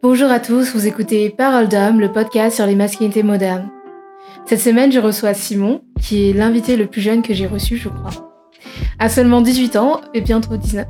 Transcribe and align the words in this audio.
Bonjour 0.00 0.30
à 0.30 0.38
tous, 0.38 0.74
vous 0.74 0.86
écoutez 0.86 1.28
Parole 1.28 1.68
d'homme, 1.68 2.00
le 2.00 2.12
podcast 2.12 2.54
sur 2.56 2.66
les 2.66 2.76
masculinités 2.76 3.24
modernes. 3.24 3.68
Cette 4.46 4.60
semaine, 4.60 4.92
je 4.92 5.00
reçois 5.00 5.34
Simon, 5.34 5.82
qui 6.00 6.30
est 6.30 6.32
l'invité 6.32 6.76
le 6.76 6.86
plus 6.86 7.00
jeune 7.00 7.22
que 7.22 7.34
j'ai 7.34 7.46
reçu, 7.48 7.76
je 7.76 7.88
crois. 7.88 8.32
À 8.98 9.08
seulement 9.08 9.40
18 9.40 9.76
ans, 9.76 10.00
et 10.14 10.20
bientôt 10.20 10.56
19. 10.56 10.86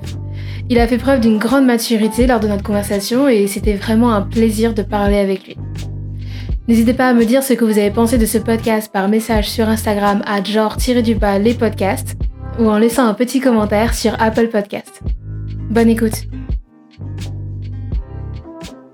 Il 0.69 0.79
a 0.79 0.87
fait 0.87 0.99
preuve 0.99 1.21
d'une 1.21 1.39
grande 1.39 1.65
maturité 1.65 2.27
lors 2.27 2.41
de 2.41 2.49
notre 2.49 2.63
conversation 2.63 3.29
et 3.29 3.47
c'était 3.47 3.75
vraiment 3.75 4.13
un 4.13 4.23
plaisir 4.23 4.75
de 4.75 4.83
parler 4.83 5.17
avec 5.17 5.47
lui. 5.47 5.57
N'hésitez 6.69 6.93
pas 6.93 7.09
à 7.09 7.15
me 7.15 7.25
dire 7.25 7.43
ce 7.43 7.55
que 7.55 7.65
vous 7.65 7.79
avez 7.79 7.91
pensé 7.91 8.19
de 8.19 8.27
ce 8.27 8.37
podcast 8.37 8.93
par 8.93 9.09
message 9.09 9.49
sur 9.49 9.69
Instagram 9.69 10.23
à 10.27 10.45
genre-du-bas 10.45 11.39
les 11.39 11.55
podcasts 11.55 12.15
ou 12.59 12.69
en 12.69 12.79
laissant 12.79 13.07
un 13.07 13.15
petit 13.15 13.41
commentaire 13.41 13.95
sur 13.95 14.21
Apple 14.21 14.49
Podcast. 14.49 15.01
Bonne 15.71 15.89
écoute 15.89 16.25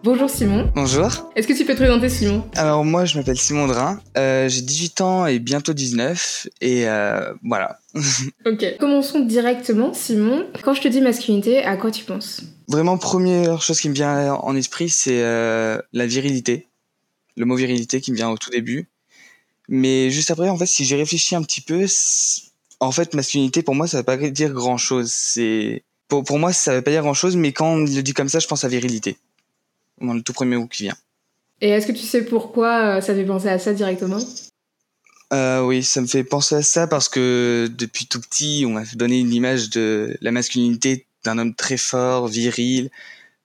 Bonjour 0.05 0.29
Simon. 0.29 0.71
Bonjour. 0.75 1.31
Est-ce 1.35 1.49
que 1.49 1.55
tu 1.55 1.65
peux 1.65 1.73
te 1.73 1.79
présenter 1.79 2.11
Simon? 2.11 2.45
Alors 2.57 2.85
moi 2.85 3.07
je 3.07 3.17
m'appelle 3.17 3.39
Simon 3.39 3.67
Drin, 3.67 4.03
euh, 4.19 4.51
j'ai 4.51 4.61
18 4.61 5.01
ans 5.01 5.27
et 5.27 5.39
bientôt 5.39 5.73
19 5.73 6.47
et 6.61 6.87
euh, 6.87 7.33
voilà. 7.43 7.79
ok. 8.45 8.77
Commençons 8.79 9.21
directement 9.21 9.95
Simon. 9.95 10.47
Quand 10.63 10.75
je 10.75 10.83
te 10.83 10.89
dis 10.89 11.01
masculinité, 11.01 11.65
à 11.65 11.79
quoi 11.79 11.91
tu 11.91 12.05
penses? 12.05 12.43
Vraiment 12.69 12.99
première 12.99 13.63
chose 13.63 13.81
qui 13.81 13.89
me 13.89 13.95
vient 13.95 14.35
en 14.35 14.55
esprit 14.57 14.91
c'est 14.91 15.23
euh, 15.23 15.81
la 15.95 16.05
virilité. 16.05 16.69
Le 17.39 17.47
mot 17.47 17.57
virilité 17.57 18.03
qui 18.03 18.13
me 18.13 18.17
vient 18.17 18.29
au 18.29 18.37
tout 18.37 18.51
début. 18.51 18.91
Mais 19.71 20.11
juste 20.11 20.31
après 20.31 20.51
en 20.51 20.59
fait 20.59 20.67
si 20.67 20.85
j'ai 20.85 20.97
réfléchi 20.97 21.35
un 21.35 21.43
petit 21.43 21.63
peu, 21.63 21.87
en 22.81 22.93
fait 22.93 23.15
masculinité 23.15 23.63
pour 23.63 23.75
moi 23.75 23.87
ça 23.87 23.99
veut 23.99 24.05
pas 24.05 24.17
dire 24.17 24.53
grand 24.53 24.79
chose. 24.79 25.11
C'est 25.13 25.85
pour, 26.09 26.25
pour 26.25 26.39
moi 26.39 26.53
ça 26.53 26.75
veut 26.75 26.83
pas 26.83 26.91
dire 26.91 27.03
grand 27.03 27.15
chose 27.15 27.37
mais 27.37 27.53
quand 27.53 27.75
on 27.75 27.77
le 27.79 28.03
dit 28.03 28.15
comme 28.15 28.29
ça 28.29 28.39
je 28.39 28.47
pense 28.47 28.65
à 28.65 28.69
virilité 28.69 29.17
le 30.01 30.23
tout 30.23 30.33
premier 30.33 30.57
mot 30.57 30.67
qui 30.67 30.85
vient. 30.85 30.97
Et 31.61 31.71
est-ce 31.71 31.87
que 31.87 31.93
tu 31.93 32.05
sais 32.05 32.25
pourquoi 32.25 32.97
euh, 32.97 33.01
ça 33.01 33.15
fait 33.15 33.25
penser 33.25 33.49
à 33.49 33.59
ça 33.59 33.73
directement? 33.73 34.19
Euh, 35.33 35.63
Oui, 35.63 35.83
ça 35.83 36.01
me 36.01 36.07
fait 36.07 36.25
penser 36.25 36.57
à 36.57 36.63
ça 36.63 36.87
parce 36.87 37.09
que 37.09 37.71
depuis 37.77 38.07
tout 38.07 38.21
petit, 38.21 38.65
on 38.67 38.73
m'a 38.73 38.85
donné 38.95 39.19
une 39.19 39.33
image 39.33 39.71
de 39.71 40.17
la 40.21 40.33
masculinité 40.33 41.07
d'un 41.25 41.39
homme 41.39 41.55
très 41.55 41.77
fort, 41.77 42.29
viril, 42.29 42.91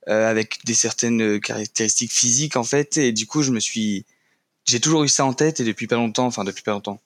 euh, 0.09 0.29
avec 0.29 0.65
des 0.65 0.73
certaines 0.73 1.39
caractéristiques 1.39 2.11
physiques 2.11 2.57
en 2.57 2.63
fait. 2.63 2.97
Et 2.97 3.11
du 3.11 3.25
coup, 3.25 3.41
je 3.41 3.51
me 3.51 3.59
suis, 3.59 4.05
j'ai 4.65 4.79
toujours 4.79 5.03
eu 5.03 5.09
ça 5.09 5.25
en 5.25 5.33
tête 5.33 5.59
et 5.59 5.63
depuis 5.63 5.87
pas 5.87 5.95
longtemps, 5.95 6.25
enfin 6.25 6.43
depuis 6.43 6.63
pas 6.63 6.71
longtemps, 6.71 6.99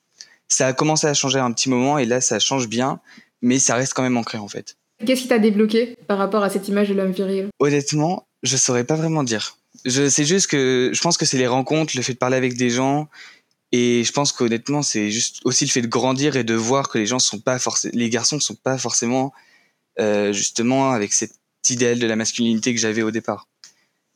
ça 0.54 0.68
a 0.68 0.74
commencé 0.74 1.08
à 1.08 1.14
changer 1.14 1.40
un 1.40 1.52
petit 1.52 1.70
moment 1.70 1.98
et 1.98 2.06
là, 2.06 2.22
ça 2.22 2.40
change 2.40 2.68
bien, 2.68 3.00
mais 3.42 3.60
ça 3.60 3.76
reste 3.76 3.94
quand 3.94 4.04
même 4.04 4.18
ancré 4.18 4.38
en 4.38 4.48
fait. 4.48 4.78
Qu'est-ce 5.06 5.24
qui 5.24 5.28
t'a 5.28 5.40
débloqué 5.40 5.98
par 6.08 6.18
rapport 6.18 6.44
à 6.44 6.50
cette 6.50 6.68
image 6.68 6.90
de 6.90 6.94
l'homme 6.94 7.12
viril? 7.12 7.50
Honnêtement, 7.60 8.28
je 8.44 8.56
saurais 8.56 8.84
pas 8.84 8.96
vraiment 8.96 9.24
dire. 9.24 9.58
Je 9.86 10.08
sais 10.08 10.24
juste 10.24 10.48
que 10.48 10.92
je 10.94 11.02
pense 11.02 11.18
que 11.18 11.26
c'est 11.26 11.38
les 11.38 11.48
rencontres, 11.48 11.94
le 11.96 12.04
fait 12.04 12.14
de 12.14 12.20
parler 12.20 12.38
avec 12.38 12.56
des 12.56 12.70
gens, 12.70 13.10
et 13.72 14.04
je 14.04 14.12
pense 14.12 14.32
qu'honnêtement, 14.32 14.84
c'est 14.84 15.10
juste 15.10 15.40
aussi 15.46 15.66
le 15.66 15.72
fait 15.72 15.82
de 15.82 15.88
grandir 15.88 16.36
et 16.36 16.44
de 16.44 16.54
voir 16.54 16.90
que 16.90 17.00
les 17.00 17.08
gens 17.08 17.20
sont 17.20 17.40
pas 17.40 17.58
forcément, 17.58 17.98
les 17.98 18.10
garçons 18.10 18.40
sont 18.40 18.56
pas 18.56 18.78
forcément 18.78 19.34
euh, 20.00 20.32
justement 20.32 20.92
avec 20.92 21.12
cet 21.12 21.32
idéal 21.70 21.98
de 21.98 22.06
la 22.06 22.16
masculinité 22.16 22.74
que 22.74 22.80
j'avais 22.80 23.02
au 23.02 23.10
départ. 23.10 23.48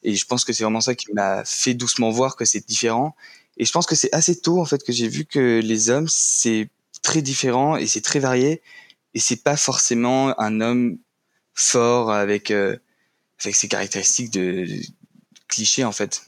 Et 0.04 0.14
je 0.16 0.26
pense 0.26 0.46
que 0.46 0.54
c'est 0.54 0.64
vraiment 0.64 0.80
ça 0.80 0.94
qui 0.94 1.12
m'a 1.12 1.44
fait 1.44 1.74
doucement 1.74 2.12
voir 2.12 2.36
que 2.36 2.46
c'est 2.46 2.66
différent. 2.68 3.16
Et 3.58 3.66
je 3.66 3.72
pense 3.72 3.86
que 3.86 3.96
c'est 3.96 4.14
assez 4.14 4.40
tôt 4.40 4.60
en 4.62 4.66
fait 4.66 4.84
que 4.84 4.94
j'ai 4.94 5.08
vu 5.08 5.26
que 5.26 5.60
les 5.64 5.90
hommes 5.90 6.08
c'est 6.08 6.70
très 7.02 7.22
différent 7.22 7.76
et 7.76 7.88
c'est 7.88 8.02
très 8.02 8.20
varié 8.20 8.62
et 9.14 9.20
c'est 9.20 9.44
pas 9.44 9.58
forcément 9.58 10.40
un 10.40 10.62
homme 10.62 10.98
fort 11.54 12.12
avec 12.12 12.52
euh, 12.52 12.78
avec 13.42 13.56
ses 13.56 13.68
caractéristiques 13.68 14.32
de, 14.32 14.66
clichés 15.48 15.84
en 15.84 15.92
fait. 15.92 16.22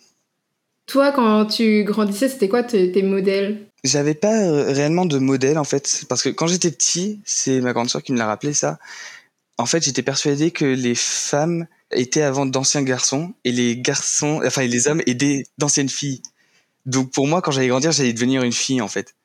Toi, 0.85 1.11
quand 1.11 1.45
tu 1.45 1.83
grandissais, 1.83 2.29
c'était 2.29 2.49
quoi 2.49 2.63
tes, 2.63 3.03
modèles? 3.03 3.67
J'avais 3.83 4.15
pas 4.15 4.35
euh, 4.35 4.71
réellement 4.71 5.05
de 5.05 5.19
modèle 5.19 5.59
en 5.59 5.63
fait, 5.63 6.05
parce 6.09 6.23
que 6.23 6.29
quand 6.29 6.47
j'étais 6.47 6.71
petit, 6.71 7.19
c'est 7.25 7.61
ma 7.61 7.73
grande 7.73 7.89
soeur 7.89 8.01
qui 8.01 8.11
me 8.11 8.17
l'a 8.17 8.25
rappelé 8.25 8.53
ça. 8.53 8.79
En 9.57 9.65
fait, 9.65 9.83
j'étais 9.83 10.01
persuadé 10.01 10.51
que 10.51 10.65
les 10.65 10.95
femmes 10.95 11.67
étaient 11.91 12.21
avant 12.21 12.45
d'anciens 12.45 12.81
garçons 12.81 13.33
et 13.43 13.51
les 13.51 13.77
garçons, 13.77 14.41
enfin 14.45 14.65
les 14.65 14.87
hommes 14.87 15.01
étaient 15.05 15.43
d'anciennes 15.57 15.89
filles. 15.89 16.21
Donc 16.89 17.11
pour 17.11 17.27
moi, 17.27 17.41
quand 17.41 17.51
j'allais 17.51 17.67
grandir, 17.67 17.91
j'allais 17.91 18.13
devenir 18.13 18.43
une 18.43 18.51
fille 18.51 18.81
en 18.81 18.87
fait. 18.87 19.15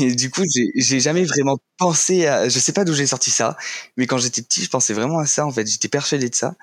Et 0.00 0.14
du 0.14 0.30
coup, 0.30 0.42
j'ai 0.74 1.00
jamais 1.00 1.24
vraiment 1.24 1.58
pensé 1.78 2.26
à, 2.26 2.48
je 2.48 2.58
sais 2.58 2.72
pas 2.72 2.84
d'où 2.84 2.94
j'ai 2.94 3.06
sorti 3.06 3.30
ça, 3.30 3.56
mais 3.96 4.06
quand 4.06 4.18
j'étais 4.18 4.42
petit, 4.42 4.62
je 4.62 4.70
pensais 4.70 4.94
vraiment 4.94 5.18
à 5.18 5.26
ça 5.26 5.46
en 5.46 5.52
fait. 5.52 5.66
J'étais 5.66 5.88
persuadé 5.88 6.28
de 6.30 6.34
ça 6.34 6.54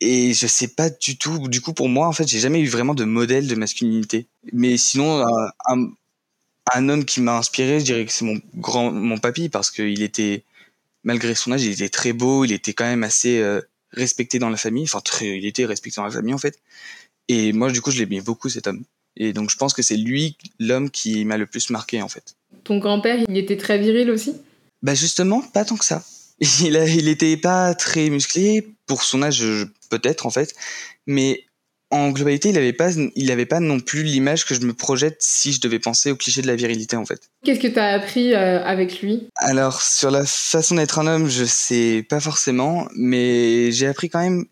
et 0.00 0.34
je 0.34 0.46
sais 0.46 0.68
pas 0.68 0.90
du 0.90 1.16
tout. 1.16 1.48
Du 1.48 1.60
coup, 1.60 1.72
pour 1.72 1.88
moi, 1.88 2.06
en 2.06 2.12
fait, 2.12 2.26
j'ai 2.28 2.40
jamais 2.40 2.60
eu 2.60 2.68
vraiment 2.68 2.94
de 2.94 3.04
modèle 3.04 3.46
de 3.46 3.54
masculinité. 3.54 4.26
Mais 4.52 4.76
sinon, 4.76 5.24
un, 5.66 5.90
un, 6.74 6.88
homme 6.88 7.04
qui 7.04 7.20
m'a 7.20 7.38
inspiré, 7.38 7.80
je 7.80 7.84
dirais 7.84 8.04
que 8.04 8.12
c'est 8.12 8.24
mon 8.24 8.40
grand, 8.56 8.90
mon 8.92 9.18
papy, 9.18 9.48
parce 9.48 9.70
qu'il 9.70 10.02
était, 10.02 10.44
malgré 11.04 11.34
son 11.34 11.52
âge, 11.52 11.64
il 11.64 11.72
était 11.72 11.88
très 11.88 12.12
beau, 12.12 12.44
il 12.44 12.52
était 12.52 12.74
quand 12.74 12.84
même 12.84 13.04
assez 13.04 13.38
euh, 13.40 13.62
respecté 13.92 14.38
dans 14.38 14.50
la 14.50 14.56
famille. 14.58 14.84
Enfin, 14.84 15.00
très, 15.00 15.38
il 15.38 15.46
était 15.46 15.66
respecté 15.66 15.96
dans 15.96 16.04
la 16.04 16.10
famille, 16.10 16.34
en 16.34 16.38
fait. 16.38 16.58
Et 17.28 17.52
moi, 17.52 17.70
du 17.72 17.80
coup, 17.80 17.90
je 17.90 17.98
l'aimais 18.00 18.20
beaucoup, 18.20 18.48
cet 18.50 18.66
homme. 18.66 18.84
Et 19.16 19.32
donc, 19.32 19.50
je 19.50 19.56
pense 19.56 19.74
que 19.74 19.82
c'est 19.82 19.96
lui, 19.96 20.36
l'homme, 20.58 20.90
qui 20.90 21.24
m'a 21.24 21.36
le 21.36 21.46
plus 21.46 21.70
marqué, 21.70 22.02
en 22.02 22.08
fait. 22.08 22.34
Ton 22.64 22.78
grand-père, 22.78 23.18
il 23.28 23.36
était 23.36 23.56
très 23.56 23.78
viril 23.78 24.10
aussi? 24.10 24.34
Bah, 24.82 24.94
justement, 24.94 25.40
pas 25.40 25.64
tant 25.64 25.76
que 25.76 25.84
ça. 25.84 26.02
Il, 26.60 26.76
a, 26.76 26.84
il 26.84 27.06
était 27.06 27.36
pas 27.36 27.74
très 27.74 28.10
musclé 28.10 28.66
pour 28.86 29.04
son 29.04 29.22
âge, 29.22 29.44
peut-être 29.88 30.26
en 30.26 30.30
fait, 30.30 30.52
mais 31.06 31.44
en 31.90 32.10
globalité, 32.10 32.48
il 32.48 32.54
n'avait 32.54 32.72
pas, 32.72 32.90
il 33.14 33.30
avait 33.30 33.46
pas 33.46 33.60
non 33.60 33.78
plus 33.78 34.02
l'image 34.02 34.44
que 34.44 34.54
je 34.54 34.60
me 34.60 34.74
projette 34.74 35.18
si 35.20 35.52
je 35.52 35.60
devais 35.60 35.78
penser 35.78 36.10
au 36.10 36.16
cliché 36.16 36.42
de 36.42 36.48
la 36.48 36.56
virilité 36.56 36.96
en 36.96 37.04
fait. 37.04 37.30
Qu'est-ce 37.44 37.60
que 37.60 37.68
tu 37.68 37.78
as 37.78 37.92
appris 37.92 38.34
euh, 38.34 38.62
avec 38.64 39.00
lui? 39.00 39.28
Alors 39.36 39.80
sur 39.80 40.10
la 40.10 40.26
façon 40.26 40.74
d'être 40.74 40.98
un 40.98 41.06
homme, 41.06 41.28
je 41.28 41.44
sais 41.44 42.04
pas 42.08 42.18
forcément, 42.20 42.88
mais 42.96 43.70
j'ai 43.70 43.86
appris 43.86 44.08
quand 44.08 44.20
même. 44.20 44.44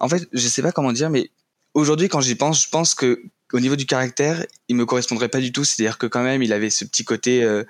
En 0.00 0.08
fait, 0.08 0.26
je 0.32 0.48
sais 0.48 0.62
pas 0.62 0.72
comment 0.72 0.92
dire, 0.92 1.10
mais 1.10 1.30
aujourd'hui 1.74 2.08
quand 2.08 2.20
j'y 2.20 2.34
pense, 2.34 2.64
je 2.64 2.68
pense 2.68 2.96
que 2.96 3.22
au 3.54 3.60
niveau 3.60 3.76
du 3.76 3.86
caractère, 3.86 4.44
il 4.68 4.74
me 4.74 4.84
correspondrait 4.84 5.28
pas 5.28 5.38
du 5.38 5.52
tout. 5.52 5.62
C'est-à-dire 5.62 5.96
que 5.96 6.06
quand 6.06 6.24
même, 6.24 6.42
il 6.42 6.52
avait 6.52 6.70
ce 6.70 6.84
petit 6.84 7.04
côté. 7.04 7.44
Euh, 7.44 7.62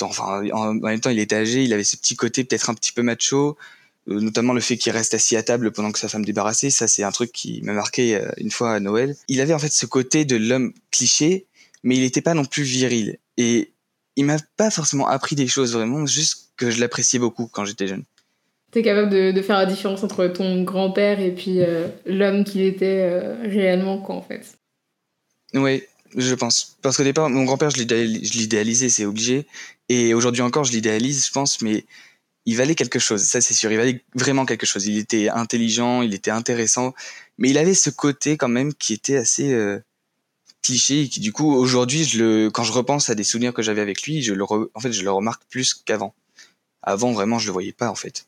enfin, 0.00 0.48
en, 0.52 0.74
même 0.74 1.00
temps, 1.00 1.10
il 1.10 1.18
était 1.18 1.34
âgé, 1.34 1.64
il 1.64 1.72
avait 1.72 1.84
ce 1.84 1.96
petit 1.96 2.14
côté 2.14 2.44
peut-être 2.44 2.70
un 2.70 2.74
petit 2.74 2.92
peu 2.92 3.02
macho. 3.02 3.58
Euh, 4.08 4.20
notamment 4.20 4.52
le 4.52 4.60
fait 4.60 4.76
qu'il 4.76 4.92
reste 4.92 5.14
assis 5.14 5.36
à 5.36 5.42
table 5.42 5.72
pendant 5.72 5.90
que 5.90 5.98
sa 5.98 6.08
femme 6.08 6.24
débarrassée, 6.24 6.70
ça 6.70 6.88
c'est 6.88 7.02
un 7.02 7.10
truc 7.10 7.30
qui 7.32 7.60
m'a 7.62 7.74
marqué 7.74 8.14
euh, 8.14 8.30
une 8.38 8.52
fois 8.52 8.72
à 8.72 8.80
Noël. 8.80 9.16
Il 9.26 9.40
avait 9.40 9.52
en 9.52 9.58
fait 9.58 9.72
ce 9.72 9.86
côté 9.86 10.24
de 10.24 10.36
l'homme 10.36 10.72
cliché, 10.92 11.46
mais 11.82 11.96
il 11.96 12.02
n'était 12.02 12.22
pas 12.22 12.34
non 12.34 12.44
plus 12.44 12.62
viril. 12.62 13.18
Et 13.36 13.72
il 14.14 14.24
m'a 14.24 14.36
pas 14.56 14.70
forcément 14.70 15.08
appris 15.08 15.34
des 15.34 15.48
choses 15.48 15.74
vraiment, 15.74 16.06
juste 16.06 16.52
que 16.56 16.70
je 16.70 16.80
l'appréciais 16.80 17.18
beaucoup 17.18 17.48
quand 17.48 17.64
j'étais 17.64 17.88
jeune. 17.88 18.04
T'es 18.70 18.82
capable 18.82 19.10
de, 19.10 19.42
faire 19.42 19.58
la 19.58 19.66
différence 19.66 20.04
entre 20.04 20.26
ton 20.28 20.62
grand-père 20.62 21.20
et 21.20 21.30
puis 21.34 21.60
l'homme 22.04 22.44
qu'il 22.44 22.60
était 22.60 23.08
réellement, 23.42 23.98
quoi, 23.98 24.16
en 24.16 24.22
fait. 24.22 24.57
Oui, 25.54 25.82
je 26.16 26.34
pense. 26.34 26.76
Parce 26.82 26.96
qu'au 26.96 27.04
départ, 27.04 27.28
mon 27.30 27.44
grand-père, 27.44 27.70
je 27.70 27.78
l'idéalisais, 27.78 28.88
c'est 28.88 29.04
obligé. 29.04 29.46
Et 29.88 30.14
aujourd'hui 30.14 30.42
encore, 30.42 30.64
je 30.64 30.72
l'idéalise, 30.72 31.26
je 31.26 31.32
pense, 31.32 31.60
mais 31.62 31.84
il 32.48 32.56
valait 32.56 32.74
quelque 32.74 32.98
chose, 32.98 33.22
ça 33.24 33.42
c'est 33.42 33.52
sûr, 33.52 33.70
il 33.70 33.76
valait 33.76 34.02
vraiment 34.14 34.46
quelque 34.46 34.64
chose. 34.64 34.86
Il 34.86 34.96
était 34.96 35.28
intelligent, 35.28 36.00
il 36.00 36.14
était 36.14 36.30
intéressant, 36.30 36.94
mais 37.36 37.50
il 37.50 37.58
avait 37.58 37.74
ce 37.74 37.90
côté 37.90 38.38
quand 38.38 38.48
même 38.48 38.72
qui 38.72 38.94
était 38.94 39.16
assez 39.16 39.52
euh, 39.52 39.78
cliché 40.62 41.08
qui 41.08 41.20
du 41.20 41.32
coup 41.32 41.52
aujourd'hui, 41.52 42.04
je 42.04 42.18
le, 42.18 42.50
quand 42.50 42.64
je 42.64 42.72
repense 42.72 43.10
à 43.10 43.14
des 43.14 43.24
souvenirs 43.24 43.52
que 43.52 43.60
j'avais 43.60 43.82
avec 43.82 44.02
lui, 44.04 44.22
je 44.22 44.32
le, 44.32 44.44
en 44.44 44.80
fait, 44.80 44.92
je 44.92 45.02
le 45.02 45.10
remarque 45.10 45.42
plus 45.50 45.74
qu'avant. 45.74 46.14
Avant 46.82 47.12
vraiment, 47.12 47.38
je 47.38 47.48
le 47.48 47.52
voyais 47.52 47.74
pas 47.74 47.90
en 47.90 47.94
fait. 47.94 48.26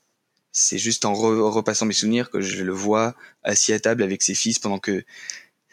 C'est 0.53 0.79
juste 0.79 1.07
en 1.07 1.15
repassant 1.15 1.87
mes 1.87 1.95
souvenirs 1.95 2.29
que 2.29 2.43
je 2.43 2.63
le 2.63 2.73
vois 2.73 3.15
assis 3.43 3.73
à 3.73 3.81
table 3.81 4.03
avec 4.03 4.23
ses 4.23 4.35
fils 4.35 4.59
pendant 4.59 4.79
que 4.79 5.03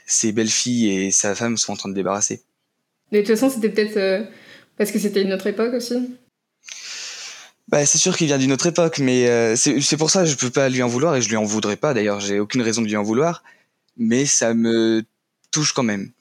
ses 0.08 0.32
belles 0.32 0.50
filles 0.50 0.90
et 0.90 1.12
sa 1.12 1.36
femme 1.36 1.58
sont 1.58 1.74
en 1.74 1.76
train 1.76 1.90
de 1.90 1.94
débarrasser. 1.94 2.42
de 3.12 3.20
toute 3.20 3.28
façon, 3.28 3.50
c'était 3.50 3.70
peut-être 3.70 3.98
euh, 3.98 4.24
parce 4.78 4.92
que 4.92 4.98
c'était 4.98 5.22
une 5.22 5.34
autre 5.34 5.48
époque 5.48 5.74
aussi. 5.74 6.18
Bah, 7.68 7.86
c'est 7.86 7.98
sûr 7.98 8.16
qu'il 8.16 8.28
vient 8.28 8.38
d'une 8.38 8.54
autre 8.54 8.68
époque, 8.68 9.00
mais 9.00 9.28
euh, 9.28 9.56
c'est 9.58 9.98
pour 9.98 10.10
ça 10.10 10.24
que 10.24 10.30
je 10.30 10.38
peux 10.38 10.50
pas 10.50 10.70
lui 10.70 10.82
en 10.82 10.88
vouloir 10.88 11.16
et 11.18 11.22
je 11.22 11.28
lui 11.28 11.36
en 11.36 11.44
voudrais 11.44 11.76
pas. 11.76 11.94
D'ailleurs, 11.94 12.22
j'ai 12.22 12.40
aucune 12.40 12.62
raison 12.62 12.82
de 12.82 12.88
lui 12.88 12.96
en 12.96 13.04
vouloir, 13.04 13.44
mais 13.98 14.26
ça 14.26 14.54
me 14.54 15.04
touche 15.52 15.74
quand 15.74 15.84
même. 15.84 16.12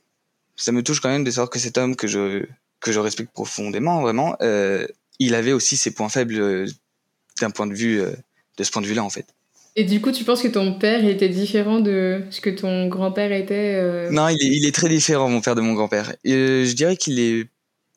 Ça 0.56 0.72
me 0.72 0.82
touche 0.82 1.00
quand 1.00 1.08
même 1.08 1.22
de 1.22 1.30
savoir 1.30 1.48
que 1.48 1.60
cet 1.60 1.78
homme 1.78 1.94
que 1.94 2.08
je 2.08 2.44
que 2.80 2.92
je 2.92 2.98
respecte 2.98 3.32
profondément, 3.32 4.00
vraiment, 4.00 4.36
euh, 4.42 4.86
il 5.18 5.34
avait 5.34 5.52
aussi 5.52 5.76
ses 5.76 5.92
points 5.92 6.08
faibles 6.08 6.34
euh, 6.34 6.66
d'un 7.40 7.50
point 7.50 7.66
de 7.66 7.74
vue 7.74 8.02
de 8.56 8.64
ce 8.64 8.70
point 8.70 8.82
de 8.82 8.86
vue-là, 8.86 9.04
en 9.04 9.10
fait. 9.10 9.35
Et 9.76 9.84
du 9.84 10.00
coup, 10.00 10.10
tu 10.10 10.24
penses 10.24 10.42
que 10.42 10.48
ton 10.48 10.72
père 10.78 11.04
il 11.04 11.10
était 11.10 11.28
différent 11.28 11.80
de 11.80 12.22
ce 12.30 12.40
que 12.40 12.50
ton 12.50 12.88
grand-père 12.88 13.30
était 13.32 14.10
Non, 14.10 14.28
il 14.28 14.42
est, 14.42 14.56
il 14.56 14.66
est, 14.66 14.74
très 14.74 14.88
différent, 14.88 15.28
mon 15.28 15.40
père, 15.40 15.54
de 15.54 15.60
mon 15.60 15.74
grand-père. 15.74 16.14
je 16.24 16.72
dirais 16.72 16.96
qu'il 16.96 17.20
est 17.20 17.46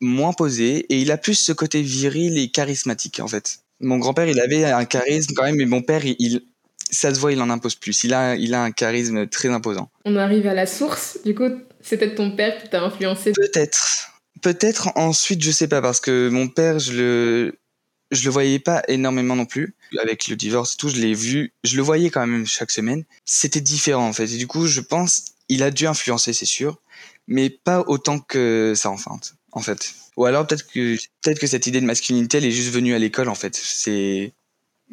moins 0.01 0.33
posé 0.33 0.85
et 0.89 0.99
il 0.99 1.11
a 1.11 1.17
plus 1.17 1.35
ce 1.35 1.51
côté 1.51 1.81
viril 1.81 2.37
et 2.37 2.49
charismatique 2.49 3.19
en 3.19 3.27
fait. 3.27 3.59
Mon 3.79 3.97
grand-père, 3.97 4.27
il 4.27 4.39
avait 4.39 4.65
un 4.65 4.85
charisme 4.85 5.33
quand 5.35 5.43
même, 5.43 5.55
mais 5.55 5.65
mon 5.65 5.81
père, 5.81 6.01
il, 6.05 6.41
ça 6.91 7.13
se 7.13 7.19
voit, 7.19 7.31
il 7.31 7.41
en 7.41 7.49
impose 7.49 7.75
plus. 7.75 8.03
Il 8.03 8.13
a, 8.13 8.35
il 8.35 8.53
a 8.53 8.63
un 8.63 8.71
charisme 8.71 9.27
très 9.27 9.49
imposant. 9.49 9.89
On 10.05 10.15
arrive 10.15 10.47
à 10.47 10.53
la 10.53 10.65
source. 10.65 11.19
Du 11.25 11.33
coup, 11.35 11.49
c'est 11.81 11.97
peut-être 11.97 12.15
ton 12.15 12.35
père 12.35 12.61
qui 12.61 12.69
t'a 12.69 12.83
influencé. 12.83 13.31
Peut-être. 13.31 14.11
Peut-être 14.41 14.89
ensuite, 14.95 15.43
je 15.43 15.51
sais 15.51 15.67
pas, 15.67 15.81
parce 15.81 15.99
que 15.99 16.29
mon 16.29 16.47
père, 16.47 16.79
je 16.79 16.93
le, 16.93 17.58
je 18.11 18.23
le 18.23 18.29
voyais 18.29 18.59
pas 18.59 18.83
énormément 18.87 19.35
non 19.35 19.45
plus. 19.45 19.75
Avec 20.01 20.27
le 20.27 20.35
divorce 20.35 20.73
et 20.73 20.77
tout, 20.77 20.89
je 20.89 20.97
l'ai 20.97 21.13
vu, 21.13 21.53
je 21.63 21.75
le 21.75 21.81
voyais 21.81 22.09
quand 22.09 22.25
même 22.25 22.45
chaque 22.45 22.71
semaine. 22.71 23.03
C'était 23.25 23.61
différent 23.61 24.07
en 24.07 24.13
fait. 24.13 24.25
Et 24.25 24.37
du 24.37 24.47
coup, 24.47 24.67
je 24.67 24.81
pense, 24.81 25.25
il 25.47 25.63
a 25.63 25.71
dû 25.71 25.87
influencer, 25.87 26.33
c'est 26.33 26.45
sûr, 26.45 26.79
mais 27.27 27.49
pas 27.49 27.83
autant 27.87 28.19
que 28.19 28.73
ça 28.75 28.89
enfin, 28.89 29.19
en 29.51 29.61
fait. 29.61 29.93
Ou 30.17 30.25
alors 30.25 30.45
peut-être 30.45 30.67
que 30.67 30.95
peut-être 31.23 31.39
que 31.39 31.47
cette 31.47 31.65
idée 31.67 31.81
de 31.81 31.85
masculinité, 31.85 32.37
elle 32.37 32.45
est 32.45 32.51
juste 32.51 32.73
venue 32.73 32.93
à 32.93 32.99
l'école 32.99 33.29
en 33.29 33.35
fait. 33.35 33.55
C'est 33.55 34.33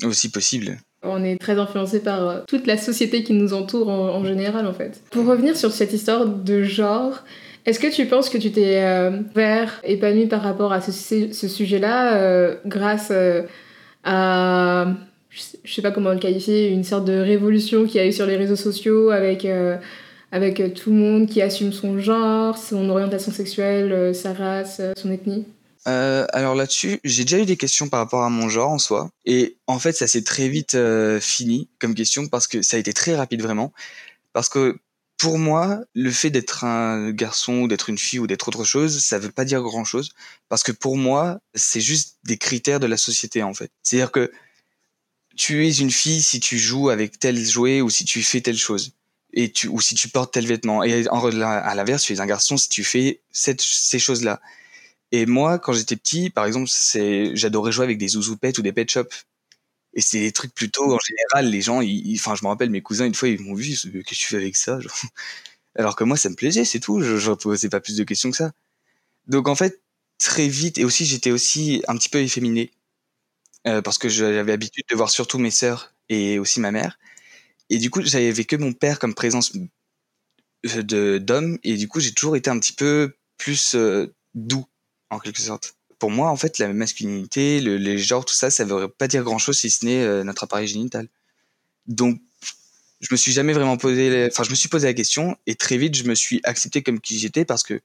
aussi 0.02 0.30
possible. 0.30 0.78
On 1.02 1.22
est 1.24 1.36
très 1.36 1.58
influencé 1.58 2.00
par 2.00 2.28
euh, 2.28 2.40
toute 2.46 2.66
la 2.66 2.76
société 2.76 3.22
qui 3.22 3.32
nous 3.32 3.52
entoure 3.52 3.88
en, 3.88 4.24
général 4.24 4.66
en 4.66 4.74
fait. 4.74 5.02
Pour 5.10 5.26
revenir 5.26 5.56
sur 5.56 5.72
cette 5.72 5.92
histoire 5.92 6.26
de 6.26 6.62
genre, 6.62 7.24
est-ce 7.66 7.78
que 7.78 7.92
tu 7.92 8.06
penses 8.06 8.30
que 8.30 8.38
tu 8.38 8.50
t'es 8.52 8.82
euh, 8.82 9.10
vers, 9.34 9.80
épanoui 9.84 10.26
par 10.26 10.42
rapport 10.42 10.72
à 10.72 10.80
ce, 10.80 11.32
sujet-là 11.32 12.16
euh, 12.16 12.56
grâce 12.64 13.12
à, 14.04 14.86
je 15.30 15.72
sais 15.72 15.82
pas 15.82 15.90
comment 15.90 16.12
le 16.12 16.18
qualifier, 16.18 16.68
une 16.68 16.84
sorte 16.84 17.04
de 17.04 17.18
révolution 17.18 17.86
qui 17.86 17.98
a 17.98 18.06
eu 18.06 18.12
sur 18.12 18.26
les 18.26 18.36
réseaux 18.36 18.56
sociaux 18.56 19.10
avec, 19.10 19.46
avec 20.32 20.74
tout 20.74 20.90
le 20.90 20.96
monde 20.96 21.28
qui 21.28 21.42
assume 21.42 21.72
son 21.72 21.98
genre, 21.98 22.56
son 22.56 22.88
orientation 22.88 23.32
sexuelle, 23.32 24.14
sa 24.14 24.32
race, 24.32 24.80
son 24.96 25.10
ethnie? 25.10 25.44
Euh, 25.86 26.26
alors 26.32 26.54
là-dessus, 26.54 26.98
j'ai 27.04 27.22
déjà 27.22 27.38
eu 27.38 27.46
des 27.46 27.56
questions 27.56 27.88
par 27.88 28.00
rapport 28.00 28.22
à 28.22 28.30
mon 28.30 28.48
genre 28.48 28.70
en 28.70 28.78
soi. 28.78 29.10
Et 29.24 29.56
en 29.66 29.78
fait, 29.78 29.92
ça 29.92 30.06
s'est 30.06 30.22
très 30.22 30.48
vite 30.48 30.74
euh, 30.74 31.20
fini 31.20 31.68
comme 31.78 31.94
question 31.94 32.26
parce 32.26 32.48
que 32.48 32.62
ça 32.62 32.76
a 32.76 32.80
été 32.80 32.92
très 32.92 33.14
rapide 33.14 33.42
vraiment. 33.42 33.72
Parce 34.32 34.48
que 34.48 34.78
pour 35.18 35.38
moi, 35.38 35.80
le 35.94 36.10
fait 36.10 36.30
d'être 36.30 36.64
un 36.64 37.10
garçon 37.10 37.60
ou 37.60 37.68
d'être 37.68 37.88
une 37.88 37.98
fille 37.98 38.18
ou 38.18 38.26
d'être 38.26 38.48
autre 38.48 38.64
chose, 38.64 39.02
ça 39.02 39.18
veut 39.18 39.30
pas 39.30 39.44
dire 39.44 39.62
grand-chose. 39.62 40.10
Parce 40.48 40.62
que 40.62 40.72
pour 40.72 40.96
moi, 40.96 41.40
c'est 41.54 41.80
juste 41.80 42.18
des 42.24 42.36
critères 42.36 42.80
de 42.80 42.86
la 42.86 42.96
société 42.96 43.42
en 43.42 43.54
fait. 43.54 43.70
C'est-à-dire 43.82 44.12
que 44.12 44.30
tu 45.36 45.66
es 45.66 45.70
une 45.70 45.90
fille 45.90 46.22
si 46.22 46.40
tu 46.40 46.58
joues 46.58 46.90
avec 46.90 47.18
tel 47.18 47.38
jouet 47.44 47.80
ou 47.80 47.90
si 47.90 48.04
tu 48.04 48.22
fais 48.22 48.40
telle 48.40 48.58
chose. 48.58 48.92
Et 49.32 49.52
tu, 49.52 49.68
ou 49.68 49.80
si 49.80 49.94
tu 49.94 50.08
portes 50.08 50.32
tel 50.32 50.46
vêtement. 50.46 50.82
Et 50.82 51.08
en, 51.10 51.24
à 51.42 51.74
l'inverse, 51.74 52.02
tu 52.02 52.12
es 52.14 52.20
un 52.20 52.26
garçon 52.26 52.56
si 52.56 52.68
tu 52.68 52.84
fais 52.84 53.20
cette, 53.30 53.60
ces 53.60 53.98
choses-là. 53.98 54.40
Et 55.12 55.26
moi, 55.26 55.58
quand 55.58 55.72
j'étais 55.72 55.96
petit, 55.96 56.30
par 56.30 56.46
exemple, 56.46 56.68
c'est, 56.70 57.36
j'adorais 57.36 57.72
jouer 57.72 57.84
avec 57.84 57.98
des 57.98 58.08
zouzoupettes 58.08 58.58
ou 58.58 58.62
des 58.62 58.72
pet 58.72 58.90
shops. 58.90 59.26
Et 59.96 60.02
c'est 60.02 60.20
des 60.20 60.32
trucs 60.32 60.54
plutôt, 60.54 60.94
en 60.94 60.98
général, 61.00 61.50
les 61.50 61.62
gens, 61.62 61.78
enfin, 62.14 62.36
je 62.36 62.44
me 62.44 62.48
rappelle, 62.48 62.70
mes 62.70 62.82
cousins, 62.82 63.06
une 63.06 63.16
fois, 63.16 63.28
ils 63.30 63.40
m'ont 63.42 63.54
vu, 63.54 63.70
qu'est-ce 63.70 63.88
que 63.90 64.14
tu 64.14 64.28
fais 64.28 64.36
avec 64.38 64.56
ça? 64.56 64.78
Alors 65.76 65.96
que 65.96 66.04
moi, 66.04 66.16
ça 66.18 66.30
me 66.30 66.36
plaisait, 66.36 66.64
c'est 66.66 66.80
tout. 66.80 67.02
Je, 67.02 67.18
je 67.18 67.32
posais 67.32 67.70
pas 67.70 67.80
plus 67.80 67.96
de 67.96 68.04
questions 68.04 68.30
que 68.30 68.38
ça. 68.38 68.52
Donc, 69.28 69.48
en 69.48 69.56
fait, 69.56 69.82
très 70.18 70.48
vite, 70.48 70.78
et 70.78 70.84
aussi, 70.84 71.06
j'étais 71.06 71.32
aussi 71.32 71.82
un 71.88 71.96
petit 71.96 72.10
peu 72.10 72.20
efféminé. 72.20 72.72
Euh, 73.66 73.82
parce 73.82 73.98
que 73.98 74.08
j'avais 74.08 74.44
l'habitude 74.52 74.84
de 74.90 74.96
voir 74.96 75.10
surtout 75.10 75.38
mes 75.38 75.50
sœurs 75.50 75.92
et 76.08 76.38
aussi 76.38 76.60
ma 76.60 76.70
mère. 76.70 76.98
Et 77.70 77.78
du 77.78 77.90
coup, 77.90 78.02
j'avais 78.02 78.44
que 78.44 78.56
mon 78.56 78.72
père 78.72 78.98
comme 78.98 79.14
présence 79.14 79.52
euh, 80.66 81.18
d'homme. 81.18 81.58
Et 81.64 81.76
du 81.76 81.88
coup, 81.88 82.00
j'ai 82.00 82.12
toujours 82.12 82.36
été 82.36 82.50
un 82.50 82.58
petit 82.58 82.72
peu 82.72 83.14
plus 83.38 83.74
euh, 83.74 84.14
doux 84.34 84.66
en 85.10 85.18
quelque 85.18 85.40
sorte. 85.40 85.76
Pour 85.98 86.10
moi, 86.10 86.30
en 86.30 86.36
fait, 86.36 86.58
la 86.58 86.72
masculinité, 86.72 87.60
le, 87.60 87.76
les 87.76 87.98
genres, 87.98 88.24
tout 88.24 88.34
ça, 88.34 88.50
ça 88.50 88.64
ne 88.64 88.72
veut 88.72 88.88
pas 88.88 89.08
dire 89.08 89.22
grand-chose 89.22 89.58
si 89.58 89.70
ce 89.70 89.84
n'est 89.84 90.02
euh, 90.02 90.24
notre 90.24 90.44
appareil 90.44 90.68
génital. 90.68 91.08
Donc, 91.86 92.20
je 93.00 93.08
me 93.10 93.16
suis 93.16 93.32
jamais 93.32 93.52
vraiment 93.52 93.76
posé, 93.76 94.26
enfin, 94.30 94.42
je 94.42 94.50
me 94.50 94.54
suis 94.54 94.68
posé 94.68 94.86
la 94.86 94.94
question 94.94 95.36
et 95.46 95.54
très 95.54 95.76
vite, 95.78 95.94
je 95.94 96.04
me 96.04 96.14
suis 96.14 96.40
accepté 96.44 96.82
comme 96.82 97.00
qui 97.00 97.18
j'étais 97.18 97.44
parce 97.44 97.62
que, 97.62 97.80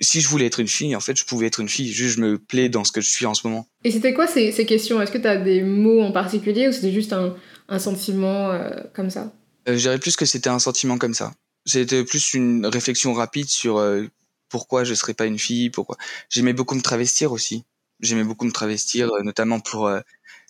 si 0.00 0.20
je 0.20 0.28
voulais 0.28 0.46
être 0.46 0.58
une 0.58 0.68
fille, 0.68 0.96
en 0.96 1.00
fait, 1.00 1.16
je 1.16 1.24
pouvais 1.24 1.46
être 1.46 1.60
une 1.60 1.68
fille. 1.68 1.92
Juste, 1.92 2.16
je 2.16 2.20
me 2.20 2.38
plais 2.38 2.68
dans 2.68 2.82
ce 2.82 2.90
que 2.90 3.00
je 3.00 3.08
suis 3.08 3.24
en 3.24 3.34
ce 3.34 3.46
moment. 3.46 3.68
Et 3.84 3.92
c'était 3.92 4.12
quoi 4.14 4.26
ces, 4.26 4.50
ces 4.50 4.66
questions? 4.66 5.00
Est-ce 5.00 5.12
que 5.12 5.18
tu 5.18 5.28
as 5.28 5.36
des 5.36 5.62
mots 5.62 6.02
en 6.02 6.10
particulier 6.10 6.66
ou 6.66 6.72
c'était 6.72 6.92
juste 6.92 7.12
un, 7.12 7.36
un 7.68 7.78
sentiment 7.78 8.50
euh, 8.50 8.70
comme 8.94 9.10
ça? 9.10 9.32
Euh, 9.68 9.76
Je 9.76 9.82
dirais 9.82 10.00
plus 10.00 10.16
que 10.16 10.24
c'était 10.24 10.48
un 10.48 10.58
sentiment 10.58 10.98
comme 10.98 11.14
ça. 11.14 11.34
C'était 11.66 12.02
plus 12.02 12.34
une 12.34 12.66
réflexion 12.66 13.12
rapide 13.12 13.48
sur 13.48 13.78
euh, 13.78 14.06
pourquoi 14.48 14.84
je 14.84 14.94
serais 14.94 15.14
pas 15.14 15.26
une 15.26 15.38
fille, 15.38 15.70
pourquoi. 15.70 15.96
J'aimais 16.30 16.52
beaucoup 16.52 16.74
me 16.74 16.82
travestir 16.82 17.32
aussi. 17.32 17.64
J'aimais 18.00 18.24
beaucoup 18.24 18.44
me 18.46 18.52
travestir, 18.52 19.10
euh, 19.12 19.22
notamment 19.22 19.60
pour. 19.60 19.86
Euh, 19.88 20.00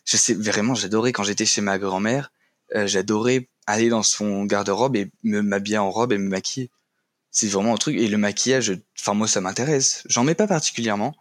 je 0.04 0.16
sais 0.16 0.34
vraiment, 0.34 0.74
j'adorais 0.74 1.12
quand 1.12 1.22
j'étais 1.24 1.46
chez 1.46 1.60
ma 1.60 1.78
grand-mère. 1.78 2.32
Euh, 2.74 2.86
j'adorais 2.86 3.48
aller 3.66 3.88
dans 3.88 4.02
son 4.02 4.44
garde-robe 4.44 4.96
et 4.96 5.10
me 5.24 5.42
m'habiller 5.42 5.78
en 5.78 5.90
robe 5.90 6.12
et 6.12 6.18
me 6.18 6.28
maquiller. 6.28 6.70
C'est 7.30 7.48
vraiment 7.48 7.74
un 7.74 7.78
truc. 7.78 7.96
Et 7.98 8.08
le 8.08 8.18
maquillage, 8.18 8.78
enfin 8.98 9.14
moi 9.14 9.28
ça 9.28 9.40
m'intéresse. 9.40 10.04
J'en 10.08 10.24
mets 10.24 10.34
pas 10.34 10.46
particulièrement, 10.48 11.16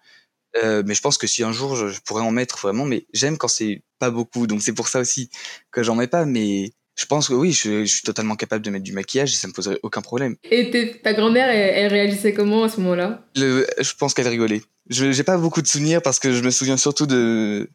mais 0.63 0.94
je 0.95 1.01
pense 1.01 1.18
que 1.18 1.28
si 1.28 1.44
un 1.44 1.51
jour 1.51 1.75
je, 1.75 1.89
je 1.89 2.01
pourrais 2.01 2.24
en 2.24 2.31
mettre 2.31 2.60
vraiment, 2.60 2.86
mais 2.86 3.07
j'aime 3.13 3.38
quand 3.38 3.48
c'est 3.50 3.83
pas 4.00 4.12
beaucoup. 4.12 4.48
Donc 4.48 4.62
c'est 4.62 4.74
pour 4.74 4.88
ça 4.88 5.00
aussi 5.01 5.30
que 5.71 5.83
j'en 5.83 5.95
mets 5.95 6.07
pas. 6.07 6.25
Mais 6.25 6.74
je 6.95 7.06
pense 7.06 7.27
que 7.27 7.33
oui, 7.33 7.51
je, 7.51 7.83
je, 7.83 7.94
suis 7.94 8.03
totalement 8.03 8.36
capable 8.36 8.63
de 8.63 8.69
mettre 8.69 8.83
du 8.83 8.94
maquillage 8.94 9.33
et 9.33 9.36
ça 9.36 9.47
me 9.47 9.53
poserait 9.53 9.80
aucun 9.83 10.01
problème. 10.01 10.38
Et 10.50 10.97
ta 11.03 11.13
grand-mère, 11.13 11.50
elle, 11.50 11.92
réagissait 11.92 12.33
comment 12.33 12.63
à 12.63 12.69
ce 12.69 12.80
moment-là? 12.80 13.25
Je 13.36 13.94
pense 13.97 14.13
qu'elle 14.13 14.27
rigolait. 14.27 14.62
Je 14.89 15.12
j'ai 15.12 15.24
pas 15.24 15.38
beaucoup 15.38 15.62
de 15.62 15.68
souvenirs 15.68 16.01
parce 16.01 16.19
que 16.19 16.31
je 16.31 16.42
me 16.42 16.51
souviens 16.51 16.77
surtout 16.77 17.06
de 17.06 17.69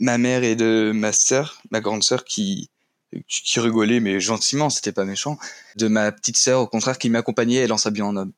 ma 0.00 0.18
mère 0.18 0.42
et 0.42 0.56
de 0.56 0.90
ma 0.94 1.12
sœur, 1.12 1.60
ma 1.70 1.80
grande 1.80 2.02
sœur 2.02 2.24
qui 2.24 2.70
qui 3.28 3.60
rigolait 3.60 4.00
mais 4.00 4.18
gentiment, 4.20 4.68
c'était 4.68 4.92
pas 4.92 5.04
méchant. 5.04 5.38
De 5.76 5.86
ma 5.86 6.10
petite 6.10 6.36
sœur 6.36 6.60
au 6.60 6.66
contraire 6.66 6.98
qui 6.98 7.08
m'accompagnait 7.08 7.58
elle 7.58 7.72
en 7.72 7.78
s'habillant 7.78 8.08
en 8.08 8.16
homme. 8.16 8.32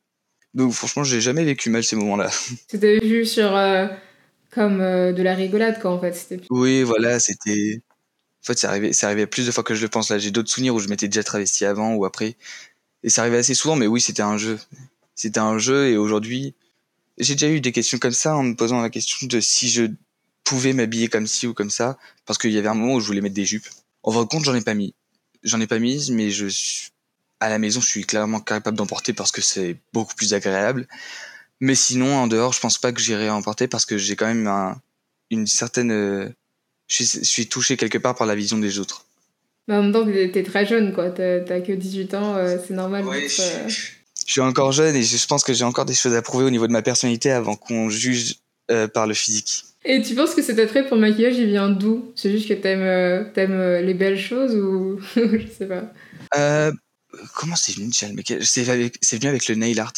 Donc 0.55 0.73
franchement, 0.73 1.05
j'ai 1.05 1.21
jamais 1.21 1.45
vécu 1.45 1.71
mal 1.71 1.85
ces 1.85 1.97
moments-là. 1.97 2.31
C'était 2.69 2.99
vu 2.99 3.25
sur 3.25 3.57
euh, 3.57 3.87
comme 4.51 4.81
euh, 4.81 5.13
de 5.13 5.23
la 5.23 5.35
rigolade 5.35 5.81
quoi 5.81 5.93
en 5.93 6.01
fait. 6.01 6.37
Oui, 6.51 6.83
voilà, 6.83 7.19
c'était 7.19 7.83
en 8.43 8.47
fait, 8.47 8.59
ça 8.59 8.69
arrivait, 8.71 8.93
ça 8.93 9.07
arrivait 9.09 9.27
plus 9.27 9.47
de 9.47 9.51
fois 9.51 9.65
que 9.65 9.75
je 9.75 9.83
le 9.83 9.89
pense. 9.89 10.11
Là, 10.11 10.19
j'ai 10.19 10.31
d'autres 10.31 10.51
souvenirs 10.51 10.75
où 10.75 10.79
je 10.79 10.89
m'étais 10.89 11.09
déjà 11.09 11.23
travesti 11.23 11.65
avant 11.65 11.95
ou 11.95 12.05
après. 12.05 12.37
Et 13.03 13.11
ça 13.11 13.23
arrivait 13.23 13.39
assez 13.39 13.55
souvent, 13.55 13.77
mais 13.77 13.87
oui, 13.87 14.01
c'était 14.01 14.23
un 14.23 14.39
jeu. 14.39 14.59
C'était 15.15 15.41
un 15.41 15.59
jeu 15.59 15.89
et 15.89 15.97
aujourd'hui, 15.97 16.55
j'ai 17.19 17.35
déjà 17.35 17.51
eu 17.51 17.61
des 17.61 17.73
questions 17.73 17.99
comme 17.99 18.13
ça 18.13 18.37
en 18.37 18.43
me 18.43 18.55
posant 18.55 18.81
la 18.81 18.91
question 18.91 19.27
de 19.27 19.41
si 19.41 19.69
je 19.69 19.87
pouvais 20.45 20.73
m'habiller 20.73 21.09
comme 21.09 21.27
ci 21.27 21.47
ou 21.47 21.55
comme 21.55 21.71
ça, 21.71 21.99
parce 22.25 22.39
qu'il 22.39 22.53
y 22.53 22.59
avait 22.59 22.69
un 22.69 22.75
moment 22.75 22.95
où 22.95 23.01
je 23.01 23.07
voulais 23.07 23.21
mettre 23.21 23.35
des 23.35 23.45
jupes. 23.45 23.69
En 24.03 24.13
vrai, 24.13 24.25
compte, 24.31 24.45
j'en 24.45 24.55
ai 24.55 24.61
pas 24.61 24.75
mis. 24.75 24.95
J'en 25.43 25.61
ai 25.61 25.67
pas 25.67 25.79
mis, 25.79 26.11
mais 26.13 26.31
je 26.31 26.47
suis, 26.47 26.91
à 27.41 27.49
la 27.49 27.59
maison, 27.59 27.81
je 27.81 27.87
suis 27.87 28.05
clairement 28.05 28.41
capable 28.41 28.77
d'en 28.77 28.87
porter 28.87 29.13
parce 29.13 29.33
que 29.33 29.43
c'est 29.43 29.77
beaucoup 29.93 30.15
plus 30.15 30.35
agréable. 30.35 30.87
Mais 31.61 31.75
sinon, 31.75 32.17
en 32.17 32.29
dehors, 32.29 32.53
je 32.53 32.61
pense 32.61 32.79
pas 32.79 32.93
que 32.93 33.01
j'irai 33.01 33.29
en 33.29 33.43
porter 33.43 33.69
parce 33.69 33.85
que 33.85 33.99
j'ai 33.99 34.17
quand 34.17 34.27
même 34.27 34.47
un, 34.47 34.81
une 35.31 35.47
certaine 35.47 36.35
je 36.89 37.05
suis, 37.05 37.47
touché 37.47 37.77
quelque 37.77 37.99
part 37.99 38.15
par 38.15 38.27
la 38.27 38.35
vision 38.35 38.59
des 38.59 38.79
autres. 38.79 39.05
Mais 39.69 39.75
en 39.75 39.83
même 39.83 39.93
temps, 39.93 40.07
t'es 40.07 40.43
très 40.43 40.67
jeune, 40.67 40.95
quoi. 40.95 41.11
T'as 41.11 41.61
que 41.61 41.73
18 41.73 42.15
ans, 42.15 42.37
euh, 42.37 42.57
c'est 42.67 42.75
normal. 42.75 43.05
Euh. 43.07 43.29
je, 43.69 43.83
suis 44.27 44.41
encore 44.41 44.73
jeune 44.73 44.97
et 44.97 45.03
je 45.03 45.27
pense 45.27 45.45
que 45.45 45.53
j'ai 45.53 45.65
encore 45.65 45.85
des 45.85 45.95
choses 45.95 46.15
à 46.15 46.23
prouver 46.23 46.47
au 46.47 46.51
niveau 46.51 46.67
de 46.67 46.73
ma 46.73 46.83
personnalité 46.83 47.31
avant 47.31 47.57
qu'on 47.57 47.91
juge 47.91 48.37
euh, 48.71 48.89
par 48.89 49.07
le 49.07 49.15
physique. 49.15 49.65
Et 49.85 50.03
tu 50.03 50.15
penses 50.15 50.35
que 50.35 50.43
cet 50.43 50.59
attrait 50.59 50.87
pour 50.87 50.97
le 50.97 51.03
maquillage, 51.03 51.37
il 51.37 51.47
vient 51.47 51.69
d'où? 51.69 52.13
C'est 52.17 52.31
juste 52.31 52.49
que 52.49 52.55
t'aimes 52.55 53.31
aimes 53.37 53.87
les 53.87 53.95
belles 53.95 54.19
choses 54.19 54.55
ou 54.55 54.99
je 55.17 55.47
sais 55.57 55.67
pas. 55.67 55.93
comment 57.35 57.57
c'est 57.57 57.73
venu 57.73 57.87
déjà 57.87 58.09
le 58.09 58.15
maquillage? 58.15 58.45
C'est 58.45 58.65
venu 58.65 59.29
avec 59.29 59.49
le 59.49 59.55
nail 59.55 59.79
art 59.79 59.93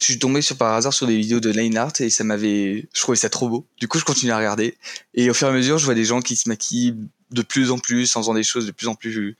je 0.00 0.04
suis 0.04 0.18
tombé 0.18 0.42
sur 0.42 0.56
par 0.56 0.74
hasard 0.74 0.92
sur 0.92 1.06
des 1.06 1.16
vidéos 1.16 1.40
de 1.40 1.50
line 1.50 1.76
art 1.76 1.92
et 2.00 2.10
ça 2.10 2.22
m'avait 2.24 2.88
je 2.92 3.00
trouvais 3.00 3.16
ça 3.16 3.28
trop 3.28 3.48
beau. 3.48 3.66
Du 3.78 3.88
coup 3.88 3.98
je 3.98 4.04
continue 4.04 4.30
à 4.30 4.38
regarder. 4.38 4.76
Et 5.14 5.28
au 5.28 5.34
fur 5.34 5.48
et 5.48 5.50
à 5.50 5.54
mesure 5.54 5.78
je 5.78 5.84
vois 5.84 5.94
des 5.94 6.04
gens 6.04 6.20
qui 6.20 6.36
se 6.36 6.48
maquillent 6.48 6.96
de 7.30 7.42
plus 7.42 7.70
en 7.70 7.78
plus 7.78 8.14
en 8.16 8.20
faisant 8.20 8.34
des 8.34 8.44
choses 8.44 8.66
de 8.66 8.70
plus 8.70 8.86
en 8.86 8.94
plus 8.94 9.36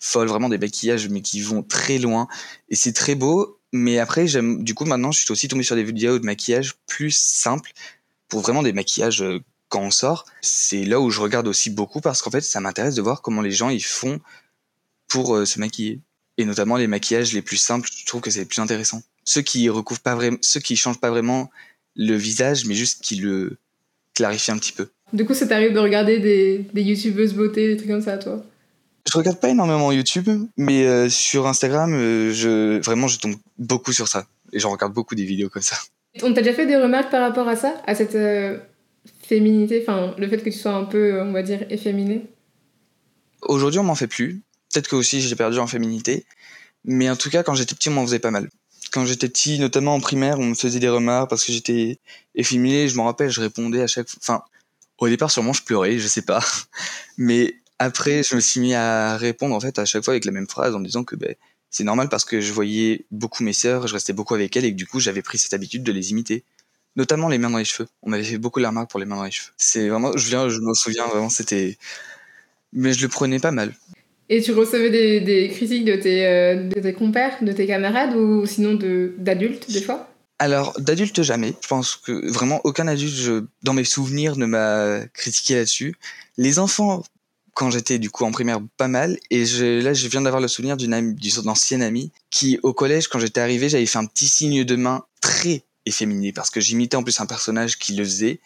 folles 0.00 0.28
vraiment 0.28 0.48
des 0.48 0.58
maquillages 0.58 1.08
mais 1.08 1.20
qui 1.20 1.40
vont 1.40 1.62
très 1.62 1.98
loin. 1.98 2.26
Et 2.70 2.74
c'est 2.74 2.92
très 2.92 3.14
beau 3.14 3.58
mais 3.72 3.98
après 3.98 4.26
j'aime 4.26 4.64
du 4.64 4.74
coup 4.74 4.86
maintenant 4.86 5.12
je 5.12 5.20
suis 5.20 5.30
aussi 5.30 5.46
tombé 5.46 5.62
sur 5.62 5.76
des 5.76 5.84
vidéos 5.84 6.18
de 6.18 6.24
maquillage 6.24 6.74
plus 6.86 7.14
simples 7.14 7.72
pour 8.28 8.40
vraiment 8.40 8.62
des 8.62 8.72
maquillages 8.72 9.22
euh, 9.22 9.40
quand 9.68 9.82
on 9.82 9.90
sort. 9.90 10.24
C'est 10.40 10.84
là 10.84 11.00
où 11.00 11.10
je 11.10 11.20
regarde 11.20 11.48
aussi 11.48 11.68
beaucoup 11.68 12.00
parce 12.00 12.22
qu'en 12.22 12.30
fait 12.30 12.40
ça 12.40 12.60
m'intéresse 12.60 12.94
de 12.94 13.02
voir 13.02 13.20
comment 13.20 13.42
les 13.42 13.50
gens 13.50 13.68
ils 13.68 13.84
font 13.84 14.20
pour 15.06 15.36
euh, 15.36 15.44
se 15.44 15.60
maquiller. 15.60 16.00
Et 16.38 16.46
notamment 16.46 16.76
les 16.76 16.86
maquillages 16.86 17.34
les 17.34 17.42
plus 17.42 17.58
simples 17.58 17.90
je 17.94 18.06
trouve 18.06 18.22
que 18.22 18.30
c'est 18.30 18.40
les 18.40 18.46
plus 18.46 18.60
intéressant 18.60 19.02
ceux 19.28 19.42
qui 19.42 19.68
recouvrent 19.68 20.00
pas 20.00 20.14
vraiment, 20.14 20.38
ceux 20.40 20.58
qui 20.58 20.74
changent 20.74 21.00
pas 21.00 21.10
vraiment 21.10 21.50
le 21.96 22.14
visage, 22.14 22.64
mais 22.64 22.74
juste 22.74 23.02
qui 23.02 23.16
le 23.16 23.58
clarifient 24.14 24.52
un 24.52 24.58
petit 24.58 24.72
peu. 24.72 24.88
Du 25.12 25.26
coup, 25.26 25.34
ça 25.34 25.46
t'arrive 25.46 25.74
de 25.74 25.78
regarder 25.78 26.18
des, 26.18 26.64
des 26.72 26.82
youtubeuses 26.82 27.34
beauté, 27.34 27.68
des 27.68 27.76
trucs 27.76 27.90
comme 27.90 28.00
ça, 28.00 28.16
toi? 28.16 28.42
Je 29.06 29.18
regarde 29.18 29.38
pas 29.38 29.50
énormément 29.50 29.92
YouTube, 29.92 30.30
mais 30.56 30.86
euh, 30.86 31.10
sur 31.10 31.46
Instagram, 31.46 31.92
euh, 31.92 32.32
je 32.32 32.82
vraiment, 32.82 33.06
je 33.06 33.18
tombe 33.18 33.34
beaucoup 33.58 33.92
sur 33.92 34.08
ça 34.08 34.26
et 34.54 34.58
j'en 34.60 34.70
regarde 34.70 34.94
beaucoup 34.94 35.14
des 35.14 35.24
vidéos 35.24 35.50
comme 35.50 35.62
ça. 35.62 35.76
On 36.22 36.32
t'a 36.32 36.40
déjà 36.40 36.54
fait 36.54 36.66
des 36.66 36.76
remarques 36.76 37.10
par 37.10 37.20
rapport 37.20 37.48
à 37.48 37.56
ça, 37.56 37.82
à 37.86 37.94
cette 37.94 38.14
euh, 38.14 38.58
féminité, 39.22 39.80
enfin 39.82 40.14
le 40.16 40.26
fait 40.26 40.38
que 40.38 40.44
tu 40.44 40.52
sois 40.52 40.72
un 40.72 40.84
peu, 40.84 41.20
on 41.20 41.32
va 41.32 41.42
dire, 41.42 41.66
efféminé 41.68 42.24
Aujourd'hui, 43.42 43.78
on 43.78 43.84
m'en 43.84 43.94
fait 43.94 44.06
plus. 44.06 44.40
Peut-être 44.72 44.88
que 44.88 44.96
aussi 44.96 45.20
j'ai 45.20 45.36
perdu 45.36 45.58
en 45.58 45.66
féminité. 45.66 46.24
Mais 46.84 47.10
en 47.10 47.16
tout 47.16 47.28
cas, 47.28 47.42
quand 47.42 47.54
j'étais 47.54 47.74
petit, 47.74 47.90
on 47.90 47.92
m'en 47.92 48.06
faisait 48.06 48.18
pas 48.18 48.30
mal. 48.30 48.48
Quand 48.90 49.04
j'étais 49.04 49.28
petit, 49.28 49.58
notamment 49.58 49.94
en 49.94 50.00
primaire, 50.00 50.38
on 50.38 50.46
me 50.46 50.54
faisait 50.54 50.80
des 50.80 50.88
remarques 50.88 51.30
parce 51.30 51.44
que 51.44 51.52
j'étais 51.52 51.98
efféminé. 52.34 52.88
Je 52.88 52.96
m'en 52.96 53.04
rappelle, 53.04 53.30
je 53.30 53.40
répondais 53.40 53.82
à 53.82 53.86
chaque 53.86 54.08
fois. 54.08 54.18
Enfin, 54.22 54.42
au 54.98 55.08
départ, 55.08 55.30
sûrement, 55.30 55.52
je 55.52 55.62
pleurais, 55.62 55.98
je 55.98 56.06
sais 56.08 56.22
pas. 56.22 56.44
Mais 57.18 57.56
après, 57.78 58.22
je 58.22 58.34
me 58.34 58.40
suis 58.40 58.60
mis 58.60 58.74
à 58.74 59.16
répondre 59.16 59.54
en 59.54 59.60
fait 59.60 59.78
à 59.78 59.84
chaque 59.84 60.04
fois 60.04 60.12
avec 60.12 60.24
la 60.24 60.32
même 60.32 60.48
phrase 60.48 60.74
en 60.74 60.80
disant 60.80 61.04
que 61.04 61.16
ben, 61.16 61.34
c'est 61.70 61.84
normal 61.84 62.08
parce 62.08 62.24
que 62.24 62.40
je 62.40 62.52
voyais 62.52 63.04
beaucoup 63.10 63.44
mes 63.44 63.52
sœurs, 63.52 63.86
je 63.86 63.94
restais 63.94 64.12
beaucoup 64.12 64.34
avec 64.34 64.56
elles 64.56 64.64
et 64.64 64.72
que 64.72 64.76
du 64.76 64.86
coup, 64.86 65.00
j'avais 65.00 65.22
pris 65.22 65.38
cette 65.38 65.54
habitude 65.54 65.82
de 65.82 65.92
les 65.92 66.10
imiter 66.10 66.44
notamment 66.98 67.28
les 67.28 67.38
mains 67.38 67.48
dans 67.48 67.58
les 67.58 67.64
cheveux. 67.64 67.88
On 68.02 68.10
m'avait 68.10 68.24
fait 68.24 68.38
beaucoup 68.38 68.58
la 68.58 68.68
remarque 68.68 68.90
pour 68.90 69.00
les 69.00 69.06
mains 69.06 69.16
dans 69.16 69.24
les 69.24 69.30
cheveux. 69.30 69.52
C'est 69.56 69.88
vraiment, 69.88 70.16
je 70.16 70.28
viens, 70.28 70.48
je 70.48 70.58
me 70.58 70.74
souviens 70.74 71.06
vraiment, 71.06 71.30
c'était, 71.30 71.78
mais 72.72 72.92
je 72.92 73.00
le 73.00 73.08
prenais 73.08 73.38
pas 73.38 73.52
mal. 73.52 73.72
Et 74.28 74.42
tu 74.42 74.52
recevais 74.52 74.90
des, 75.20 75.48
critiques 75.48 75.84
de 75.84 75.96
tes, 75.96 76.26
euh, 76.26 76.68
de 76.68 76.80
tes 76.80 76.92
compères, 76.92 77.42
de 77.42 77.52
tes 77.52 77.66
camarades 77.66 78.14
ou 78.14 78.44
sinon 78.46 78.74
de, 78.74 79.14
d'adultes 79.18 79.70
des 79.70 79.80
fois? 79.80 80.08
Alors, 80.38 80.78
d'adultes 80.78 81.22
jamais. 81.22 81.54
Je 81.62 81.68
pense 81.68 81.96
que 81.96 82.30
vraiment 82.30 82.60
aucun 82.64 82.86
adulte, 82.86 83.46
dans 83.62 83.72
mes 83.72 83.84
souvenirs, 83.84 84.36
ne 84.36 84.46
m'a 84.46 85.00
critiqué 85.12 85.56
là-dessus. 85.56 85.96
Les 86.36 86.58
enfants, 86.58 87.02
quand 87.54 87.70
j'étais 87.70 87.98
du 87.98 88.08
coup 88.10 88.24
en 88.24 88.30
primaire, 88.30 88.60
pas 88.76 88.86
mal. 88.86 89.18
Et 89.30 89.44
là, 89.80 89.92
je 89.94 90.08
viens 90.08 90.20
d'avoir 90.20 90.40
le 90.40 90.46
souvenir 90.46 90.76
d'une 90.76 91.14
d'une 91.14 91.48
ancienne 91.48 91.82
amie 91.82 92.12
qui, 92.30 92.60
au 92.62 92.72
collège, 92.72 93.08
quand 93.08 93.18
j'étais 93.18 93.40
arrivé, 93.40 93.68
j'avais 93.68 93.86
fait 93.86 93.98
un 93.98 94.06
petit 94.06 94.28
signe 94.28 94.62
de 94.62 94.76
main 94.76 95.04
très 95.20 95.64
efféminé 95.86 96.32
parce 96.32 96.50
que 96.50 96.60
j'imitais 96.60 96.96
en 96.96 97.02
plus 97.02 97.20
un 97.20 97.26
personnage 97.26 97.76
qui 97.78 97.94
le 97.94 98.04
faisait. 98.04 98.38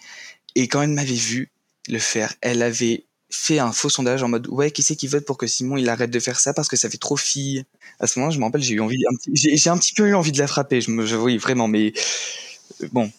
Et 0.55 0.67
quand 0.69 0.81
elle 0.81 0.91
m'avait 0.91 1.13
vu 1.13 1.51
le 1.89 1.99
faire, 1.99 2.33
elle 2.41 2.63
avait 2.63 3.05
fait 3.33 3.59
un 3.59 3.73
faux 3.73 3.89
sondage 3.89 4.23
en 4.23 4.29
mode 4.29 4.47
ouais 4.49 4.71
qui 4.71 4.83
c'est 4.83 4.97
qui 4.97 5.07
vote 5.07 5.25
pour 5.25 5.39
que 5.39 5.47
Simon 5.47 5.77
il 5.77 5.89
arrête 5.89 6.11
de 6.11 6.21
faire 6.21 6.39
ça 6.39 6.53
parce 6.53 6.69
que 6.69 6.77
ça 6.77 6.89
fait 6.91 6.99
trop 6.99 7.17
fille 7.17 7.65
à 7.99 8.07
ce 8.07 8.19
moment 8.19 8.31
je 8.31 8.39
me 8.39 8.45
rappelle 8.45 8.63
j'ai 8.63 8.75
eu 8.75 8.81
envie 8.81 9.03
j'ai 9.33 9.71
un 9.71 9.79
petit 9.79 9.95
peu 9.95 10.09
eu 10.09 10.15
envie 10.15 10.33
de 10.33 10.39
la 10.39 10.47
frapper 10.47 10.81
je 10.81 10.91
me 10.91 11.05
oui 11.17 11.39
vraiment 11.39 11.69
mais 11.69 11.93
euh, 12.83 12.89
bon 12.93 13.11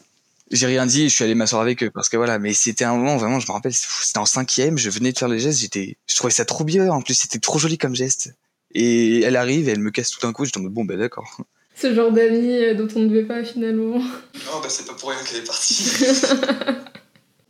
j'ai 0.52 0.68
rien 0.68 0.86
dit 0.86 1.10
je 1.10 1.16
suis 1.16 1.24
allé 1.24 1.36
m'asseoir 1.36 1.62
avec 1.62 1.84
eux 1.84 1.90
parce 1.90 2.10
que 2.10 2.18
voilà 2.18 2.40
mais 2.40 2.54
c'était 2.54 2.86
un 2.86 2.96
moment 2.96 3.18
vraiment 3.18 3.40
je 3.40 3.48
me 3.48 3.54
rappelle 3.54 3.74
c'était 3.74 4.20
en 4.20 4.26
cinquième 4.26 4.78
je 4.78 4.90
venais 4.90 5.12
de 5.12 5.18
faire 5.18 5.30
le 5.30 5.38
geste 5.38 5.60
j'étais 5.60 5.98
je 6.08 6.16
trouvais 6.16 6.34
ça 6.34 6.46
trop 6.46 6.64
bien 6.64 6.90
en 6.90 7.02
plus 7.02 7.16
c'était 7.16 7.40
trop 7.40 7.58
joli 7.58 7.78
comme 7.78 7.96
geste 7.96 8.34
et 8.76 9.22
elle 9.22 9.36
arrive 9.36 9.68
et 9.68 9.72
elle 9.72 9.80
me 9.80 9.92
casse 9.92 10.12
tout 10.12 10.22
d'un 10.22 10.34
coup 10.34 10.46
j'étais 10.46 10.60
en 10.60 10.62
mode 10.62 10.74
bon 10.74 10.86
ben 10.86 10.98
d'accord 10.98 11.38
ce 11.76 11.94
genre 11.94 12.12
d'amis 12.12 12.64
euh, 12.64 12.76
dont 12.76 12.88
on 12.96 13.00
ne 13.00 13.08
devait 13.08 13.26
pas 13.26 13.44
finalement. 13.44 13.98
Non, 13.98 14.60
bah 14.62 14.70
c'est 14.70 14.86
pas 14.86 14.94
pour 14.94 15.10
rien 15.10 15.20
qu'elle 15.24 15.42
est 15.42 15.48
partie. 15.48 15.86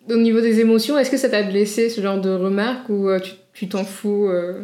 Au 0.10 0.17
niveau 0.17 0.41
des 0.41 0.60
émotions, 0.60 0.98
est-ce 0.98 1.10
que 1.10 1.17
ça 1.17 1.29
t'a 1.29 1.43
blessé 1.43 1.89
ce 1.89 2.01
genre 2.01 2.19
de 2.19 2.29
remarques 2.29 2.89
ou 2.89 3.10
euh, 3.10 3.19
tu 3.53 3.69
t'en 3.69 3.86
fous 3.86 4.27
euh? 4.27 4.63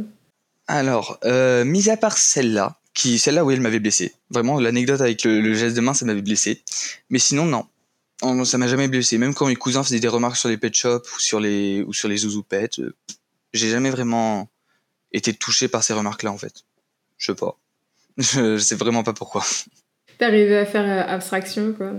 Alors, 0.68 1.18
euh, 1.24 1.64
mis 1.64 1.90
à 1.90 1.98
part 1.98 2.18
celle-là, 2.18 2.78
qui 2.94 3.18
celle-là 3.20 3.46
oui 3.46 3.54
elle 3.54 3.62
m'avait 3.62 3.80
blessé. 3.80 4.14
Vraiment 4.30 4.60
l'anecdote 4.60 5.02
avec 5.02 5.24
le, 5.24 5.54
geste 5.54 5.76
de 5.76 5.82
main 5.82 5.94
ça 5.94 6.06
m'avait 6.06 6.22
blessé. 6.22 6.62
Mais 7.10 7.20
sinon 7.20 7.46
non, 7.46 8.46
ça 8.46 8.58
m'a 8.58 8.68
jamais 8.68 8.88
blessé. 8.88 9.18
Même 9.18 9.34
quand 9.34 9.48
mes 9.48 9.56
cousins 9.56 9.84
faisaient 9.84 10.00
des 10.00 10.08
remarques 10.08 10.36
sur 10.36 10.50
les 10.50 10.58
pet 10.58 10.74
shops 10.74 11.08
ou 11.16 11.20
sur 11.20 11.40
les 11.40 11.84
ou 11.84 11.94
sur 11.94 12.10
les 12.10 12.18
zouzoupettes, 12.18 12.82
j'ai 13.54 13.70
jamais 13.70 13.90
vraiment 13.90 14.50
été 15.12 15.34
touché 15.34 15.68
par 15.70 15.84
ces 15.84 15.94
remarques-là 15.94 16.32
en 16.32 16.38
fait. 16.38 16.66
Je 17.18 17.28
sais 17.28 17.36
pas. 17.36 17.58
Je 18.18 18.58
sais 18.58 18.76
vraiment 18.76 19.04
pas 19.04 19.14
pourquoi. 19.14 19.46
Arrivé 20.22 20.58
à 20.58 20.66
faire 20.66 20.84
euh, 20.84 21.14
abstraction, 21.14 21.74
quoi? 21.74 21.94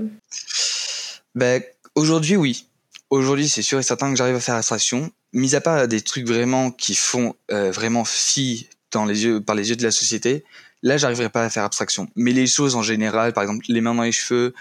Ben, 1.34 1.62
aujourd'hui, 1.94 2.36
oui. 2.36 2.66
Aujourd'hui, 3.10 3.48
c'est 3.48 3.62
sûr 3.62 3.80
et 3.80 3.82
certain 3.82 4.10
que 4.10 4.16
j'arrive 4.16 4.36
à 4.36 4.40
faire 4.40 4.54
abstraction. 4.54 5.10
Mis 5.32 5.56
à 5.56 5.60
part 5.60 5.88
des 5.88 6.00
trucs 6.00 6.26
vraiment 6.26 6.70
qui 6.70 6.94
font 6.94 7.34
euh, 7.50 7.72
vraiment 7.72 8.04
fi 8.04 8.68
dans 8.92 9.04
les 9.04 9.24
yeux, 9.24 9.40
par 9.40 9.56
les 9.56 9.70
yeux 9.70 9.76
de 9.76 9.82
la 9.82 9.90
société, 9.90 10.44
là, 10.82 10.96
j'arriverai 10.96 11.28
pas 11.28 11.44
à 11.44 11.50
faire 11.50 11.64
abstraction. 11.64 12.08
Mais 12.14 12.32
les 12.32 12.46
choses 12.46 12.76
en 12.76 12.82
général, 12.82 13.32
par 13.32 13.42
exemple, 13.42 13.64
les 13.68 13.80
mains 13.80 13.94
dans 13.96 14.02
les 14.02 14.12
cheveux, 14.12 14.54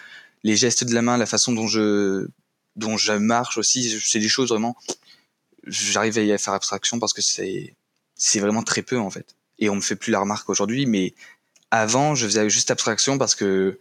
les 0.44 0.56
gestes 0.56 0.84
de 0.84 0.94
la 0.96 1.04
main, 1.04 1.18
la 1.18 1.28
façon 1.28 1.54
dont 1.54 1.68
je, 1.68 2.28
dont 2.76 2.98
je 2.98 3.14
marche 3.14 3.60
aussi, 3.60 4.00
c'est 4.04 4.20
des 4.20 4.30
choses 4.30 4.50
vraiment, 4.50 4.76
j'arrive 5.68 6.18
à 6.18 6.22
y 6.22 6.38
faire 6.40 6.54
abstraction 6.54 6.98
parce 6.98 7.14
que 7.14 7.22
c'est, 7.22 7.76
c'est 8.16 8.40
vraiment 8.40 8.64
très 8.64 8.82
peu, 8.82 8.98
en 8.98 9.12
fait. 9.12 9.36
Et 9.60 9.70
on 9.70 9.76
me 9.76 9.82
fait 9.82 9.96
plus 9.96 10.12
la 10.12 10.20
remarque 10.20 10.50
aujourd'hui, 10.50 10.88
mais 10.88 11.14
avant, 11.70 12.16
je 12.16 12.26
faisais 12.26 12.50
juste 12.50 12.72
abstraction 12.72 13.20
parce 13.20 13.36
que 13.36 13.80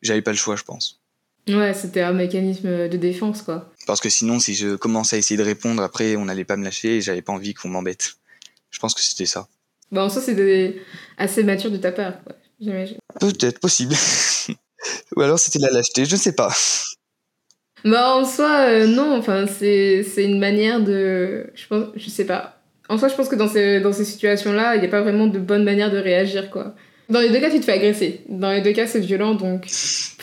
j'avais 0.00 0.22
pas 0.22 0.30
le 0.30 0.36
choix, 0.36 0.54
je 0.54 0.62
pense. 0.62 1.00
Ouais, 1.48 1.74
c'était 1.74 2.02
un 2.02 2.12
mécanisme 2.12 2.88
de 2.88 2.96
défense, 2.96 3.42
quoi. 3.42 3.72
Parce 3.86 4.00
que 4.00 4.10
sinon, 4.10 4.40
si 4.40 4.54
je 4.54 4.74
commençais 4.74 5.16
à 5.16 5.18
essayer 5.18 5.38
de 5.38 5.44
répondre, 5.44 5.82
après, 5.82 6.16
on 6.16 6.24
n'allait 6.24 6.44
pas 6.44 6.56
me 6.56 6.64
lâcher 6.64 6.96
et 6.96 7.00
j'avais 7.00 7.22
pas 7.22 7.32
envie 7.32 7.54
qu'on 7.54 7.68
m'embête. 7.68 8.16
Je 8.70 8.78
pense 8.80 8.94
que 8.94 9.00
c'était 9.00 9.26
ça. 9.26 9.48
Bon, 9.92 10.08
ça, 10.08 10.20
c'est 10.20 10.76
assez 11.16 11.44
mature 11.44 11.70
de 11.70 11.76
ta 11.76 11.92
part. 11.92 12.14
J'imagine. 12.60 12.98
Peut-être, 13.20 13.60
possible. 13.60 13.94
Ou 15.16 15.20
alors 15.20 15.38
c'était 15.38 15.58
la 15.58 15.70
lâcheté, 15.70 16.04
je 16.04 16.14
ne 16.14 16.20
sais 16.20 16.34
pas. 16.34 16.52
Bah, 17.84 18.16
en 18.16 18.24
soi, 18.24 18.66
euh, 18.68 18.86
non, 18.86 19.16
enfin, 19.16 19.46
c'est 19.46 20.04
une 20.16 20.38
manière 20.40 20.80
de. 20.80 21.50
Je 21.54 21.66
pense, 21.68 21.86
je 21.94 22.10
sais 22.10 22.24
pas. 22.24 22.60
En 22.88 22.98
soi, 22.98 23.08
je 23.08 23.14
pense 23.14 23.28
que 23.28 23.36
dans 23.36 23.48
ces, 23.48 23.80
dans 23.80 23.92
ces 23.92 24.04
situations-là, 24.04 24.76
il 24.76 24.80
n'y 24.80 24.86
a 24.86 24.90
pas 24.90 25.02
vraiment 25.02 25.26
de 25.26 25.38
bonne 25.38 25.64
manière 25.64 25.90
de 25.90 25.98
réagir, 25.98 26.50
quoi. 26.50 26.74
Dans 27.08 27.20
les 27.20 27.30
deux 27.30 27.40
cas, 27.40 27.50
tu 27.50 27.60
te 27.60 27.64
fais 27.64 27.72
agresser. 27.72 28.22
Dans 28.28 28.50
les 28.50 28.62
deux 28.62 28.72
cas, 28.72 28.86
c'est 28.86 29.00
violent, 29.00 29.34
donc 29.34 29.68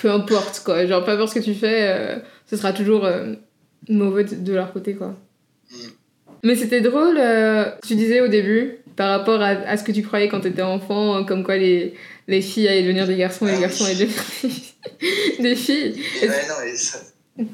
peu 0.02 0.12
importe, 0.12 0.64
quoi. 0.66 0.86
Genre, 0.86 1.04
peu 1.04 1.12
importe 1.12 1.30
ce 1.34 1.40
que 1.40 1.44
tu 1.44 1.54
fais, 1.54 1.88
euh, 1.90 2.20
ce 2.50 2.58
sera 2.58 2.74
toujours 2.74 3.06
euh, 3.06 3.36
mauvais 3.90 4.24
de, 4.24 4.54
leur 4.54 4.74
côté, 4.74 4.96
quoi. 4.96 5.16
Mm. 5.72 5.76
Mais 6.44 6.56
c'était 6.56 6.82
drôle, 6.82 7.18
euh, 7.18 7.72
tu 7.88 7.96
disais 7.96 8.20
au 8.20 8.28
début, 8.28 8.80
par 8.96 9.10
rapport 9.18 9.42
à, 9.42 9.50
à, 9.50 9.78
ce 9.78 9.84
que 9.84 9.94
tu 9.94 10.04
croyais 10.04 10.28
quand 10.28 10.42
tu 10.42 10.50
étais 10.50 10.62
enfant, 10.62 11.24
comme 11.24 11.44
quoi 11.44 11.56
les, 11.56 11.94
les 12.28 12.42
filles 12.42 12.68
allaient 12.68 12.84
devenir 12.84 13.08
des 13.08 13.16
garçons 13.16 13.48
et 13.48 13.52
les 13.52 13.58
ah 13.58 13.62
garçons 13.62 13.86
allaient 13.86 13.96
devenir 13.96 14.24
des 15.40 15.56
filles. 15.56 16.02
Ouais, 16.22 16.28
non, 16.28 16.56
ça... 16.76 17.00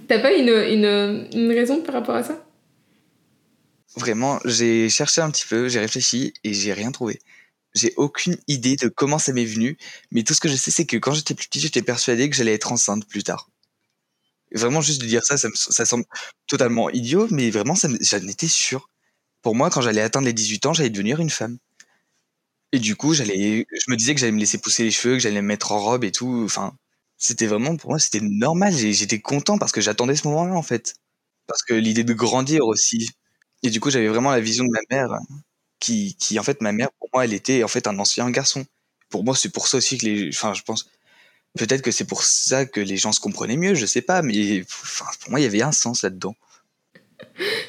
T'as 0.08 0.20
pas 0.20 0.34
une, 0.34 0.50
une, 0.50 1.28
une 1.34 1.52
raison 1.52 1.82
par 1.82 1.96
rapport 1.96 2.16
à 2.16 2.24
ça? 2.24 2.44
Vraiment, 3.96 4.40
j'ai 4.46 4.90
cherché 4.90 5.22
un 5.22 5.32
petit 5.32 5.46
peu, 5.48 5.68
j'ai 5.68 5.80
réfléchi 5.80 6.34
et 6.44 6.54
j'ai 6.54 6.74
rien 6.74 6.92
trouvé. 6.92 7.20
J'ai 7.76 7.94
aucune 7.98 8.36
idée 8.48 8.76
de 8.76 8.88
comment 8.88 9.20
ça 9.20 9.32
m'est 9.32 9.46
venu, 9.46 9.78
mais 10.12 10.24
tout 10.24 10.34
ce 10.34 10.40
que 10.40 10.50
je 10.50 10.56
sais, 10.56 10.72
c'est 10.72 10.86
que 10.86 10.98
quand 10.98 11.14
j'étais 11.14 11.34
plus 11.34 11.48
petit, 11.48 11.60
j'étais 11.60 11.82
persuadé 11.82 12.30
que 12.30 12.36
j'allais 12.36 12.54
être 12.54 12.72
enceinte 12.72 13.08
plus 13.08 13.24
tard. 13.24 13.49
Vraiment, 14.52 14.82
juste 14.82 15.02
de 15.02 15.08
dire 15.08 15.24
ça, 15.24 15.36
ça, 15.38 15.86
semble 15.86 16.06
totalement 16.48 16.90
idiot, 16.90 17.28
mais 17.32 17.52
vraiment, 17.52 17.76
j'en 17.76 18.28
étais 18.28 18.48
sûr. 18.48 18.90
Pour 19.42 19.56
moi, 19.56 19.70
quand 19.70 19.82
j'allais 19.82 20.02
atteindre 20.02 20.26
les 20.26 20.34
18 20.34 20.66
ans, 20.66 20.74
j'allais 20.74 20.90
devenir 20.90 21.20
une 21.20 21.30
femme. 21.30 21.58
Et 22.72 22.80
du 22.80 22.96
coup, 22.96 23.14
j'allais, 23.14 23.66
je 23.72 23.92
me 23.92 23.96
disais 23.96 24.14
que 24.14 24.20
j'allais 24.20 24.32
me 24.32 24.40
laisser 24.40 24.58
pousser 24.60 24.84
les 24.84 24.92
cheveux, 24.92 25.16
que 25.16 25.20
j'allais 25.20 25.42
me 25.42 25.48
mettre 25.48 25.72
en 25.72 25.80
robe 25.80 26.04
et 26.04 26.12
tout. 26.12 26.44
Enfin, 26.46 26.76
c'était 27.18 27.48
vraiment, 27.48 27.76
pour 27.78 27.92
moi, 27.92 28.00
c'était 28.00 28.22
normal. 28.22 28.74
J'étais 28.76 29.20
content 29.20 29.58
parce 29.58 29.72
que 29.72 29.82
j'attendais 29.82 30.16
ce 30.16 30.28
moment-là, 30.28 30.54
en 30.56 30.64
fait. 30.64 30.96
Parce 31.48 31.64
que 31.64 31.74
l'idée 31.74 32.04
de 32.04 32.14
grandir 32.14 32.66
aussi. 32.66 33.10
Et 33.64 33.70
du 33.70 33.80
coup, 33.80 33.90
j'avais 33.92 34.08
vraiment 34.08 34.32
la 34.32 34.40
vision 34.40 34.66
de 34.66 34.72
ma 34.72 34.80
mère 34.90 35.20
qui, 35.80 36.16
qui, 36.18 36.40
en 36.40 36.44
fait, 36.44 36.62
ma 36.62 36.72
mère, 36.72 36.92
pour 37.00 37.10
moi, 37.14 37.26
elle 37.26 37.34
était 37.34 37.64
en 37.64 37.68
fait 37.68 37.88
un 37.88 37.98
ancien 38.00 38.30
garçon. 38.32 38.66
Pour 39.10 39.24
moi, 39.24 39.36
c'est 39.36 39.50
pour 39.50 39.68
ça 39.68 39.78
aussi 39.78 39.98
que 39.98 40.06
les, 40.06 40.30
enfin, 40.30 40.54
je 40.54 40.64
pense, 40.64 40.90
peut-être 41.58 41.82
que 41.82 41.92
c'est 41.92 42.06
pour 42.06 42.24
ça 42.24 42.66
que 42.66 42.80
les 42.80 42.98
gens 42.98 43.12
se 43.12 43.20
comprenaient 43.20 43.58
mieux, 43.58 43.74
je 43.74 43.86
sais 43.86 44.02
pas, 44.02 44.22
mais 44.22 44.62
enfin, 44.62 45.06
pour 45.22 45.32
moi, 45.32 45.40
il 45.40 45.44
y 45.44 45.46
avait 45.46 45.62
un 45.62 45.72
sens 45.72 46.04
là-dedans. 46.04 46.36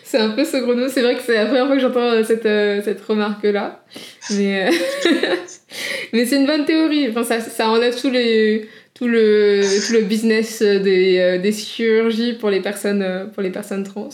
C'est 0.05 0.19
un 0.19 0.31
peu 0.31 0.45
saugrenu, 0.45 0.89
c'est 0.93 1.03
vrai 1.03 1.17
que 1.17 1.23
c'est 1.23 1.35
la 1.35 1.47
première 1.47 1.67
fois 1.67 1.77
que 1.77 1.83
j'entends 1.83 2.01
euh, 2.01 2.25
cette, 2.25 2.47
euh, 2.47 2.83
cette 2.85 3.01
remarque-là. 3.01 3.85
Mais, 4.31 4.69
euh, 4.69 4.73
mais 6.13 6.27
c'est 6.27 6.37
une 6.37 6.47
bonne 6.47 6.65
théorie. 6.65 7.09
Enfin, 7.09 7.23
ça, 7.25 7.41
ça 7.41 7.69
enlève 7.69 8.01
tout, 8.01 8.11
les, 8.11 8.69
tout, 8.95 9.07
le, 9.07 9.63
tout 9.87 9.93
le 9.93 10.03
business 10.03 10.63
des, 10.63 11.39
des 11.41 11.53
chirurgies 11.53 12.35
pour 12.35 12.51
les 12.51 12.61
personnes, 12.61 13.31
pour 13.33 13.43
les 13.43 13.51
personnes 13.51 13.85
trans. 13.85 14.09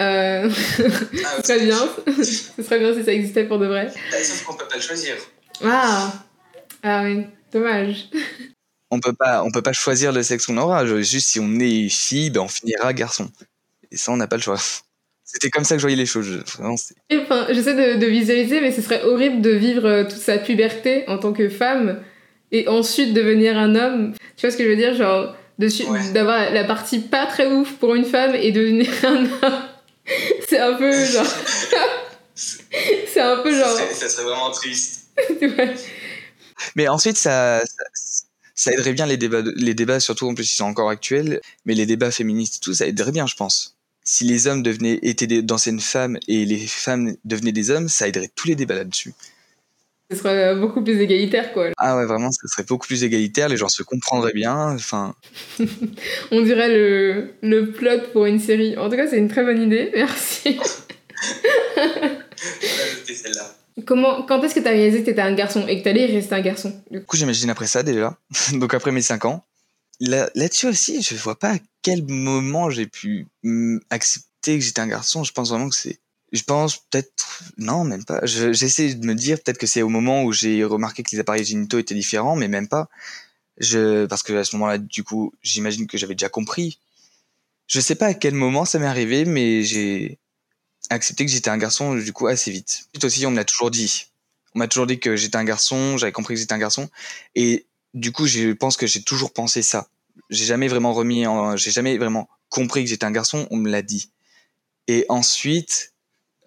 Euh... 0.00 0.48
Ah, 0.48 0.48
ce 1.42 1.42
serait 1.42 1.64
bien. 1.64 1.88
ce 2.06 2.62
serait 2.62 2.78
bien 2.80 2.94
si 2.94 3.04
ça 3.04 3.12
existait 3.12 3.44
pour 3.44 3.58
de 3.58 3.66
vrai. 3.66 3.92
Bah, 4.10 4.16
sauf 4.22 4.42
qu'on 4.44 4.54
peut 4.54 4.66
pas 4.68 4.76
le 4.76 4.82
choisir. 4.82 5.14
Ah, 5.62 6.12
ah 6.82 7.02
oui, 7.04 7.24
dommage. 7.52 8.08
On 8.94 9.00
peut 9.00 9.12
pas, 9.12 9.42
on 9.42 9.50
peut 9.50 9.62
pas 9.62 9.72
choisir 9.72 10.12
le 10.12 10.22
sexe 10.22 10.46
qu'on 10.46 10.56
aura. 10.56 10.86
Juste 11.02 11.28
si 11.28 11.40
on 11.40 11.58
est 11.58 11.88
fille, 11.88 12.30
ben 12.30 12.40
on 12.40 12.48
finira 12.48 12.92
garçon. 12.92 13.28
Et 13.90 13.96
ça, 13.96 14.12
on 14.12 14.16
n'a 14.16 14.28
pas 14.28 14.36
le 14.36 14.42
choix. 14.42 14.58
C'était 15.24 15.50
comme 15.50 15.64
ça 15.64 15.74
que 15.74 15.80
je 15.80 15.84
voyais 15.84 15.96
les 15.96 16.06
choses. 16.06 16.44
Vraiment, 16.58 16.76
enfin, 17.22 17.46
j'essaie 17.50 17.74
de, 17.74 17.98
de, 17.98 18.06
visualiser, 18.06 18.60
mais 18.60 18.70
ce 18.70 18.82
serait 18.82 19.02
horrible 19.02 19.40
de 19.40 19.50
vivre 19.50 19.86
euh, 19.86 20.04
toute 20.04 20.20
sa 20.20 20.38
puberté 20.38 21.02
en 21.08 21.18
tant 21.18 21.32
que 21.32 21.48
femme 21.48 22.00
et 22.52 22.68
ensuite 22.68 23.14
devenir 23.14 23.58
un 23.58 23.74
homme. 23.74 24.12
Tu 24.36 24.46
vois 24.46 24.52
ce 24.52 24.56
que 24.56 24.64
je 24.64 24.68
veux 24.68 24.76
dire, 24.76 24.94
genre 24.94 25.34
d'avoir 25.58 26.52
la 26.52 26.64
partie 26.64 27.00
pas 27.00 27.26
très 27.26 27.46
ouf 27.46 27.74
pour 27.74 27.94
une 27.94 28.04
femme 28.04 28.34
et 28.34 28.52
devenir 28.52 28.88
un 29.04 29.24
homme. 29.24 29.62
c'est 30.48 30.58
un 30.58 30.74
peu 30.74 30.92
genre. 30.92 31.26
c'est 32.34 33.20
un 33.20 33.38
peu 33.38 33.56
genre. 33.56 33.78
Ça 33.92 34.08
serait, 34.08 34.24
vraiment 34.24 34.50
triste. 34.50 35.08
Mais 36.76 36.88
ensuite, 36.88 37.16
ça, 37.16 37.60
ça, 37.60 37.84
aiderait 38.72 38.92
bien 38.92 39.06
les 39.06 39.16
débats, 39.16 39.42
les 39.56 39.74
débats, 39.74 40.00
surtout 40.00 40.28
en 40.28 40.34
plus 40.34 40.50
ils 40.52 40.56
sont 40.56 40.64
encore 40.64 40.90
actuels, 40.90 41.40
mais 41.64 41.74
les 41.74 41.86
débats 41.86 42.10
féministes 42.10 42.56
et 42.56 42.60
tout, 42.60 42.74
ça 42.74 42.86
aiderait 42.86 43.12
bien, 43.12 43.26
je 43.26 43.34
pense. 43.36 43.76
si 44.04 44.24
les 44.24 44.46
hommes 44.46 44.62
devenaient 44.62 44.98
étaient 45.02 45.42
d'anciennes 45.42 45.80
femmes 45.80 46.18
et 46.28 46.44
les 46.44 46.58
femmes 46.58 47.16
devenaient 47.24 47.52
des 47.52 47.70
hommes, 47.70 47.88
ça 47.88 48.06
aiderait 48.08 48.30
tous 48.34 48.48
les 48.48 48.54
débats 48.56 48.74
là-dessus. 48.74 49.14
Ce 50.10 50.16
serait 50.18 50.54
beaucoup 50.56 50.82
plus 50.82 51.00
égalitaire, 51.00 51.52
quoi. 51.52 51.70
Ah 51.78 51.96
ouais, 51.96 52.04
vraiment, 52.04 52.30
ce 52.30 52.46
serait 52.46 52.64
beaucoup 52.64 52.86
plus 52.86 53.02
égalitaire, 53.04 53.48
les 53.48 53.56
gens 53.56 53.68
se 53.68 53.82
comprendraient 53.82 54.34
bien, 54.34 54.74
enfin... 54.74 55.14
On 56.30 56.42
dirait 56.42 56.68
le, 56.68 57.34
le 57.42 57.72
plot 57.72 58.10
pour 58.12 58.26
une 58.26 58.38
série. 58.38 58.76
En 58.76 58.90
tout 58.90 58.96
cas, 58.96 59.08
c'est 59.08 59.16
une 59.18 59.28
très 59.28 59.44
bonne 59.44 59.62
idée, 59.62 59.90
merci. 59.94 60.58
celle-là. 63.06 63.56
Comment, 63.86 64.22
quand 64.22 64.42
est-ce 64.42 64.54
que 64.54 64.60
tu 64.60 64.68
as 64.68 64.70
réalisé 64.70 65.00
que 65.00 65.06
tu 65.06 65.10
étais 65.10 65.20
un 65.20 65.34
garçon 65.34 65.66
et 65.66 65.78
que 65.78 65.82
tu 65.82 65.88
allais 65.88 66.06
rester 66.06 66.34
un 66.34 66.40
garçon 66.40 66.80
Du 66.90 67.02
coup, 67.04 67.16
j'imagine 67.16 67.50
après 67.50 67.66
ça 67.66 67.82
déjà, 67.82 68.16
donc 68.52 68.72
après 68.74 68.92
mes 68.92 69.02
5 69.02 69.24
ans. 69.24 69.44
Là, 70.00 70.30
là-dessus 70.34 70.66
aussi, 70.66 71.02
je 71.02 71.14
vois 71.14 71.38
pas 71.38 71.54
à 71.54 71.58
quel 71.82 72.04
moment 72.04 72.70
j'ai 72.70 72.86
pu 72.86 73.26
accepter 73.90 74.58
que 74.58 74.64
j'étais 74.64 74.80
un 74.80 74.88
garçon. 74.88 75.24
Je 75.24 75.32
pense 75.32 75.50
vraiment 75.50 75.68
que 75.68 75.76
c'est 75.76 75.98
je 76.34 76.42
pense 76.42 76.78
peut-être 76.78 77.44
non 77.58 77.84
même 77.84 78.04
pas 78.04 78.20
j'essaie 78.24 78.94
de 78.94 79.06
me 79.06 79.14
dire 79.14 79.40
peut-être 79.40 79.56
que 79.56 79.68
c'est 79.68 79.82
au 79.82 79.88
moment 79.88 80.24
où 80.24 80.32
j'ai 80.32 80.64
remarqué 80.64 81.04
que 81.04 81.10
les 81.12 81.20
appareils 81.20 81.44
génitaux 81.44 81.78
étaient 81.78 81.94
différents 81.94 82.34
mais 82.34 82.48
même 82.48 82.66
pas 82.66 82.88
je 83.58 84.06
parce 84.06 84.24
que 84.24 84.32
à 84.32 84.44
ce 84.44 84.56
moment-là 84.56 84.78
du 84.78 85.04
coup 85.04 85.32
j'imagine 85.42 85.86
que 85.86 85.96
j'avais 85.96 86.16
déjà 86.16 86.28
compris 86.28 86.80
je 87.68 87.78
sais 87.78 87.94
pas 87.94 88.06
à 88.06 88.14
quel 88.14 88.34
moment 88.34 88.64
ça 88.64 88.80
m'est 88.80 88.86
arrivé 88.86 89.24
mais 89.24 89.62
j'ai 89.62 90.18
accepté 90.90 91.24
que 91.24 91.30
j'étais 91.30 91.50
un 91.50 91.58
garçon 91.58 91.94
du 91.94 92.12
coup 92.12 92.26
assez 92.26 92.50
vite. 92.50 92.86
Ensuite 92.90 93.04
aussi 93.04 93.26
on 93.26 93.30
me 93.30 93.36
l'a 93.36 93.44
toujours 93.44 93.70
dit. 93.70 94.06
On 94.54 94.58
m'a 94.58 94.68
toujours 94.68 94.86
dit 94.86 95.00
que 95.00 95.16
j'étais 95.16 95.36
un 95.36 95.44
garçon 95.44 95.96
j'avais 95.96 96.12
compris 96.12 96.34
que 96.34 96.40
j'étais 96.40 96.54
un 96.54 96.58
garçon. 96.58 96.88
Et 97.34 97.66
du 97.94 98.12
coup 98.12 98.26
je 98.26 98.52
pense 98.52 98.76
que 98.76 98.86
j'ai 98.86 99.02
toujours 99.02 99.32
pensé 99.32 99.62
ça. 99.62 99.88
J'ai 100.30 100.44
jamais 100.44 100.68
vraiment 100.68 100.92
remis 100.92 101.26
en 101.26 101.56
j'ai 101.56 101.70
jamais 101.70 101.98
vraiment 101.98 102.28
compris 102.48 102.84
que 102.84 102.90
j'étais 102.90 103.06
un 103.06 103.10
garçon 103.10 103.46
on 103.50 103.56
me 103.56 103.70
l'a 103.70 103.82
dit. 103.82 104.10
Et 104.88 105.06
ensuite 105.08 105.92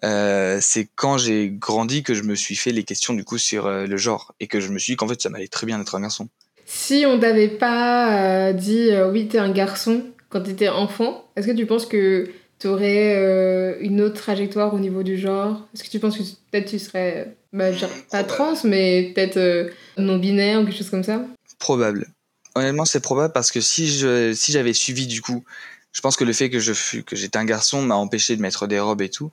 euh, 0.04 0.58
c'est 0.60 0.88
quand 0.94 1.18
j'ai 1.18 1.50
grandi 1.50 2.04
que 2.04 2.14
je 2.14 2.22
me 2.22 2.36
suis 2.36 2.54
fait 2.54 2.70
les 2.70 2.84
questions 2.84 3.14
du 3.14 3.24
coup 3.24 3.38
sur 3.38 3.66
euh, 3.66 3.86
le 3.86 3.96
genre. 3.96 4.34
Et 4.40 4.46
que 4.46 4.60
je 4.60 4.70
me 4.70 4.78
suis 4.78 4.92
dit 4.92 4.96
qu'en 4.96 5.08
fait 5.08 5.20
ça 5.20 5.28
m'allait 5.28 5.48
très 5.48 5.66
bien 5.66 5.78
d'être 5.78 5.94
un 5.94 6.00
garçon. 6.00 6.28
Si 6.66 7.04
on 7.06 7.18
t'avait 7.18 7.48
pas 7.48 8.48
euh, 8.48 8.52
dit 8.52 8.90
oui 9.10 9.28
t'es 9.28 9.38
un 9.38 9.50
garçon 9.50 10.04
quand 10.28 10.42
t'étais 10.42 10.68
enfant, 10.68 11.24
est-ce 11.36 11.46
que 11.46 11.52
tu 11.52 11.66
penses 11.66 11.86
que 11.86 12.30
t'aurais 12.58 13.78
une 13.80 14.00
autre 14.00 14.16
trajectoire 14.16 14.74
au 14.74 14.78
niveau 14.78 15.02
du 15.02 15.18
genre? 15.18 15.66
Est-ce 15.74 15.84
que 15.84 15.88
tu 15.88 15.98
penses 15.98 16.18
que 16.18 16.22
peut-être 16.50 16.68
tu 16.68 16.78
serais 16.78 17.36
bah, 17.52 17.70
pas 18.10 18.24
trans 18.24 18.54
mais 18.64 19.12
peut-être 19.14 19.70
non 19.96 20.18
binaire 20.18 20.60
ou 20.60 20.64
quelque 20.64 20.76
chose 20.76 20.90
comme 20.90 21.04
ça? 21.04 21.24
Probable. 21.58 22.08
Honnêtement 22.54 22.84
c'est 22.84 23.00
probable 23.00 23.32
parce 23.32 23.52
que 23.52 23.60
si 23.60 23.88
je 23.88 24.32
si 24.32 24.52
j'avais 24.52 24.72
suivi 24.72 25.06
du 25.06 25.22
coup, 25.22 25.44
je 25.92 26.00
pense 26.00 26.16
que 26.16 26.24
le 26.24 26.32
fait 26.32 26.50
que 26.50 26.58
je 26.58 26.72
fus 26.72 27.02
que 27.04 27.16
j'étais 27.16 27.38
un 27.38 27.44
garçon 27.44 27.82
m'a 27.82 27.96
empêché 27.96 28.36
de 28.36 28.42
mettre 28.42 28.66
des 28.66 28.80
robes 28.80 29.02
et 29.02 29.10
tout. 29.10 29.32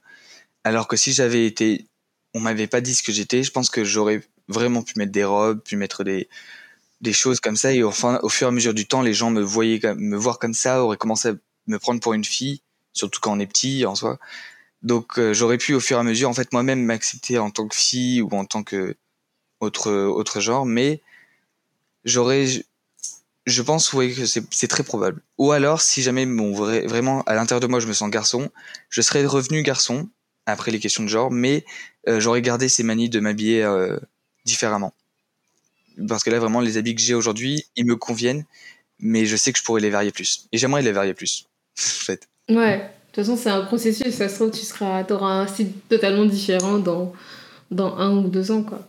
Alors 0.64 0.88
que 0.88 0.98
si 0.98 1.14
j'avais 1.14 1.46
été, 1.46 1.86
on 2.34 2.40
m'avait 2.40 2.68
pas 2.68 2.82
dit 2.82 2.96
ce 2.96 3.04
que 3.04 3.12
j'étais, 3.12 3.44
je 3.44 3.52
pense 3.52 3.70
que 3.70 3.84
j'aurais 3.84 4.22
vraiment 4.48 4.82
pu 4.82 4.94
mettre 4.98 5.12
des 5.12 5.24
robes, 5.24 5.62
pu 5.62 5.78
mettre 5.78 6.04
des, 6.04 6.28
des 7.02 7.14
choses 7.14 7.40
comme 7.40 7.56
ça. 7.56 7.72
Et 7.72 7.84
enfin, 7.84 8.20
au 8.24 8.30
fur 8.30 8.48
et 8.48 8.50
à 8.50 8.52
mesure 8.52 8.74
du 8.74 8.88
temps, 8.88 9.04
les 9.04 9.14
gens 9.14 9.30
me 9.30 9.42
voyaient, 9.42 9.80
me 9.96 10.18
voir 10.18 10.40
comme 10.40 10.56
ça, 10.56 10.84
auraient 10.84 10.98
commencé 10.98 11.30
à 11.30 11.34
me 11.68 11.78
prendre 11.78 12.00
pour 12.00 12.14
une 12.14 12.26
fille, 12.26 12.62
surtout 12.96 13.20
quand 13.22 13.34
on 13.34 13.40
est 13.40 13.48
petit 13.48 13.86
en 13.86 13.94
soi. 13.94 14.18
Donc 14.82 15.20
euh, 15.20 15.34
j'aurais 15.34 15.60
pu 15.60 15.76
au 15.76 15.80
fur 15.80 15.98
et 15.98 16.00
à 16.00 16.04
mesure, 16.04 16.30
en 16.30 16.34
fait, 16.34 16.52
moi-même 16.54 16.84
m'accepter 16.84 17.38
en 17.38 17.52
tant 17.52 17.68
que 17.68 17.76
fille 17.76 18.22
ou 18.22 18.30
en 18.32 18.46
tant 18.46 18.64
que 18.64 18.96
autre 19.60 19.92
autre 19.92 20.40
genre, 20.42 20.66
mais 20.66 21.02
j'aurais, 22.06 22.46
je 23.46 23.62
pense, 23.62 23.94
oui, 23.94 24.16
que 24.16 24.26
c'est 24.26 24.68
très 24.68 24.84
probable. 24.84 25.22
Ou 25.38 25.52
alors, 25.52 25.82
si 25.82 26.02
jamais 26.02 26.26
mon 26.26 26.54
vrai, 26.54 26.86
vraiment 26.88 27.24
à 27.24 27.36
l'intérieur 27.36 27.60
de 27.62 27.68
moi, 27.68 27.80
je 27.80 27.88
me 27.88 27.94
sens 27.94 28.10
garçon, 28.10 28.50
je 28.90 29.02
serais 29.02 29.26
revenu 29.26 29.62
garçon 29.64 30.10
après 30.46 30.72
les 30.72 30.80
questions 30.80 31.04
de 31.04 31.10
genre, 31.10 31.32
mais 31.32 31.66
euh, 32.08 32.20
j'aurais 32.20 32.42
gardé 32.42 32.70
ces 32.70 32.84
manies 32.84 33.10
de 33.10 33.20
m'habiller 33.20 33.64
euh, 33.64 33.98
différemment. 34.46 34.94
Parce 36.08 36.24
que 36.24 36.30
là, 36.30 36.40
vraiment, 36.40 36.62
les 36.62 36.78
habits 36.78 36.96
que 36.96 37.02
j'ai 37.02 37.14
aujourd'hui, 37.14 37.66
ils 37.76 37.86
me 37.86 37.96
conviennent, 37.96 38.46
mais 39.00 39.26
je 39.26 39.36
sais 39.36 39.52
que 39.54 39.60
je 39.60 39.64
pourrais 39.64 39.82
les 39.82 39.90
varier 39.90 40.12
plus. 40.12 40.48
Et 40.52 40.58
j'aimerais 40.58 40.82
les 40.82 40.92
varier 40.92 41.14
plus, 41.14 41.48
en 41.80 42.06
fait. 42.06 42.28
Ouais, 42.50 42.78
de 42.78 42.84
toute 43.12 43.26
façon, 43.26 43.38
c'est 43.38 43.50
un 43.50 43.62
processus. 43.62 44.14
Ça 44.14 44.30
se 44.30 44.36
trouve, 44.36 44.52
tu 44.52 44.66
seras, 44.66 45.04
auras 45.10 45.42
un 45.42 45.48
style 45.48 45.72
totalement 45.90 46.26
différent 46.26 46.78
dans, 46.78 47.14
dans 47.72 47.96
un 47.98 48.16
ou 48.18 48.28
deux 48.28 48.52
ans, 48.52 48.64
quoi. 48.64 48.80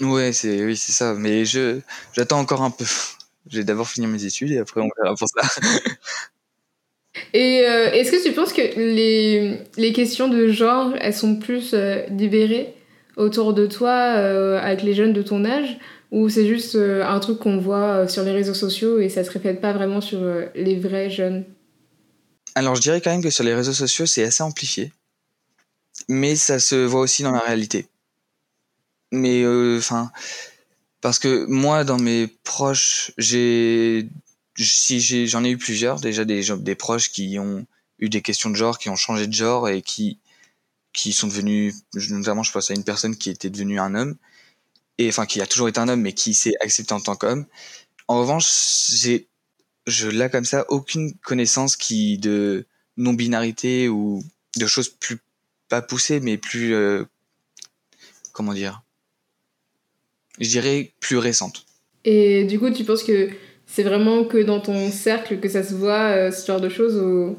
Ouais, 0.00 0.32
c'est 0.32 0.64
oui, 0.64 0.76
c'est 0.76 0.92
ça. 0.92 1.14
Mais 1.14 1.44
je 1.44 1.80
j'attends 2.14 2.40
encore 2.40 2.62
un 2.62 2.70
peu. 2.70 2.84
Je 3.48 3.58
vais 3.58 3.64
d'abord 3.64 3.88
finir 3.88 4.08
mes 4.08 4.24
études 4.24 4.50
et 4.50 4.58
après 4.58 4.80
on 4.80 4.88
verra 5.00 5.14
pour 5.14 5.28
ça. 5.28 5.42
Et 7.32 7.64
euh, 7.64 7.92
est-ce 7.92 8.10
que 8.10 8.22
tu 8.24 8.32
penses 8.32 8.52
que 8.52 8.62
les, 8.76 9.58
les, 9.76 9.92
questions 9.92 10.28
de 10.28 10.48
genre, 10.48 10.94
elles 11.00 11.14
sont 11.14 11.36
plus 11.36 11.70
euh, 11.72 12.04
libérées 12.08 12.74
autour 13.16 13.54
de 13.54 13.66
toi 13.66 14.16
euh, 14.16 14.58
avec 14.60 14.82
les 14.82 14.94
jeunes 14.94 15.12
de 15.12 15.22
ton 15.22 15.44
âge? 15.44 15.78
Ou 16.10 16.28
c'est 16.28 16.46
juste 16.46 16.76
un 16.76 17.18
truc 17.18 17.38
qu'on 17.38 17.58
voit 17.58 18.06
sur 18.08 18.22
les 18.22 18.32
réseaux 18.32 18.54
sociaux 18.54 19.00
et 19.00 19.08
ça 19.08 19.24
se 19.24 19.30
reflète 19.32 19.60
pas 19.60 19.72
vraiment 19.72 20.00
sur 20.00 20.20
les 20.54 20.76
vrais 20.76 21.10
jeunes? 21.10 21.44
Alors 22.54 22.76
je 22.76 22.80
dirais 22.80 23.00
quand 23.00 23.10
même 23.10 23.22
que 23.22 23.30
sur 23.30 23.44
les 23.44 23.54
réseaux 23.54 23.72
sociaux 23.72 24.06
c'est 24.06 24.24
assez 24.24 24.42
amplifié, 24.42 24.92
mais 26.08 26.36
ça 26.36 26.58
se 26.58 26.76
voit 26.76 27.00
aussi 27.00 27.22
dans 27.22 27.32
la 27.32 27.40
réalité. 27.40 27.88
Mais 29.12 29.44
enfin, 29.78 30.10
parce 31.00 31.18
que 31.18 31.46
moi 31.46 31.84
dans 31.84 31.98
mes 31.98 32.28
proches 32.44 33.12
j'ai 33.18 34.08
si 34.56 35.00
j'en 35.26 35.44
ai, 35.44 35.50
eu 35.50 35.58
plusieurs, 35.58 36.00
déjà 36.00 36.24
des, 36.24 36.44
des 36.58 36.74
proches 36.74 37.10
qui 37.10 37.38
ont 37.38 37.66
eu 37.98 38.08
des 38.08 38.22
questions 38.22 38.50
de 38.50 38.54
genre, 38.54 38.78
qui 38.78 38.88
ont 38.88 38.96
changé 38.96 39.26
de 39.26 39.32
genre 39.32 39.68
et 39.68 39.82
qui, 39.82 40.18
qui 40.92 41.12
sont 41.12 41.26
devenus, 41.26 41.74
notamment 42.10 42.42
je 42.42 42.52
pense 42.52 42.70
à 42.70 42.74
une 42.74 42.84
personne 42.84 43.16
qui 43.16 43.30
était 43.30 43.50
devenue 43.50 43.80
un 43.80 43.94
homme, 43.94 44.16
et 44.98 45.08
enfin 45.08 45.26
qui 45.26 45.40
a 45.40 45.46
toujours 45.46 45.68
été 45.68 45.80
un 45.80 45.88
homme 45.88 46.02
mais 46.02 46.12
qui 46.12 46.34
s'est 46.34 46.54
accepté 46.60 46.94
en 46.94 47.00
tant 47.00 47.16
qu'homme. 47.16 47.46
En 48.08 48.20
revanche, 48.20 48.46
j'ai, 48.92 49.26
je 49.86 50.08
là 50.08 50.28
comme 50.28 50.44
ça 50.44 50.64
aucune 50.68 51.14
connaissance 51.14 51.76
qui 51.76 52.18
de 52.18 52.66
non-binarité 52.96 53.88
ou 53.88 54.22
de 54.56 54.66
choses 54.66 54.88
plus 54.88 55.18
pas 55.68 55.82
poussées 55.82 56.20
mais 56.20 56.38
plus 56.38 56.74
euh, 56.74 57.04
comment 58.34 58.52
dire, 58.52 58.82
je 60.38 60.48
dirais 60.48 60.92
plus 61.00 61.16
récentes. 61.16 61.64
Et 62.04 62.44
du 62.44 62.58
coup, 62.58 62.70
tu 62.70 62.84
penses 62.84 63.02
que 63.02 63.30
c'est 63.66 63.82
vraiment 63.82 64.24
que 64.24 64.38
dans 64.38 64.60
ton 64.60 64.90
cercle 64.90 65.40
que 65.40 65.48
ça 65.48 65.62
se 65.62 65.72
voit, 65.72 66.10
euh, 66.10 66.30
ce 66.30 66.46
genre 66.46 66.60
de 66.60 66.68
choses, 66.68 66.96
ou, 66.96 67.36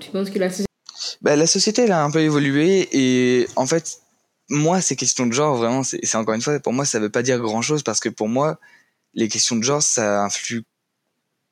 tu 0.00 0.10
penses 0.10 0.30
que 0.30 0.38
la 0.38 0.48
société... 0.48 0.66
Bah, 1.20 1.36
la 1.36 1.46
société, 1.46 1.82
elle 1.82 1.92
a 1.92 2.02
un 2.02 2.10
peu 2.10 2.20
évolué, 2.20 2.88
et 2.92 3.46
en 3.56 3.66
fait, 3.66 4.00
moi, 4.48 4.80
ces 4.80 4.96
questions 4.96 5.26
de 5.26 5.32
genre, 5.32 5.56
vraiment, 5.56 5.82
c'est 5.82 6.14
encore 6.14 6.34
une 6.34 6.40
fois, 6.40 6.58
pour 6.60 6.72
moi, 6.72 6.84
ça 6.84 6.98
veut 6.98 7.10
pas 7.10 7.22
dire 7.22 7.38
grand-chose, 7.40 7.82
parce 7.82 8.00
que 8.00 8.08
pour 8.08 8.28
moi, 8.28 8.58
les 9.14 9.28
questions 9.28 9.56
de 9.56 9.64
genre, 9.64 9.82
ça 9.82 10.24
influe 10.24 10.62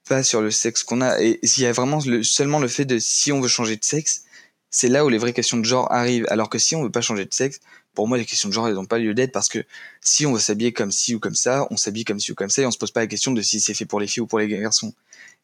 pas 0.07 0.23
sur 0.23 0.41
le 0.41 0.51
sexe 0.51 0.83
qu'on 0.83 1.01
a. 1.01 1.21
Et 1.21 1.39
s'il 1.43 1.63
y 1.63 1.67
a 1.67 1.73
vraiment 1.73 2.01
seulement 2.23 2.59
le 2.59 2.69
fait 2.69 2.85
de 2.85 2.99
si 2.99 3.33
on 3.33 3.41
veut 3.41 3.49
changer 3.49 3.77
de 3.77 3.85
sexe, 3.85 4.25
c'est 4.71 4.89
là 4.89 5.05
où 5.05 5.09
les 5.09 5.19
vraies 5.19 5.33
questions 5.33 5.57
de 5.57 5.65
genre 5.65 5.91
arrivent. 5.93 6.27
Alors 6.31 6.51
que 6.51 6.59
si 6.59 6.77
on 6.77 6.83
veut 6.83 6.91
pas 6.91 7.01
changer 7.01 7.25
de 7.25 7.33
sexe, 7.33 7.61
pour 7.95 8.09
moi, 8.09 8.19
les 8.19 8.25
questions 8.25 8.49
de 8.49 8.55
genre, 8.55 8.67
elles 8.67 8.75
n'ont 8.75 8.87
pas 8.87 8.99
lieu 8.99 9.15
d'être 9.15 9.33
parce 9.33 9.49
que 9.49 9.65
si 10.01 10.27
on 10.27 10.33
veut 10.33 10.41
s'habiller 10.41 10.73
comme 10.73 10.91
ci 10.91 11.15
ou 11.15 11.21
comme 11.21 11.37
ça, 11.37 11.67
on 11.71 11.77
s'habille 11.77 12.05
comme 12.05 12.19
ci 12.19 12.33
ou 12.33 12.35
comme 12.35 12.51
ça 12.51 12.63
et 12.63 12.67
on 12.67 12.71
se 12.71 12.79
pose 12.79 12.91
pas 12.91 13.01
la 13.01 13.07
question 13.07 13.33
de 13.33 13.41
si 13.41 13.61
c'est 13.61 13.75
fait 13.75 13.87
pour 13.87 14.01
les 14.01 14.07
filles 14.07 14.23
ou 14.23 14.27
pour 14.27 14.41
les 14.41 14.49
garçons. 14.49 14.93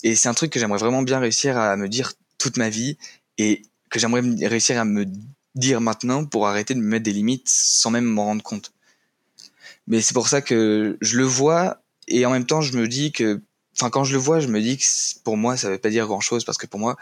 Et 0.02 0.14
c'est 0.16 0.28
un 0.28 0.34
truc 0.34 0.52
que 0.52 0.58
j'aimerais 0.58 0.78
vraiment 0.78 1.02
bien 1.02 1.20
réussir 1.20 1.56
à 1.56 1.76
me 1.76 1.88
dire 1.88 2.12
toute 2.38 2.56
ma 2.56 2.68
vie 2.68 2.98
et 3.38 3.62
que 3.88 3.98
j'aimerais 3.98 4.22
réussir 4.46 4.78
à 4.80 4.84
me 4.84 5.06
dire 5.54 5.80
maintenant 5.80 6.24
pour 6.24 6.48
arrêter 6.48 6.74
de 6.74 6.80
me 6.80 6.86
mettre 6.86 7.04
des 7.04 7.12
limites 7.12 7.48
sans 7.48 7.90
même 7.90 8.04
m'en 8.04 8.24
rendre 8.24 8.42
compte. 8.42 8.72
Mais 9.86 10.00
c'est 10.00 10.14
pour 10.14 10.28
ça 10.28 10.42
que 10.42 10.98
je 11.00 11.16
le 11.16 11.24
vois 11.24 11.80
et 12.10 12.26
en 12.26 12.30
même 12.30 12.46
temps, 12.46 12.60
je 12.60 12.76
me 12.76 12.88
dis 12.88 13.12
que, 13.12 13.40
enfin, 13.76 13.90
quand 13.90 14.04
je 14.04 14.12
le 14.12 14.18
vois, 14.18 14.40
je 14.40 14.48
me 14.48 14.60
dis 14.60 14.78
que 14.78 14.84
pour 15.24 15.36
moi, 15.36 15.56
ça 15.56 15.70
veut 15.70 15.78
pas 15.78 15.90
dire 15.90 16.06
grand 16.06 16.20
chose 16.20 16.44
parce 16.44 16.58
que 16.58 16.66
pour 16.66 16.80
moi, 16.80 16.96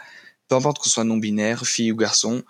peu 0.47 0.55
importe 0.55 0.79
qu'on 0.79 0.89
soit 0.89 1.03
non 1.03 1.17
binaire, 1.17 1.65
fille 1.65 1.91
ou 1.91 1.95
garçon, 1.95 2.43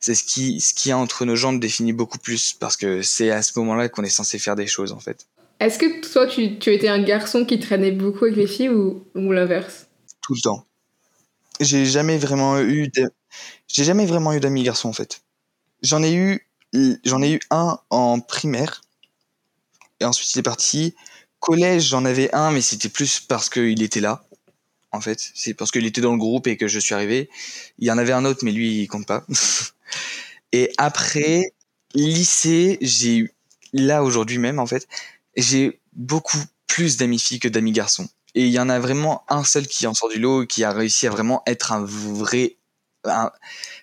c'est 0.00 0.14
ce 0.14 0.24
qui, 0.24 0.60
ce 0.60 0.74
qui 0.74 0.90
a 0.90 0.98
entre 0.98 1.24
nos 1.24 1.36
jambes 1.36 1.60
définit 1.60 1.92
beaucoup 1.92 2.18
plus 2.18 2.52
parce 2.52 2.76
que 2.76 3.02
c'est 3.02 3.30
à 3.30 3.42
ce 3.42 3.58
moment-là 3.58 3.88
qu'on 3.88 4.04
est 4.04 4.10
censé 4.10 4.38
faire 4.38 4.56
des 4.56 4.66
choses 4.66 4.92
en 4.92 5.00
fait. 5.00 5.26
Est-ce 5.58 5.78
que 5.78 6.00
toi 6.12 6.26
tu, 6.26 6.58
tu 6.58 6.72
étais 6.72 6.88
un 6.88 7.02
garçon 7.02 7.44
qui 7.44 7.58
traînait 7.58 7.92
beaucoup 7.92 8.24
avec 8.24 8.36
les 8.36 8.46
filles 8.46 8.68
ou, 8.68 9.04
ou 9.14 9.32
l'inverse? 9.32 9.86
Tout 10.20 10.34
le 10.34 10.40
temps. 10.40 10.66
J'ai 11.60 11.86
jamais 11.86 12.18
vraiment 12.18 12.60
eu 12.60 12.90
j'ai 13.68 13.84
jamais 13.84 14.04
vraiment 14.04 14.32
eu 14.34 14.40
d'amis 14.40 14.62
garçons 14.62 14.90
en 14.90 14.92
fait. 14.92 15.22
J'en 15.82 16.02
ai 16.02 16.14
eu 16.14 16.46
j'en 17.04 17.22
ai 17.22 17.32
eu 17.32 17.40
un 17.50 17.78
en 17.90 18.20
primaire 18.20 18.82
et 20.00 20.04
ensuite 20.04 20.34
il 20.34 20.40
est 20.40 20.42
parti. 20.42 20.94
Collège 21.40 21.88
j'en 21.88 22.04
avais 22.04 22.32
un 22.34 22.50
mais 22.50 22.60
c'était 22.60 22.88
plus 22.88 23.20
parce 23.20 23.48
qu'il 23.50 23.82
était 23.82 24.00
là 24.00 24.24
en 24.92 25.00
fait. 25.00 25.20
C'est 25.34 25.54
parce 25.54 25.70
qu'il 25.70 25.86
était 25.86 26.00
dans 26.00 26.12
le 26.12 26.18
groupe 26.18 26.46
et 26.46 26.56
que 26.56 26.68
je 26.68 26.78
suis 26.78 26.94
arrivé. 26.94 27.28
Il 27.78 27.86
y 27.86 27.90
en 27.90 27.98
avait 27.98 28.12
un 28.12 28.24
autre 28.24 28.40
mais 28.44 28.52
lui 28.52 28.82
il 28.82 28.88
compte 28.88 29.06
pas. 29.06 29.24
Et 30.52 30.72
après, 30.78 31.52
lycée, 31.94 32.78
j'ai 32.80 33.18
eu, 33.18 33.34
là 33.72 34.02
aujourd'hui 34.04 34.38
même 34.38 34.58
en 34.58 34.66
fait, 34.66 34.86
j'ai 35.36 35.80
beaucoup 35.92 36.38
plus 36.66 36.96
d'amis 36.96 37.18
filles 37.18 37.40
que 37.40 37.48
d'amis 37.48 37.72
garçons. 37.72 38.08
Et 38.34 38.46
il 38.46 38.52
y 38.52 38.58
en 38.58 38.68
a 38.68 38.78
vraiment 38.78 39.24
un 39.28 39.44
seul 39.44 39.66
qui 39.66 39.86
en 39.86 39.94
sort 39.94 40.10
du 40.10 40.18
lot, 40.18 40.46
qui 40.46 40.64
a 40.64 40.70
réussi 40.72 41.06
à 41.06 41.10
vraiment 41.10 41.42
être 41.46 41.72
un 41.72 41.84
vrai. 41.84 42.56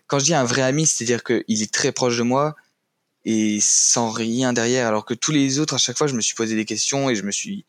quand 0.07 0.19
je 0.19 0.25
dis 0.25 0.33
un 0.33 0.43
vrai 0.43 0.61
ami, 0.61 0.85
c'est-à-dire 0.85 1.23
qu'il 1.23 1.61
est 1.61 1.73
très 1.73 1.91
proche 1.91 2.17
de 2.17 2.23
moi 2.23 2.55
et 3.25 3.59
sans 3.61 4.09
rien 4.09 4.53
derrière, 4.53 4.87
alors 4.87 5.05
que 5.05 5.13
tous 5.13 5.31
les 5.31 5.59
autres, 5.59 5.75
à 5.75 5.77
chaque 5.77 5.97
fois, 5.97 6.07
je 6.07 6.15
me 6.15 6.21
suis 6.21 6.35
posé 6.35 6.55
des 6.55 6.65
questions 6.65 7.09
et 7.09 7.15
je 7.15 7.23
me 7.23 7.31
suis 7.31 7.65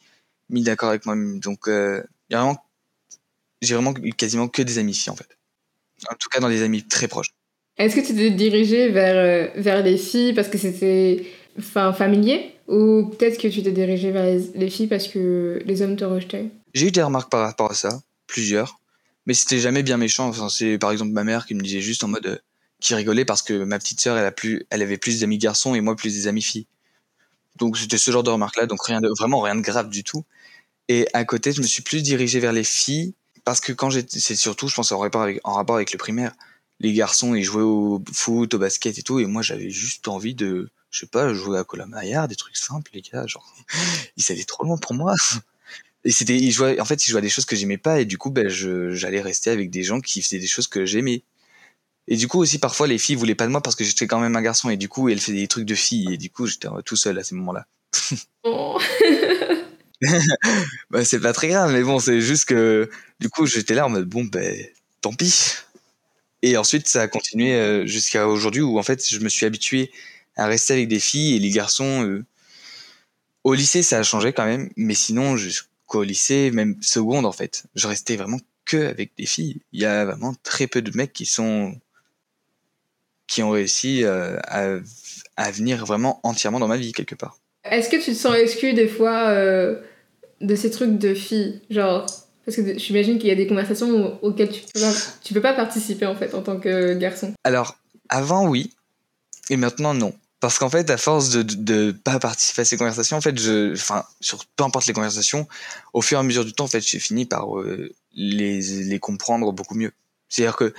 mis 0.51 0.63
d'accord 0.63 0.89
avec 0.89 1.07
moi-même. 1.07 1.39
Donc, 1.41 1.69
euh, 1.69 2.03
vraiment, 2.31 2.57
j'ai 3.63 3.75
vraiment 3.75 3.95
eu 4.03 4.13
quasiment 4.13 4.49
que 4.49 4.63
des 4.63 4.79
amis 4.79 4.95
filles 4.95 5.13
en 5.13 5.17
fait. 5.17 5.29
En 6.11 6.15
tout 6.17 6.29
cas, 6.29 6.41
dans 6.41 6.49
des 6.49 6.63
amis 6.63 6.83
très 6.83 7.09
proches. 7.09 7.31
Est-ce 7.77 7.97
que 7.97 8.01
tu 8.01 8.15
t'es 8.15 8.31
dirigé 8.31 8.89
vers, 8.91 9.17
euh, 9.17 9.61
vers 9.61 9.83
les 9.83 9.97
filles 9.97 10.33
parce 10.33 10.49
que 10.49 10.59
c'était 10.59 11.25
enfin, 11.59 11.93
familier? 11.93 12.53
Ou 12.69 13.07
peut-être 13.07 13.39
que 13.41 13.49
tu 13.49 13.63
t'es 13.63 13.73
dirigé 13.73 14.11
vers 14.11 14.41
les, 14.55 14.71
filles 14.71 14.87
parce 14.87 15.09
que 15.09 15.61
les 15.65 15.83
hommes 15.83 15.97
te 15.97 16.05
rejetaient? 16.05 16.51
J'ai 16.73 16.89
eu 16.89 16.91
des 16.91 17.03
remarques 17.03 17.31
par 17.31 17.41
rapport 17.41 17.71
à 17.71 17.75
ça, 17.75 18.01
plusieurs, 18.27 18.81
mais 19.27 19.35
c'était 19.35 19.59
jamais 19.59 19.83
bien 19.83 19.97
méchant. 19.97 20.29
Enfin, 20.29 20.49
c'est 20.49 20.79
par 20.79 20.93
exemple 20.93 21.13
ma 21.13 21.25
mère 21.25 21.47
qui 21.47 21.55
me 21.55 21.61
disait 21.61 21.81
juste 21.81 22.05
en 22.05 22.09
mode 22.09 22.27
euh, 22.27 22.39
qui 22.85 22.95
rigolait 22.95 23.25
parce 23.25 23.41
que 23.43 23.65
ma 23.65 23.79
petite 23.79 23.99
sœur 24.01 24.19
elle 24.19 24.27
a 24.27 24.31
plus, 24.31 24.67
elle 24.69 24.83
avait 24.83 24.99
plus 24.99 25.21
d'amis 25.21 25.39
garçons 25.39 25.75
et 25.75 25.81
moi 25.81 25.97
plus 25.97 26.13
des 26.13 26.29
amis 26.29 26.43
filles. 26.43 26.67
Donc 27.57 27.79
c'était 27.79 27.99
ce 27.99 28.11
genre 28.11 28.23
de 28.23 28.31
remarques 28.31 28.57
là, 28.59 28.67
donc 28.67 28.85
rien 28.85 29.01
de 29.01 29.09
vraiment 29.19 29.41
rien 29.41 29.55
de 29.55 29.63
grave 29.63 29.89
du 29.89 30.05
tout. 30.05 30.25
Et 30.89 31.09
à 31.15 31.25
côté, 31.25 31.53
je 31.53 31.63
me 31.63 31.67
suis 31.67 31.83
plus 31.83 32.03
dirigé 32.03 32.41
vers 32.41 32.53
les 32.53 32.63
filles 32.63 33.15
parce 33.45 33.61
que 33.61 33.73
quand 33.73 33.89
j'étais, 33.89 34.21
c'est 34.21 34.37
surtout, 34.37 34.69
je 34.69 34.75
pense 34.75 34.93
en 34.93 34.99
rapport 34.99 35.23
avec, 35.23 35.93
le 35.93 35.99
primaire 35.99 36.33
les 36.81 36.93
garçons 36.93 37.35
ils 37.35 37.45
jouaient 37.45 37.63
au 37.63 38.03
foot, 38.13 38.53
au 38.53 38.59
basket 38.59 38.99
et 38.99 39.03
tout, 39.03 39.19
et 39.19 39.27
moi 39.27 39.41
j'avais 39.41 39.71
juste 39.71 40.07
envie 40.09 40.35
de, 40.35 40.69
je 40.91 41.01
sais 41.01 41.07
pas, 41.07 41.33
jouer 41.33 41.59
à 41.59 41.65
Colomaya, 41.65 42.27
des 42.27 42.37
trucs 42.37 42.57
simples, 42.57 42.91
les 42.93 43.01
gars, 43.01 43.27
genre, 43.27 43.55
ils 44.19 44.31
allaient 44.31 44.45
trop 44.45 44.65
loin 44.65 44.77
pour 44.77 44.93
moi. 44.93 45.15
Et 46.05 46.11
c'était, 46.11 46.37
ils 46.37 46.51
jouaient, 46.51 46.79
en 46.81 46.85
fait, 46.85 47.07
ils 47.07 47.11
jouaient 47.11 47.21
à 47.21 47.23
des 47.23 47.31
choses 47.31 47.47
que 47.47 47.57
j'aimais 47.57 47.79
pas, 47.79 48.01
et 48.01 48.05
du 48.05 48.19
coup, 48.19 48.31
ben, 48.31 48.49
j'allais 48.49 49.23
rester 49.23 49.51
avec 49.51 49.71
des 49.71 49.85
gens 49.85 50.01
qui 50.01 50.21
faisaient 50.21 50.39
des 50.39 50.47
choses 50.47 50.67
que 50.67 50.85
j'aimais. 50.85 51.23
Et 52.09 52.17
du 52.17 52.29
coup 52.29 52.39
aussi 52.39 52.59
parfois 52.59 52.87
les 52.87 52.99
filles 52.99 53.17
voulaient 53.17 53.35
pas 53.35 53.47
de 53.47 53.51
moi 53.51 53.63
parce 53.63 53.77
que 53.77 53.85
j'étais 53.85 54.07
quand 54.07 54.21
même 54.21 54.37
un 54.37 54.43
garçon 54.43 54.71
et 54.71 54.77
du 54.77 54.89
coup 54.89 55.09
elles 55.09 55.21
faisaient 55.21 55.39
des 55.39 55.49
trucs 55.49 55.65
de 55.65 55.75
filles 55.75 56.13
et 56.13 56.19
du 56.19 56.31
coup 56.31 56.47
j'étais 56.47 56.69
tout 56.85 56.97
seul 56.97 57.19
à 57.19 57.25
ces 57.25 57.35
moments-là. 57.35 57.67
Oh. 58.43 58.79
bah, 60.91 61.05
c'est 61.05 61.21
pas 61.21 61.33
très 61.33 61.49
grave 61.49 61.73
mais 61.73 61.83
bon 61.83 61.99
c'est 61.99 62.21
juste 62.21 62.45
que 62.45 62.91
du 63.21 63.31
coup 63.31 63.47
j'étais 63.47 63.75
là 63.75 63.87
en 63.87 63.89
mode 63.89 64.07
bon 64.07 64.25
ben 64.25 64.55
tant 65.01 65.13
pis. 65.13 65.57
Et 66.43 66.59
ensuite, 66.59 66.89
ça 66.89 67.01
a 67.01 67.09
continué 67.09 67.55
euh, 67.55 67.87
jusqu'à 67.87 68.29
aujourd'hui 68.29 68.61
où 68.61 68.79
en 68.79 68.83
fait, 68.83 69.03
je 69.09 69.19
me 69.21 69.31
suis 69.31 69.47
habitué 69.47 69.91
à 70.37 70.47
rester 70.47 70.75
avec 70.75 70.89
des 70.89 71.01
filles 71.01 71.37
et 71.37 71.39
les 71.39 71.49
garçons. 71.49 72.05
Euh, 72.05 72.25
au 73.45 73.55
lycée, 73.55 73.83
ça 73.83 73.99
a 73.99 74.03
changé 74.03 74.35
quand 74.35 74.45
même, 74.45 74.71
mais 74.77 74.95
sinon, 74.95 75.39
jusqu'au 75.39 76.03
lycée, 76.03 76.51
même 76.51 76.77
seconde 76.83 77.25
en 77.25 77.33
fait, 77.33 77.65
je 77.75 77.89
restais 77.89 78.17
vraiment 78.17 78.41
que 78.67 78.77
avec 78.77 79.13
des 79.17 79.25
filles. 79.25 79.63
Il 79.73 79.81
y 79.81 79.87
a 79.87 80.05
vraiment 80.05 80.35
très 80.43 80.67
peu 80.67 80.83
de 80.83 80.95
mecs 80.95 81.15
qui 81.15 81.25
sont 81.25 81.81
qui 83.27 83.43
ont 83.43 83.51
réussi 83.51 84.05
euh, 84.05 84.37
à, 84.45 84.77
à 85.37 85.51
venir 85.51 85.85
vraiment 85.87 86.21
entièrement 86.23 86.59
dans 86.59 86.69
ma 86.69 86.77
vie 86.77 86.93
quelque 86.93 87.15
part. 87.15 87.39
Est-ce 87.65 87.89
que 87.89 87.97
tu 87.97 88.13
te 88.13 88.17
sens 88.17 88.35
exclu 88.37 88.75
des 88.75 88.89
fois 88.89 89.35
de 89.35 90.55
ces 90.55 90.71
trucs 90.71 90.99
de 90.99 91.15
filles, 91.15 91.63
genre 91.71 92.07
parce 92.45 92.59
que 92.59 92.79
j'imagine 92.79 93.19
qu'il 93.19 93.29
y 93.29 93.33
a 93.33 93.37
des 93.37 93.47
conversations 93.47 94.19
auxquelles 94.23 94.51
tu 94.51 94.61
peux, 94.75 94.81
pas, 94.81 94.93
peux 95.33 95.41
pas 95.41 95.55
participer 95.55 96.07
en 96.07 96.15
fait 96.15 96.35
en 96.35 96.43
tant 96.43 96.59
que 96.59 96.95
garçon. 96.95 97.33
Alors, 97.43 97.79
avant 98.09 98.49
oui, 98.49 98.71
et 99.51 99.57
maintenant 99.57 99.95
non. 99.95 100.13
Parce 100.41 100.59
qu'en 100.59 100.69
fait, 100.69 100.91
à 100.91 100.99
force 100.99 101.31
de, 101.31 101.43
de, 101.43 101.93
pas 101.93 102.19
participer 102.19 102.63
à 102.63 102.65
ces 102.67 102.77
conversations, 102.77 103.17
en 103.17 103.23
fait, 103.23 103.39
je, 103.39 103.73
enfin, 103.73 104.05
sur 104.21 104.45
peu 104.45 104.65
importe 104.65 104.87
les 104.87 104.93
conversations, 104.93 105.49
au 105.95 106.03
fur 106.03 106.19
et 106.19 106.21
à 106.21 106.23
mesure 106.23 106.45
du 106.45 106.53
temps, 106.53 106.65
en 106.65 106.69
fait, 106.69 106.87
j'ai 106.87 106.99
fini 106.99 107.25
par 107.25 107.59
euh, 107.59 107.91
les, 108.15 108.61
les 108.61 108.99
comprendre 108.99 109.51
beaucoup 109.53 109.75
mieux. 109.75 109.93
C'est-à-dire 110.29 110.57
que 110.57 110.75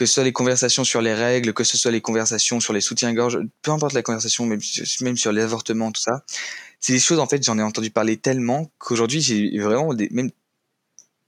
que 0.00 0.06
ce 0.06 0.14
soit 0.14 0.24
les 0.24 0.32
conversations 0.32 0.82
sur 0.82 1.02
les 1.02 1.12
règles, 1.12 1.52
que 1.52 1.62
ce 1.62 1.76
soit 1.76 1.90
les 1.90 2.00
conversations 2.00 2.58
sur 2.58 2.72
les 2.72 2.80
soutiens-gorge, 2.80 3.38
peu 3.60 3.70
importe 3.70 3.92
la 3.92 4.00
conversation, 4.00 4.46
même, 4.46 4.62
même 5.02 5.18
sur 5.18 5.30
les 5.30 5.42
avortements, 5.42 5.92
tout 5.92 6.00
ça, 6.00 6.24
c'est 6.80 6.94
des 6.94 6.98
choses, 6.98 7.18
en 7.18 7.26
fait, 7.26 7.44
j'en 7.44 7.58
ai 7.58 7.62
entendu 7.62 7.90
parler 7.90 8.16
tellement 8.16 8.70
qu'aujourd'hui, 8.78 9.20
j'ai 9.20 9.58
vraiment 9.58 9.92
des, 9.92 10.08
même 10.10 10.30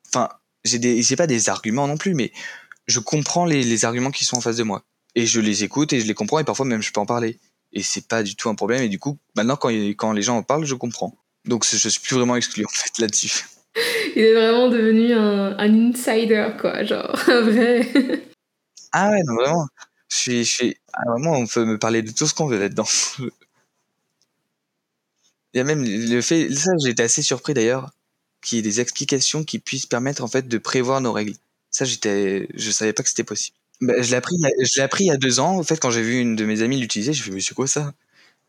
enfin, 0.08 0.30
j'ai 0.64 0.78
des, 0.78 1.02
j'ai 1.02 1.16
pas 1.16 1.26
des 1.26 1.50
arguments 1.50 1.86
non 1.86 1.98
plus, 1.98 2.14
mais 2.14 2.32
je 2.86 2.98
comprends 2.98 3.44
les, 3.44 3.62
les, 3.62 3.84
arguments 3.84 4.10
qui 4.10 4.24
sont 4.24 4.38
en 4.38 4.40
face 4.40 4.56
de 4.56 4.62
moi 4.62 4.84
et 5.14 5.26
je 5.26 5.38
les 5.40 5.64
écoute 5.64 5.92
et 5.92 6.00
je 6.00 6.06
les 6.06 6.14
comprends 6.14 6.38
et 6.38 6.44
parfois 6.44 6.64
même 6.64 6.80
je 6.80 6.92
peux 6.92 7.00
en 7.00 7.04
parler 7.04 7.38
et 7.74 7.82
c'est 7.82 8.08
pas 8.08 8.22
du 8.22 8.36
tout 8.36 8.48
un 8.48 8.54
problème 8.54 8.82
et 8.82 8.88
du 8.88 8.98
coup 8.98 9.18
maintenant 9.36 9.56
quand, 9.56 9.68
quand 9.68 10.12
les 10.12 10.22
gens 10.22 10.38
en 10.38 10.42
parlent 10.42 10.64
je 10.64 10.74
comprends 10.74 11.14
donc 11.44 11.66
je 11.66 11.76
suis 11.76 12.00
plus 12.00 12.16
vraiment 12.16 12.36
exclu 12.36 12.64
en 12.64 12.70
fait 12.72 12.98
là-dessus. 12.98 13.44
Il 14.16 14.22
est 14.22 14.34
vraiment 14.34 14.68
devenu 14.68 15.12
un, 15.12 15.58
un 15.58 15.90
insider 15.90 16.48
quoi, 16.58 16.84
genre 16.84 17.14
un 17.28 17.40
vrai. 17.42 18.31
Ah 18.92 19.10
ouais 19.10 19.22
non 19.24 19.34
vraiment, 19.34 19.66
je 20.08 20.16
suis, 20.16 20.44
je 20.44 20.50
suis 20.50 20.76
ah, 20.92 21.02
vraiment 21.10 21.32
on 21.32 21.46
peut 21.46 21.64
me 21.64 21.78
parler 21.78 22.02
de 22.02 22.10
tout 22.12 22.26
ce 22.26 22.34
qu'on 22.34 22.46
veut 22.46 22.58
là-dedans. 22.58 22.86
Il 25.54 25.58
y 25.58 25.60
a 25.60 25.64
même 25.64 25.84
le 25.84 26.20
fait, 26.22 26.50
ça 26.54 26.70
j'ai 26.82 26.90
été 26.90 27.02
assez 27.02 27.22
surpris 27.22 27.52
d'ailleurs 27.54 27.90
qui 28.42 28.58
ait 28.58 28.62
des 28.62 28.80
explications 28.80 29.44
qui 29.44 29.58
puissent 29.58 29.86
permettre 29.86 30.22
en 30.22 30.28
fait 30.28 30.48
de 30.48 30.58
prévoir 30.58 31.00
nos 31.00 31.12
règles. 31.12 31.34
Ça, 31.70 31.86
j'étais, 31.86 32.48
je 32.54 32.70
savais 32.70 32.92
pas 32.92 33.02
que 33.02 33.08
c'était 33.08 33.24
possible. 33.24 33.56
Bah, 33.80 33.94
je 34.00 34.10
l'ai 34.10 34.16
appris, 34.16 34.36
je 34.60 34.76
l'ai 34.76 34.82
appris 34.82 35.04
il 35.04 35.06
y 35.08 35.10
a 35.10 35.16
deux 35.16 35.40
ans. 35.40 35.58
En 35.58 35.62
fait, 35.62 35.80
quand 35.80 35.90
j'ai 35.90 36.02
vu 36.02 36.20
une 36.20 36.36
de 36.36 36.44
mes 36.44 36.60
amies 36.62 36.78
l'utiliser, 36.78 37.12
je 37.12 37.18
me 37.18 37.22
suis 37.22 37.30
dit, 37.30 37.34
mais 37.36 37.40
c'est 37.40 37.54
quoi 37.54 37.66
ça? 37.66 37.94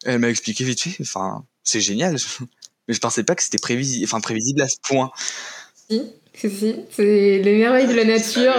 Elle 0.03 0.19
m'a 0.19 0.29
expliqué 0.29 0.63
vite 0.65 0.81
fait. 0.81 0.97
Enfin, 1.01 1.45
c'est 1.63 1.79
génial. 1.79 2.17
Mais 2.89 2.93
je 2.93 2.99
pensais 2.99 3.23
pas 3.23 3.33
que 3.33 3.41
c'était 3.41 3.59
prévisible, 3.59 4.03
enfin 4.03 4.19
prévisible 4.19 4.61
à 4.61 4.67
ce 4.67 4.75
point. 4.83 5.09
Si, 5.89 6.01
si, 6.33 6.49
si. 6.49 6.75
C'est 6.91 7.39
les 7.41 7.57
merveilles 7.59 7.87
de 7.87 7.93
la 7.93 8.03
nature. 8.03 8.53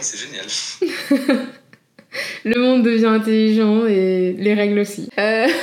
C'est 0.00 0.18
génial. 0.18 0.46
Le 2.44 2.60
monde 2.60 2.82
devient 2.82 3.06
intelligent 3.06 3.86
et 3.86 4.34
les 4.38 4.54
règles 4.54 4.78
aussi. 4.80 5.08
Euh... 5.18 5.48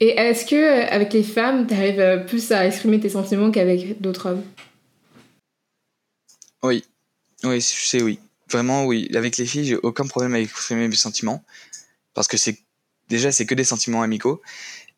Et 0.00 0.18
est-ce 0.18 0.44
que 0.44 0.56
euh, 0.56 0.84
avec 0.90 1.12
les 1.12 1.22
femmes, 1.22 1.64
tu 1.68 1.74
arrives 1.74 2.00
euh, 2.00 2.18
plus 2.18 2.50
à 2.50 2.66
exprimer 2.66 2.98
tes 2.98 3.08
sentiments 3.08 3.52
qu'avec 3.52 4.00
d'autres 4.00 4.30
hommes? 4.30 4.42
Oui, 6.64 6.84
oui, 7.44 7.60
je 7.60 7.86
sais, 7.86 8.02
oui. 8.02 8.18
Vraiment, 8.50 8.84
oui. 8.84 9.08
Avec 9.14 9.36
les 9.36 9.46
filles, 9.46 9.64
j'ai 9.64 9.76
aucun 9.76 10.04
problème 10.04 10.34
à 10.34 10.40
exprimer 10.40 10.88
mes 10.88 10.96
sentiments 10.96 11.44
parce 12.14 12.26
que 12.26 12.36
c'est 12.36 12.58
déjà 13.08 13.30
c'est 13.30 13.46
que 13.46 13.54
des 13.54 13.62
sentiments 13.62 14.02
amicaux. 14.02 14.42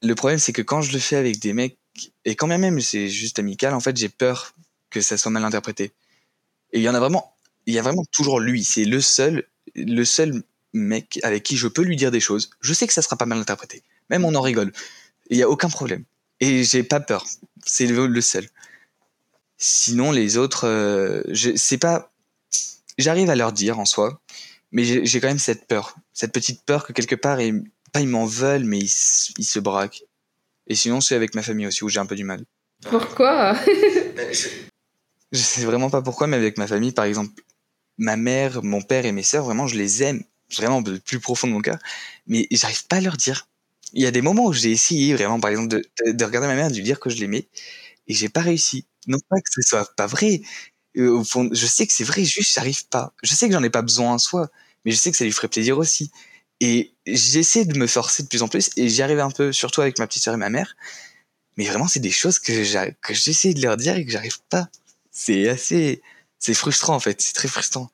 Le 0.00 0.14
problème, 0.14 0.38
c'est 0.38 0.54
que 0.54 0.62
quand 0.62 0.80
je 0.80 0.92
le 0.92 0.98
fais 0.98 1.16
avec 1.16 1.38
des 1.38 1.52
mecs 1.52 1.76
et 2.24 2.34
quand 2.34 2.46
même 2.46 2.80
c'est 2.80 3.08
juste 3.08 3.38
amical, 3.38 3.74
en 3.74 3.80
fait, 3.80 3.94
j'ai 3.98 4.08
peur 4.08 4.54
que 4.88 5.02
ça 5.02 5.18
soit 5.18 5.30
mal 5.30 5.44
interprété. 5.44 5.92
Et 6.74 6.80
il 6.80 6.82
y 6.82 6.88
en 6.90 6.94
a 6.94 7.00
vraiment, 7.00 7.34
il 7.64 7.72
y 7.72 7.78
a 7.78 7.82
vraiment 7.82 8.04
toujours 8.12 8.38
lui. 8.38 8.62
C'est 8.64 8.84
le 8.84 9.00
seul, 9.00 9.44
le 9.74 10.04
seul 10.04 10.42
mec 10.74 11.18
avec 11.22 11.42
qui 11.42 11.56
je 11.56 11.68
peux 11.68 11.82
lui 11.82 11.96
dire 11.96 12.10
des 12.10 12.20
choses. 12.20 12.50
Je 12.60 12.74
sais 12.74 12.86
que 12.86 12.92
ça 12.92 13.00
sera 13.00 13.16
pas 13.16 13.26
mal 13.26 13.38
interprété 13.38 13.82
même 14.10 14.24
on 14.24 14.34
en 14.34 14.40
rigole. 14.40 14.72
Il 15.30 15.36
n'y 15.36 15.42
a 15.42 15.48
aucun 15.48 15.68
problème. 15.68 16.04
Et 16.40 16.64
j'ai 16.64 16.82
pas 16.82 17.00
peur. 17.00 17.26
C'est 17.64 17.86
le, 17.86 18.20
seul. 18.20 18.48
Sinon, 19.56 20.12
les 20.12 20.36
autres, 20.36 20.66
euh, 20.66 21.22
c'est 21.56 21.78
pas. 21.78 22.12
J'arrive 22.98 23.30
à 23.30 23.34
leur 23.34 23.52
dire 23.52 23.78
en 23.78 23.84
soi, 23.84 24.20
mais 24.72 24.84
j'ai 24.84 25.20
quand 25.20 25.28
même 25.28 25.38
cette 25.38 25.66
peur. 25.66 25.96
Cette 26.12 26.32
petite 26.32 26.62
peur 26.64 26.86
que 26.86 26.92
quelque 26.92 27.14
part, 27.14 27.40
ils, 27.40 27.64
pas 27.92 28.00
ils 28.00 28.08
m'en 28.08 28.26
veulent, 28.26 28.64
mais 28.64 28.78
ils, 28.78 28.88
se 28.88 29.58
braquent. 29.58 30.04
Et 30.66 30.74
sinon, 30.74 31.00
c'est 31.00 31.14
avec 31.14 31.34
ma 31.34 31.42
famille 31.42 31.66
aussi 31.66 31.84
où 31.84 31.88
j'ai 31.88 32.00
un 32.00 32.06
peu 32.06 32.16
du 32.16 32.24
mal. 32.24 32.44
Pourquoi? 32.82 33.54
Je 34.32 34.48
sais 35.38 35.64
vraiment 35.64 35.90
pas 35.90 36.02
pourquoi, 36.02 36.26
mais 36.26 36.36
avec 36.36 36.58
ma 36.58 36.66
famille, 36.66 36.92
par 36.92 37.04
exemple, 37.04 37.32
ma 37.98 38.16
mère, 38.16 38.62
mon 38.62 38.82
père 38.82 39.06
et 39.06 39.12
mes 39.12 39.22
sœurs, 39.22 39.44
vraiment, 39.44 39.66
je 39.66 39.76
les 39.76 40.02
aime, 40.02 40.24
vraiment 40.56 40.80
le 40.80 40.98
plus 40.98 41.20
profond 41.20 41.46
de 41.46 41.52
mon 41.52 41.60
cœur, 41.60 41.78
mais 42.26 42.46
j'arrive 42.50 42.86
pas 42.86 42.96
à 42.96 43.00
leur 43.00 43.16
dire 43.16 43.48
il 43.94 44.02
y 44.02 44.06
a 44.06 44.10
des 44.10 44.22
moments 44.22 44.46
où 44.46 44.52
j'ai 44.52 44.70
essayé 44.72 45.14
vraiment, 45.14 45.40
par 45.40 45.50
exemple, 45.50 45.68
de, 45.68 46.12
de, 46.12 46.24
regarder 46.24 46.48
ma 46.48 46.56
mère, 46.56 46.70
de 46.70 46.74
lui 46.74 46.82
dire 46.82 47.00
que 47.00 47.10
je 47.10 47.16
l'aimais, 47.16 47.48
et 48.08 48.14
j'ai 48.14 48.28
pas 48.28 48.40
réussi. 48.40 48.86
Non 49.06 49.18
pas 49.28 49.36
que 49.36 49.50
ce 49.50 49.62
soit 49.62 49.94
pas 49.96 50.06
vrai. 50.06 50.42
Euh, 50.96 51.10
au 51.10 51.24
fond, 51.24 51.48
je 51.52 51.66
sais 51.66 51.86
que 51.86 51.92
c'est 51.92 52.04
vrai, 52.04 52.24
juste 52.24 52.54
j'arrive 52.54 52.86
pas. 52.88 53.12
Je 53.22 53.34
sais 53.34 53.46
que 53.48 53.54
j'en 53.54 53.62
ai 53.62 53.70
pas 53.70 53.82
besoin 53.82 54.12
en 54.14 54.18
soi, 54.18 54.50
mais 54.84 54.92
je 54.92 54.96
sais 54.96 55.10
que 55.10 55.16
ça 55.16 55.24
lui 55.24 55.32
ferait 55.32 55.48
plaisir 55.48 55.78
aussi. 55.78 56.10
Et 56.60 56.92
j'essaie 57.06 57.64
de 57.64 57.78
me 57.78 57.86
forcer 57.86 58.22
de 58.24 58.28
plus 58.28 58.42
en 58.42 58.48
plus, 58.48 58.70
et 58.76 58.88
j'y 58.88 59.02
arrive 59.02 59.20
un 59.20 59.30
peu, 59.30 59.52
surtout 59.52 59.80
avec 59.80 59.98
ma 59.98 60.06
petite 60.06 60.24
soeur 60.24 60.34
et 60.34 60.38
ma 60.38 60.50
mère. 60.50 60.76
Mais 61.56 61.66
vraiment, 61.66 61.88
c'est 61.88 62.00
des 62.00 62.10
choses 62.10 62.38
que 62.38 62.64
j'essaie 62.64 63.54
de 63.54 63.62
leur 63.62 63.76
dire 63.76 63.96
et 63.96 64.04
que 64.04 64.10
j'arrive 64.10 64.40
pas. 64.50 64.68
C'est 65.14 65.48
assez, 65.48 66.02
c'est 66.38 66.54
frustrant 66.54 66.96
en 66.96 67.00
fait. 67.00 67.22
C'est 67.22 67.32
très 67.34 67.48
frustrant. 67.48 67.90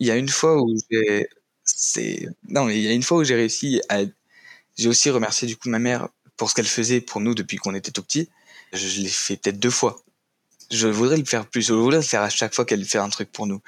Il 0.00 0.08
y 0.08 0.10
a 0.10 0.16
une 0.16 0.28
fois 0.28 0.60
où 0.60 0.74
j'ai, 0.90 1.28
c'est, 1.64 2.26
non 2.48 2.64
mais 2.64 2.78
il 2.78 2.84
y 2.84 2.88
a 2.88 2.92
une 2.92 3.02
fois 3.02 3.18
où 3.18 3.24
j'ai 3.24 3.34
réussi 3.36 3.80
à 3.88 4.00
j'ai 4.76 4.88
aussi 4.88 5.10
remercié 5.10 5.46
du 5.46 5.56
coup 5.56 5.68
ma 5.68 5.78
mère 5.78 6.08
pour 6.36 6.50
ce 6.50 6.54
qu'elle 6.54 6.66
faisait 6.66 7.00
pour 7.00 7.20
nous 7.20 7.34
depuis 7.34 7.58
qu'on 7.58 7.74
était 7.74 7.90
tout 7.90 8.02
petit. 8.02 8.30
Je, 8.72 9.02
l'ai 9.02 9.08
fait 9.08 9.36
peut-être 9.36 9.58
deux 9.58 9.70
fois. 9.70 10.02
Je 10.70 10.88
voudrais 10.88 11.16
le 11.16 11.24
faire 11.24 11.46
plus. 11.46 11.62
Je 11.66 11.74
voudrais 11.74 11.98
le 11.98 12.02
faire 12.02 12.22
à 12.22 12.30
chaque 12.30 12.54
fois 12.54 12.64
qu'elle 12.64 12.84
fait 12.84 12.98
un 12.98 13.08
truc 13.08 13.30
pour 13.32 13.46
nous. 13.46 13.60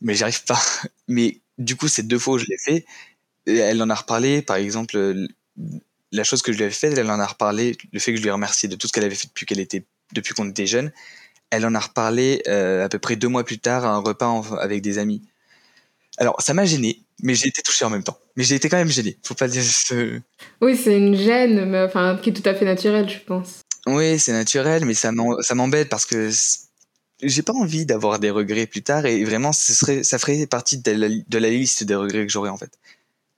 Mais 0.00 0.14
j'arrive 0.14 0.44
pas. 0.44 0.60
Mais 1.08 1.40
du 1.58 1.76
coup, 1.76 1.88
ces 1.88 2.02
deux 2.02 2.18
fois 2.18 2.34
où 2.34 2.38
je 2.38 2.46
l'ai 2.46 2.58
fait, 2.58 2.86
elle 3.46 3.82
en 3.82 3.90
a 3.90 3.94
reparlé. 3.94 4.42
Par 4.42 4.56
exemple, 4.56 5.26
la 6.12 6.24
chose 6.24 6.42
que 6.42 6.52
je 6.52 6.58
lui 6.58 6.64
avais 6.64 6.72
faite, 6.72 6.96
elle 6.96 7.10
en 7.10 7.20
a 7.20 7.26
reparlé, 7.26 7.76
le 7.92 7.98
fait 8.00 8.12
que 8.12 8.16
je 8.16 8.22
lui 8.22 8.28
ai 8.28 8.32
remercié 8.32 8.68
de 8.68 8.76
tout 8.76 8.86
ce 8.88 8.92
qu'elle 8.92 9.04
avait 9.04 9.14
fait 9.14 9.28
depuis 9.28 9.46
qu'elle 9.46 9.60
était, 9.60 9.84
depuis 10.12 10.34
qu'on 10.34 10.48
était 10.48 10.66
jeune, 10.66 10.92
elle 11.50 11.64
en 11.66 11.74
a 11.74 11.80
reparlé 11.80 12.42
euh, 12.48 12.84
à 12.84 12.88
peu 12.88 12.98
près 12.98 13.16
deux 13.16 13.28
mois 13.28 13.44
plus 13.44 13.58
tard 13.58 13.84
à 13.84 13.90
un 13.90 13.98
repas 13.98 14.26
en- 14.26 14.42
avec 14.56 14.82
des 14.82 14.98
amis. 14.98 15.22
Alors, 16.18 16.40
ça 16.40 16.54
m'a 16.54 16.64
gêné, 16.64 17.00
mais 17.22 17.34
j'ai 17.34 17.48
été 17.48 17.62
touché 17.62 17.84
en 17.84 17.90
même 17.90 18.02
temps. 18.02 18.18
Mais 18.36 18.44
j'ai 18.44 18.54
été 18.54 18.68
quand 18.68 18.76
même 18.78 18.88
gêné. 18.90 19.18
Faut 19.22 19.34
pas 19.34 19.48
dire. 19.48 19.62
ce- 19.62 20.20
Oui, 20.60 20.76
c'est 20.76 20.96
une 20.96 21.14
gêne, 21.16 21.64
mais 21.66 21.82
enfin, 21.82 22.18
qui 22.22 22.30
est 22.30 22.32
tout 22.32 22.48
à 22.48 22.54
fait 22.54 22.64
naturelle, 22.64 23.08
je 23.08 23.18
pense. 23.18 23.60
Oui, 23.86 24.18
c'est 24.18 24.32
naturel, 24.32 24.84
mais 24.84 24.94
ça 24.94 25.12
m'embête 25.12 25.88
parce 25.88 26.06
que 26.06 26.30
j'ai 27.22 27.42
pas 27.42 27.52
envie 27.52 27.86
d'avoir 27.86 28.18
des 28.18 28.30
regrets 28.30 28.66
plus 28.66 28.82
tard 28.82 29.06
et 29.06 29.22
vraiment, 29.24 29.52
ce 29.52 29.72
serait, 29.74 30.02
ça 30.04 30.18
ferait 30.18 30.46
partie 30.46 30.78
de 30.78 30.90
la, 30.90 31.08
de 31.08 31.38
la 31.38 31.50
liste 31.50 31.84
des 31.84 31.94
regrets 31.94 32.26
que 32.26 32.32
j'aurais 32.32 32.50
en 32.50 32.56
fait. 32.58 32.70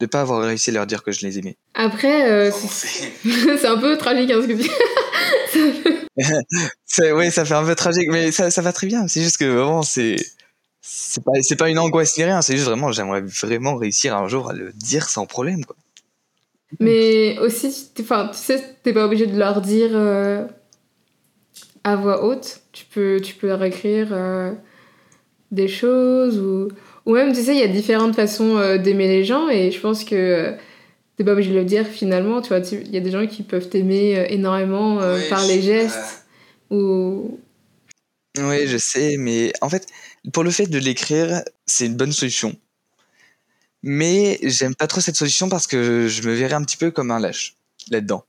De 0.01 0.07
pas 0.07 0.21
avoir 0.21 0.43
réussi 0.43 0.71
à 0.71 0.75
leur 0.75 0.87
dire 0.87 1.03
que 1.03 1.11
je 1.11 1.27
les 1.27 1.39
aimais. 1.41 1.57
Après, 1.75 2.31
euh, 2.31 2.51
c'est 2.53 3.11
c'est 3.59 3.67
un 3.67 3.77
peu 3.79 3.97
tragique, 3.99 4.31
hein, 4.31 4.41
ce 4.43 4.47
que 4.47 4.53
tu 4.53 4.71
C'est- 5.53 5.98
Oui, 7.15 7.31
ça 7.31 7.45
fait 7.45 7.55
un 7.55 7.65
peu 7.65 7.75
tragique, 7.75 8.09
mais 8.11 8.33
ça, 8.33 8.63
va 8.63 8.73
très 8.73 8.87
bien. 8.87 9.09
C'est 9.09 9.23
juste 9.23 9.39
que 9.39 9.45
vraiment, 9.45 9.83
c'est. 9.83 10.17
C'est 10.81 11.23
pas, 11.23 11.33
c'est 11.43 11.57
pas 11.57 11.69
une 11.69 11.79
angoisse 11.79 12.17
ni 12.17 12.25
rien, 12.25 12.41
c'est 12.41 12.55
juste 12.55 12.67
vraiment, 12.67 12.93
j'aimerais 12.93 13.21
vraiment 13.21 13.77
réussir 13.77 14.17
un 14.17 14.27
jour 14.27 14.49
à 14.49 14.55
le 14.55 14.73
dire 14.73 15.09
sans 15.09 15.27
problème. 15.27 15.63
Mais 16.81 17.39
aussi, 17.41 17.91
enfin, 18.01 18.31
tu 18.33 18.39
sais, 18.39 18.77
t'es 18.83 18.93
pas 18.93 19.05
obligé 19.05 19.27
de 19.27 19.39
leur 19.39 19.61
dire 19.61 19.91
euh, 19.93 20.47
à 21.85 21.97
voix 21.97 22.25
haute. 22.25 22.61
Tu 22.73 22.85
peux, 22.87 23.21
tu 23.23 23.35
peux 23.35 23.49
leur 23.49 23.63
écrire 23.65 24.09
euh, 24.13 24.53
des 25.51 25.69
choses 25.69 26.39
ou, 26.39 26.69
ou 27.07 27.15
même, 27.15 27.33
tu 27.33 27.43
sais, 27.43 27.55
il 27.55 27.61
y 27.61 27.65
a 27.65 27.69
différentes 27.69 28.15
façons 28.15 28.57
euh, 28.57 28.79
d'aimer 28.79 29.09
les 29.09 29.25
gens 29.25 29.49
et 29.49 29.71
je 29.71 29.81
pense 29.81 30.05
que 30.05 30.55
t'es 31.19 31.25
pas 31.25 31.33
obligé 31.33 31.51
de 31.51 31.57
le 31.57 31.65
dire 31.65 31.87
finalement. 31.87 32.41
Tu 32.41 32.49
vois, 32.49 32.61
il 32.61 32.91
y 32.91 32.97
a 32.97 33.01
des 33.01 33.11
gens 33.11 33.27
qui 33.27 33.43
peuvent 33.43 33.69
t'aimer 33.69 34.17
euh, 34.17 34.27
énormément 34.29 35.01
euh, 35.01 35.21
par 35.29 35.45
les 35.45 35.61
gestes 35.61 36.25
ou. 36.71 37.39
Oui, 38.39 38.69
je 38.69 38.79
sais, 38.79 39.17
mais 39.19 39.53
en 39.61 39.69
fait, 39.69 39.87
pour 40.33 40.45
le 40.45 40.51
fait 40.51 40.67
de 40.67 40.79
l'écrire, 40.79 41.43
c'est 41.67 41.87
une 41.87 41.97
bonne 41.97 42.13
solution. 42.13 42.57
Mais 43.83 44.39
j'aime 44.43 44.77
pas 44.77 44.87
trop 44.87 45.01
cette 45.01 45.17
solution 45.17 45.49
parce 45.49 45.67
que 45.67 46.07
je 46.07 46.23
me 46.23 46.35
verrais 46.35 46.55
un 46.55 46.63
petit 46.63 46.77
peu 46.77 46.93
comme 46.93 47.11
un 47.11 47.19
lâche 47.19 47.57
là-dedans. 47.91 48.25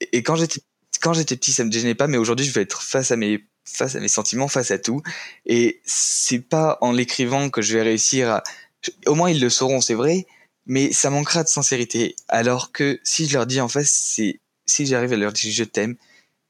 Et 0.00 0.18
et 0.18 0.22
quand 0.22 0.36
j'étais 0.36 0.60
quand 1.00 1.14
j'étais 1.14 1.36
petit, 1.36 1.52
ça 1.52 1.64
me 1.64 1.72
gênait 1.72 1.94
pas, 1.94 2.06
mais 2.06 2.18
aujourd'hui, 2.18 2.46
je 2.46 2.52
vais 2.52 2.62
être 2.62 2.82
face 2.82 3.10
à 3.10 3.16
mes 3.16 3.44
face 3.64 3.94
à 3.94 4.00
mes 4.00 4.08
sentiments, 4.08 4.48
face 4.48 4.70
à 4.70 4.78
tout. 4.78 5.02
Et 5.46 5.80
c'est 5.84 6.40
pas 6.40 6.76
en 6.82 6.92
l'écrivant 6.92 7.48
que 7.48 7.62
je 7.62 7.74
vais 7.74 7.82
réussir 7.82 8.30
à. 8.30 8.42
Au 9.06 9.14
moins, 9.14 9.30
ils 9.30 9.40
le 9.40 9.48
sauront, 9.48 9.80
c'est 9.80 9.94
vrai, 9.94 10.26
mais 10.66 10.92
ça 10.92 11.10
manquera 11.10 11.42
de 11.42 11.48
sincérité. 11.48 12.16
Alors 12.28 12.72
que 12.72 13.00
si 13.04 13.26
je 13.28 13.34
leur 13.34 13.46
dis 13.46 13.60
en 13.60 13.68
face, 13.68 13.90
c'est 13.92 14.40
si 14.66 14.86
j'arrive 14.86 15.12
à 15.12 15.16
leur 15.16 15.32
dire 15.32 15.52
je 15.52 15.64
t'aime, 15.64 15.96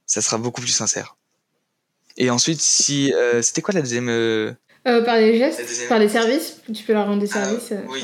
ça 0.07 0.21
sera 0.23 0.39
beaucoup 0.39 0.61
plus 0.61 0.71
sincère. 0.71 1.17
Et 2.17 2.31
ensuite, 2.31 2.61
si 2.61 3.13
euh, 3.13 3.43
c'était 3.43 3.61
quoi 3.63 3.75
la 3.75 3.81
deuxième 3.83 4.09
euh, 4.09 4.53
Euh, 4.87 5.03
par 5.03 5.17
les 5.17 5.37
gestes, 5.39 5.61
deuxième- 5.61 5.89
par 5.89 5.99
les 5.99 6.09
services, 6.09 6.59
tu 6.73 6.85
peux 6.85 6.93
leur 6.93 7.07
rendre 7.07 7.21
des 7.21 7.31
Ah, 7.33 7.45
services. 7.45 7.73
euh, 7.73 7.83
oui. 7.89 8.03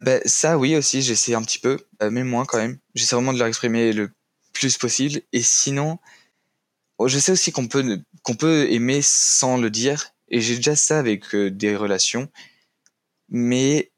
Ben, 0.00 0.20
ça, 0.24 0.56
oui, 0.58 0.74
aussi, 0.76 1.02
j'essaie 1.02 1.34
un 1.34 1.42
petit 1.42 1.58
peu, 1.58 1.78
euh, 2.02 2.10
mais 2.10 2.24
moins 2.24 2.46
quand 2.46 2.56
même. 2.58 2.78
J'essaie 2.94 3.14
vraiment 3.16 3.32
de 3.34 3.38
leur 3.38 3.48
exprimer 3.48 3.92
le 3.92 4.10
plus 4.54 4.78
possible. 4.78 5.20
Et 5.32 5.42
sinon, 5.42 5.98
oh, 6.98 7.06
je 7.06 7.18
sais 7.18 7.32
aussi 7.32 7.52
qu'on 7.52 7.68
peut, 7.68 8.00
qu'on 8.22 8.34
peut 8.34 8.70
aimer 8.72 9.00
sans 9.02 9.58
le 9.58 9.70
dire. 9.70 10.06
Et 10.28 10.40
j'ai 10.40 10.56
déjà 10.56 10.74
ça 10.74 10.98
avec 10.98 11.36
des 11.36 11.76
relations. 11.76 12.28
Mais 13.28 13.89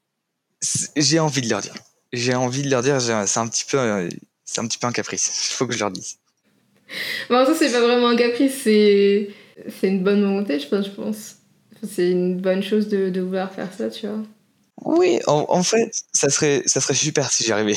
j'ai 0.95 1.19
envie 1.19 1.41
de 1.41 1.49
leur 1.49 1.61
dire. 1.61 1.73
J'ai 2.11 2.35
envie 2.35 2.61
de 2.61 2.69
leur 2.69 2.81
dire, 2.81 3.01
c'est 3.01 3.39
un 3.39 3.47
petit 3.47 3.65
peu, 3.69 4.09
c'est 4.45 4.61
un 4.61 4.67
petit 4.67 4.77
peu 4.77 4.87
un 4.87 4.91
caprice. 4.91 5.49
Il 5.51 5.55
faut 5.55 5.67
que 5.67 5.73
je 5.73 5.79
leur 5.79 5.91
dise. 5.91 6.17
Bon, 7.29 7.45
ça, 7.45 7.53
c'est 7.57 7.71
pas 7.71 7.81
vraiment 7.81 8.09
un 8.09 8.15
caprice, 8.15 8.53
c'est 8.63 9.29
c'est 9.79 9.87
une 9.87 10.03
bonne 10.03 10.21
volonté, 10.21 10.59
je 10.59 10.67
pense. 10.67 10.85
Je 10.85 10.91
pense. 10.91 11.35
C'est 11.87 12.09
une 12.09 12.39
bonne 12.39 12.63
chose 12.63 12.87
de, 12.87 13.09
de 13.09 13.21
vouloir 13.21 13.51
faire 13.51 13.69
ça, 13.75 13.89
tu 13.89 14.07
vois. 14.07 14.23
Oui, 14.83 15.19
en, 15.27 15.45
en 15.49 15.63
fait, 15.63 15.91
ça 16.13 16.29
serait, 16.29 16.63
ça 16.65 16.81
serait 16.81 16.93
super 16.93 17.31
si 17.31 17.43
j'y 17.43 17.51
arrivais. 17.51 17.75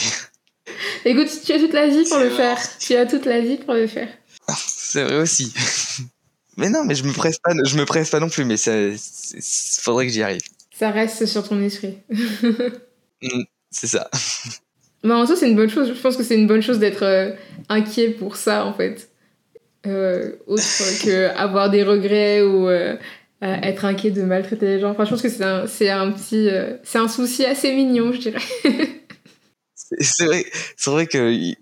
Écoute, 1.05 1.29
tu 1.45 1.53
as 1.53 1.59
toute 1.59 1.73
la 1.73 1.89
vie 1.89 2.05
pour 2.09 2.19
le 2.19 2.29
vrai. 2.29 2.37
faire. 2.37 2.79
Tu 2.79 2.95
as 2.95 3.07
toute 3.07 3.27
la 3.27 3.41
vie 3.41 3.57
pour 3.57 3.75
le 3.75 3.87
faire. 3.87 4.09
C'est 4.67 5.05
vrai 5.05 5.17
aussi. 5.17 5.53
mais 6.57 6.69
non, 6.69 6.85
mais 6.85 6.95
je 6.95 7.05
me 7.05 7.13
presse 7.13 7.39
pas, 7.39 7.53
je 7.65 7.77
me 7.77 7.85
presse 7.85 8.11
pas 8.11 8.21
non 8.21 8.29
plus, 8.29 8.45
mais 8.45 8.57
ça, 8.57 8.73
faudrait 9.81 10.07
que 10.07 10.13
j'y 10.13 10.23
arrive. 10.23 10.41
Ça 10.79 10.91
reste 10.91 11.25
sur 11.25 11.49
ton 11.49 11.63
esprit. 11.63 11.99
C'est 13.71 13.87
ça. 13.87 14.11
Mais 15.03 15.15
en 15.15 15.27
soi, 15.27 15.37
c'est 15.37 15.49
une 15.49 15.57
bonne 15.57 15.71
chose. 15.71 15.89
Je 15.95 16.01
pense 16.01 16.17
que 16.17 16.23
c'est 16.23 16.35
une 16.35 16.47
bonne 16.47 16.63
chose 16.63 16.79
d'être 16.79 17.05
euh, 17.05 17.33
inquiet 17.69 18.11
pour 18.11 18.37
ça, 18.37 18.65
en 18.65 18.75
fait. 18.75 19.11
Euh, 19.87 20.33
autre 20.47 20.63
que 21.05 21.29
avoir 21.37 21.71
des 21.71 21.83
regrets 21.83 22.43
ou 22.43 22.69
euh, 22.69 22.97
être 23.41 23.85
inquiet 23.85 24.11
de 24.11 24.23
maltraiter 24.23 24.67
les 24.67 24.81
gens. 24.81 24.91
Enfin, 24.91 25.05
je 25.05 25.11
pense 25.11 25.23
que 25.23 25.29
c'est 25.29 25.45
un, 25.45 25.67
c'est 25.67 25.91
un 25.91 26.11
petit... 26.13 26.49
c'est 26.83 26.99
un 26.99 27.09
souci 27.09 27.45
assez 27.45 27.73
mignon, 27.75 28.13
je 28.13 28.19
dirais. 28.19 28.43
C'est 30.01 30.25
vrai, 30.25 30.45
c'est 30.77 30.91
vrai 30.91 31.07
que 31.07 31.55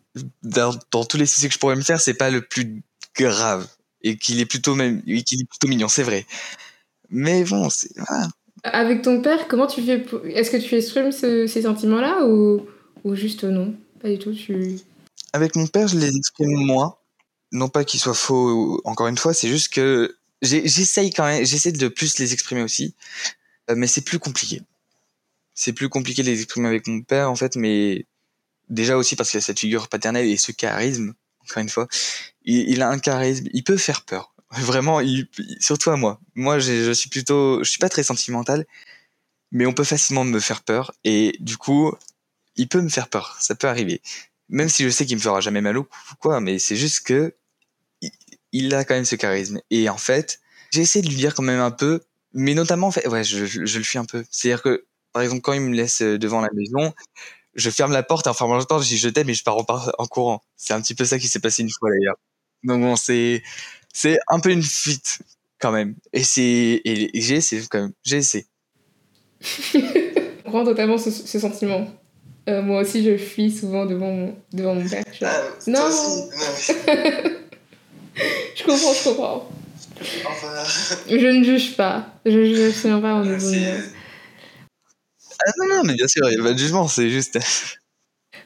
dans, 0.42 0.74
dans 0.90 1.04
tous 1.04 1.18
les 1.18 1.26
soucis 1.26 1.48
que 1.48 1.52
je 1.52 1.58
pourrais 1.58 1.76
me 1.76 1.82
faire, 1.82 2.00
c'est 2.00 2.14
pas 2.14 2.30
le 2.30 2.40
plus 2.40 2.82
grave 3.14 3.68
et 4.00 4.16
qu'il 4.16 4.40
est 4.40 4.46
plutôt 4.46 4.74
même, 4.74 5.02
qu'il 5.02 5.42
est 5.42 5.46
plutôt 5.46 5.68
mignon, 5.68 5.88
c'est 5.88 6.04
vrai. 6.04 6.24
Mais 7.10 7.44
bon, 7.44 7.68
c'est 7.68 7.90
voilà. 7.96 8.28
Avec 8.64 9.02
ton 9.02 9.20
père, 9.20 9.46
comment 9.46 9.66
tu 9.66 9.82
fais 9.82 9.98
pour- 9.98 10.24
Est-ce 10.26 10.50
que 10.50 10.56
tu 10.56 10.74
exprimes 10.74 11.12
ce- 11.12 11.46
ces 11.46 11.62
sentiments-là 11.62 12.26
ou... 12.26 12.66
ou 13.04 13.14
juste 13.14 13.44
non? 13.44 13.74
Pas 14.00 14.08
du 14.08 14.18
tout, 14.18 14.32
tu... 14.32 14.78
Avec 15.32 15.54
mon 15.56 15.66
père, 15.66 15.86
je 15.88 15.98
les 15.98 16.16
exprime 16.16 16.50
moins. 16.64 16.96
Non 17.52 17.68
pas 17.68 17.84
qu'il 17.84 18.00
soit 18.00 18.14
faux, 18.14 18.80
encore 18.84 19.06
une 19.06 19.18
fois, 19.18 19.32
c'est 19.34 19.48
juste 19.48 19.72
que 19.72 20.16
j'essaye 20.42 21.10
quand 21.10 21.24
même, 21.24 21.44
j'essaie 21.44 21.72
de 21.72 21.88
plus 21.88 22.18
les 22.18 22.32
exprimer 22.32 22.62
aussi, 22.62 22.94
euh, 23.70 23.74
mais 23.76 23.86
c'est 23.86 24.00
plus 24.00 24.18
compliqué. 24.18 24.62
C'est 25.54 25.72
plus 25.72 25.88
compliqué 25.88 26.22
de 26.22 26.26
les 26.30 26.42
exprimer 26.42 26.68
avec 26.68 26.86
mon 26.88 27.00
père, 27.02 27.30
en 27.30 27.36
fait, 27.36 27.54
mais 27.54 28.06
déjà 28.70 28.96
aussi 28.96 29.14
parce 29.14 29.30
qu'il 29.30 29.38
a 29.38 29.40
cette 29.40 29.60
figure 29.60 29.88
paternelle 29.88 30.26
et 30.26 30.36
ce 30.36 30.50
charisme, 30.52 31.14
encore 31.42 31.62
une 31.62 31.68
fois. 31.68 31.86
Il 32.44 32.82
a 32.82 32.90
un 32.90 32.98
charisme, 32.98 33.46
il 33.52 33.62
peut 33.62 33.76
faire 33.76 34.02
peur. 34.02 34.33
Vraiment, 34.58 35.00
il, 35.00 35.28
surtout 35.60 35.90
à 35.90 35.96
moi. 35.96 36.20
Moi, 36.34 36.58
je 36.58 36.92
suis 36.92 37.08
plutôt, 37.10 37.62
je 37.64 37.70
suis 37.70 37.78
pas 37.78 37.88
très 37.88 38.02
sentimental, 38.02 38.66
mais 39.52 39.66
on 39.66 39.72
peut 39.72 39.84
facilement 39.84 40.24
me 40.24 40.40
faire 40.40 40.62
peur, 40.62 40.92
et 41.04 41.36
du 41.40 41.56
coup, 41.56 41.92
il 42.56 42.68
peut 42.68 42.80
me 42.82 42.88
faire 42.88 43.08
peur. 43.08 43.36
Ça 43.40 43.54
peut 43.54 43.68
arriver 43.68 44.02
même 44.48 44.68
si 44.68 44.84
je 44.84 44.88
sais 44.90 45.06
qu'il 45.06 45.16
me 45.16 45.22
fera 45.22 45.40
jamais 45.40 45.60
mal 45.60 45.78
ou 45.78 45.86
quoi, 46.20 46.40
mais 46.40 46.58
c'est 46.58 46.76
juste 46.76 47.00
que 47.06 47.34
il- 48.52 48.74
a 48.74 48.84
quand 48.84 48.94
même 48.94 49.04
ce 49.04 49.16
charisme. 49.16 49.60
Et 49.70 49.88
en 49.88 49.96
fait, 49.96 50.40
j'ai 50.72 50.82
essayé 50.82 51.02
de 51.02 51.08
lui 51.08 51.16
dire 51.16 51.34
quand 51.34 51.42
même 51.42 51.60
un 51.60 51.70
peu, 51.70 52.02
mais 52.32 52.54
notamment, 52.54 52.88
en 52.88 52.90
fait, 52.90 53.06
ouais, 53.08 53.24
je, 53.24 53.46
je, 53.46 53.78
le 53.78 53.84
fuis 53.84 53.98
un 53.98 54.04
peu. 54.04 54.24
C'est-à-dire 54.30 54.62
que, 54.62 54.86
par 55.12 55.22
exemple, 55.22 55.42
quand 55.42 55.52
il 55.52 55.60
me 55.60 55.74
laisse 55.74 56.02
euh, 56.02 56.18
devant 56.18 56.40
la 56.40 56.50
maison, 56.54 56.92
je 57.54 57.70
ferme 57.70 57.92
la 57.92 58.02
porte, 58.02 58.26
et 58.26 58.30
en 58.30 58.34
porte, 58.34 58.82
je 58.84 58.88
dis 58.88 58.98
je 58.98 59.08
t'aime 59.08 59.30
et 59.30 59.34
je 59.34 59.44
pars 59.44 59.56
en, 59.58 59.66
en 59.98 60.06
courant. 60.06 60.42
C'est 60.56 60.74
un 60.74 60.80
petit 60.82 60.94
peu 60.94 61.04
ça 61.04 61.18
qui 61.18 61.28
s'est 61.28 61.40
passé 61.40 61.62
une 61.62 61.70
fois 61.70 61.90
d'ailleurs. 61.90 62.16
Donc 62.64 62.80
bon, 62.82 62.96
c'est, 62.96 63.42
c'est 63.94 64.18
un 64.28 64.40
peu 64.40 64.50
une 64.50 64.62
fuite 64.62 65.20
quand 65.58 65.72
même. 65.72 65.94
Et 66.12 66.22
c'est, 66.24 66.42
et, 66.42 67.16
et 67.16 67.20
j'ai 67.22 67.36
essayé 67.36 67.62
quand 67.70 67.80
même, 67.80 67.92
j'ai 68.02 68.18
essayé. 68.18 68.44
Je 69.40 70.42
comprends 70.44 70.64
totalement 70.64 70.98
ce, 70.98 71.10
ce 71.10 71.38
sentiment. 71.38 71.86
Euh, 72.48 72.60
moi 72.60 72.82
aussi, 72.82 73.02
je 73.02 73.16
fuis 73.16 73.50
souvent 73.50 73.86
devant 73.86 74.10
mon, 74.10 74.36
devant 74.52 74.74
mon 74.74 74.86
père. 74.86 75.02
Là, 75.20 75.42
Non. 75.66 75.80
je 78.54 78.64
comprends, 78.64 78.92
je 78.92 79.04
comprends. 79.08 79.48
Je 81.08 81.26
ne 81.26 81.42
juge 81.44 81.74
pas. 81.76 82.06
Je 82.26 82.38
ne 82.38 82.44
juge 82.44 82.68
absolument 82.68 83.00
pas 83.00 83.14
en. 83.14 83.22
Ah 85.46 85.50
non, 85.58 85.76
non, 85.76 85.82
mais 85.84 85.94
bien 85.94 86.06
sûr, 86.06 86.28
il 86.30 86.34
n'y 86.34 86.40
a 86.40 86.44
pas 86.44 86.52
de 86.52 86.58
jugement, 86.58 86.86
c'est 86.86 87.08
juste. 87.08 87.38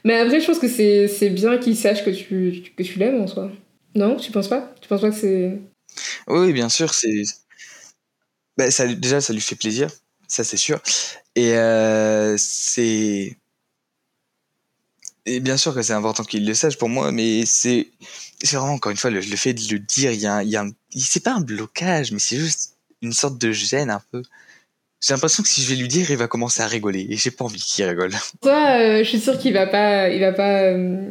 Mais 0.05 0.15
après, 0.21 0.41
je 0.41 0.47
pense 0.47 0.59
que 0.59 0.69
c'est 0.69 1.09
c'est 1.09 1.31
bien 1.31 1.59
qu'il 1.59 1.77
sache 1.77 2.05
que 2.05 2.11
tu, 2.11 2.63
que 2.77 2.83
tu 2.83 2.99
l'aimes 2.99 3.21
en 3.21 3.27
soi. 3.27 3.51
Non 3.95 4.17
Tu 4.17 4.31
penses 4.31 4.49
pas? 4.49 4.73
Tu 4.89 4.95
penses 4.95 5.03
pas 5.03 5.11
que 5.11 5.17
c'est. 5.17 5.61
Oui, 6.29 6.53
bien 6.55 6.71
sûr, 6.71 6.95
c'est. 6.95 7.23
Bah, 8.57 8.71
ça, 8.71 8.87
déjà, 8.87 9.21
ça 9.21 9.35
lui 9.35 9.41
fait 9.43 9.55
plaisir, 9.55 9.91
ça 10.27 10.45
c'est 10.45 10.57
sûr. 10.57 10.81
Et 11.37 11.53
euh, 11.55 12.37
c'est. 12.39 13.37
Et 15.27 15.41
bien 15.41 15.59
sûr 15.59 15.75
que 15.75 15.83
c'est 15.83 15.93
important 15.93 16.25
qu'il 16.25 16.47
le 16.47 16.55
sache 16.55 16.79
pour 16.79 16.89
moi, 16.89 17.13
mais 17.13 17.45
c'est. 17.45 17.89
C'est 18.43 18.57
vraiment, 18.57 18.73
encore 18.75 18.91
une 18.93 18.97
fois, 18.97 19.11
le, 19.11 19.21
le 19.21 19.37
fait 19.37 19.53
de 19.53 19.61
le 19.73 19.79
dire, 19.81 20.11
il 20.13 20.21
y 20.21 20.27
a, 20.27 20.37
un- 20.37 20.69
un... 20.69 20.71
C'est 20.97 21.23
pas 21.23 21.35
un 21.35 21.41
blocage, 21.41 22.13
mais 22.13 22.19
c'est 22.19 22.39
juste 22.39 22.77
une 23.03 23.13
sorte 23.13 23.37
de 23.37 23.53
gêne 23.53 23.91
un 23.91 24.01
peu. 24.11 24.23
J'ai 25.03 25.13
l'impression 25.13 25.43
que 25.43 25.49
si 25.51 25.63
je 25.63 25.69
vais 25.69 25.77
lui 25.77 25.87
dire, 25.89 26.11
il 26.11 26.17
va 26.17 26.29
commencer 26.29 26.63
à 26.63 26.67
rigoler, 26.67 27.07
et 27.11 27.17
j'ai 27.17 27.31
pas 27.31 27.45
envie 27.45 27.61
qu'il 27.61 27.85
rigole. 27.85 28.15
Toi, 28.41 28.79
euh, 28.81 28.99
je 29.05 29.09
suis 29.09 29.21
sûre 29.21 29.39
qu'il 29.39 29.53
va 29.53 29.67
pas. 29.67 30.09
Il 30.09 30.21
va 30.21 30.33
pas. 30.33 30.63
euh, 30.63 31.11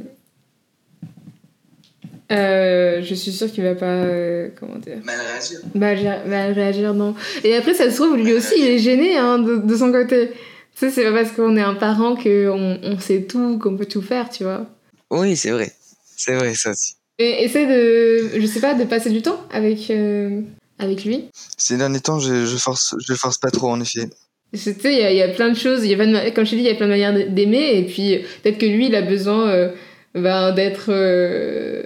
euh, 2.32 3.02
je 3.02 3.14
suis 3.16 3.32
sûre 3.32 3.52
qu'il 3.52 3.64
va 3.64 3.76
pas. 3.76 3.86
euh, 3.86 4.50
comment 4.60 4.76
dire 4.78 4.98
Mal 5.04 5.16
réagir. 5.20 5.60
Bah, 5.76 5.88
réagir, 5.88 6.18
bah, 6.28 6.46
réagir, 6.54 6.94
non. 6.94 7.16
Et 7.44 7.56
après, 7.56 7.74
ça 7.74 7.90
se 7.90 7.96
trouve, 7.96 8.18
lui 8.18 8.34
aussi, 8.34 8.54
il 8.58 8.66
est 8.68 8.80
gêné 8.80 9.18
hein, 9.18 9.40
de, 9.40 9.58
de 9.58 9.76
son 9.78 9.92
côté. 9.92 10.30
Tu 10.30 10.36
sais, 10.80 10.92
c'est 10.92 11.04
pas 11.04 11.12
parce 11.12 11.32
qu'on 11.32 11.56
est 11.58 11.62
un 11.62 11.74
parent 11.76 12.16
qu'on 12.16 12.80
on 12.84 13.00
sait 13.00 13.24
tout, 13.24 13.58
qu'on 13.60 13.76
peut 13.78 13.86
tout 13.86 14.02
faire, 14.02 14.30
tu 14.30 14.44
vois. 14.44 14.66
Oui, 15.10 15.36
c'est 15.36 15.52
vrai. 15.52 15.72
C'est 16.16 16.36
vrai, 16.36 16.54
ça 16.54 16.72
aussi. 16.72 16.94
Et 17.20 17.44
essaie 17.46 17.66
de, 17.66 18.40
je 18.40 18.46
sais 18.46 18.60
pas, 18.60 18.74
de 18.76 18.84
passer 18.84 19.10
du 19.10 19.22
temps 19.24 19.42
avec, 19.52 19.90
euh, 19.90 20.42
avec 20.78 21.04
lui. 21.06 21.26
Ces 21.58 21.78
derniers 21.78 22.00
temps, 22.02 22.20
je, 22.20 22.46
je 22.46 22.58
force, 22.58 22.94
je 23.08 23.14
force 23.16 23.40
pas 23.40 23.50
trop, 23.50 23.70
en 23.70 23.82
effet. 23.82 24.08
Tu 24.54 24.60
sais, 24.60 24.76
il 24.84 25.00
y, 25.00 25.02
a- 25.04 25.12
il 25.12 25.18
y 25.18 25.22
a 25.24 25.30
plein 25.30 25.50
de 25.50 25.58
choses, 25.58 25.84
il 25.84 25.90
y 25.90 25.94
a 25.94 25.98
plein 25.98 26.08
de- 26.12 26.30
comme 26.30 26.46
je 26.46 26.52
t'ai 26.52 26.56
dit, 26.58 26.62
il 26.64 26.68
y 26.68 26.72
a 26.72 26.76
plein 26.76 26.86
de 26.86 26.92
manières 26.92 27.14
d'aimer, 27.32 27.78
et 27.80 27.84
puis 27.86 28.20
peut-être 28.44 28.58
que 28.60 28.66
lui, 28.66 28.86
il 28.88 28.96
a 28.96 29.02
besoin 29.02 29.50
euh, 29.50 29.70
ben, 30.14 30.52
d'être, 30.54 30.86
euh, 30.90 31.84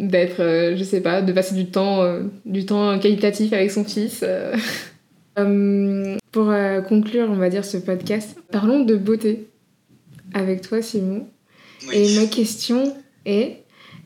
d'être, 0.00 0.40
euh, 0.40 0.76
je 0.76 0.82
sais 0.82 1.00
pas, 1.00 1.22
de 1.22 1.32
passer 1.32 1.54
du 1.54 1.70
temps, 1.70 2.02
euh, 2.02 2.22
du 2.44 2.64
temps 2.66 2.98
qualitatif 2.98 3.52
avec 3.52 3.70
son 3.70 3.84
fils. 3.84 4.20
euh. 4.22 4.56
Euh, 5.38 6.16
pour 6.32 6.52
conclure, 6.88 7.30
on 7.30 7.36
va 7.36 7.48
dire, 7.48 7.64
ce 7.64 7.78
podcast, 7.78 8.36
parlons 8.50 8.80
de 8.80 8.96
beauté 8.96 9.48
avec 10.34 10.60
toi, 10.60 10.82
Simon. 10.82 11.28
Et 11.92 12.16
ma 12.16 12.26
question 12.26 12.94
est, 13.24 13.62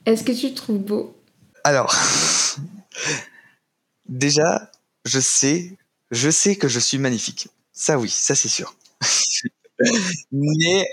est-ce 0.07 0.23
que 0.23 0.33
tu 0.33 0.51
te 0.53 0.57
trouves 0.57 0.79
beau? 0.79 1.17
Alors, 1.65 1.97
déjà, 4.09 4.71
je 5.07 5.19
sais, 5.19 5.77
je 6.11 6.31
sais 6.31 6.57
que 6.57 6.69
je 6.69 6.79
suis 6.79 6.99
magnifique. 6.99 7.49
Ça 7.73 7.99
oui, 7.99 8.11
ça 8.11 8.35
c'est 8.35 8.49
sûr. 8.49 8.77
Mais, 10.31 10.87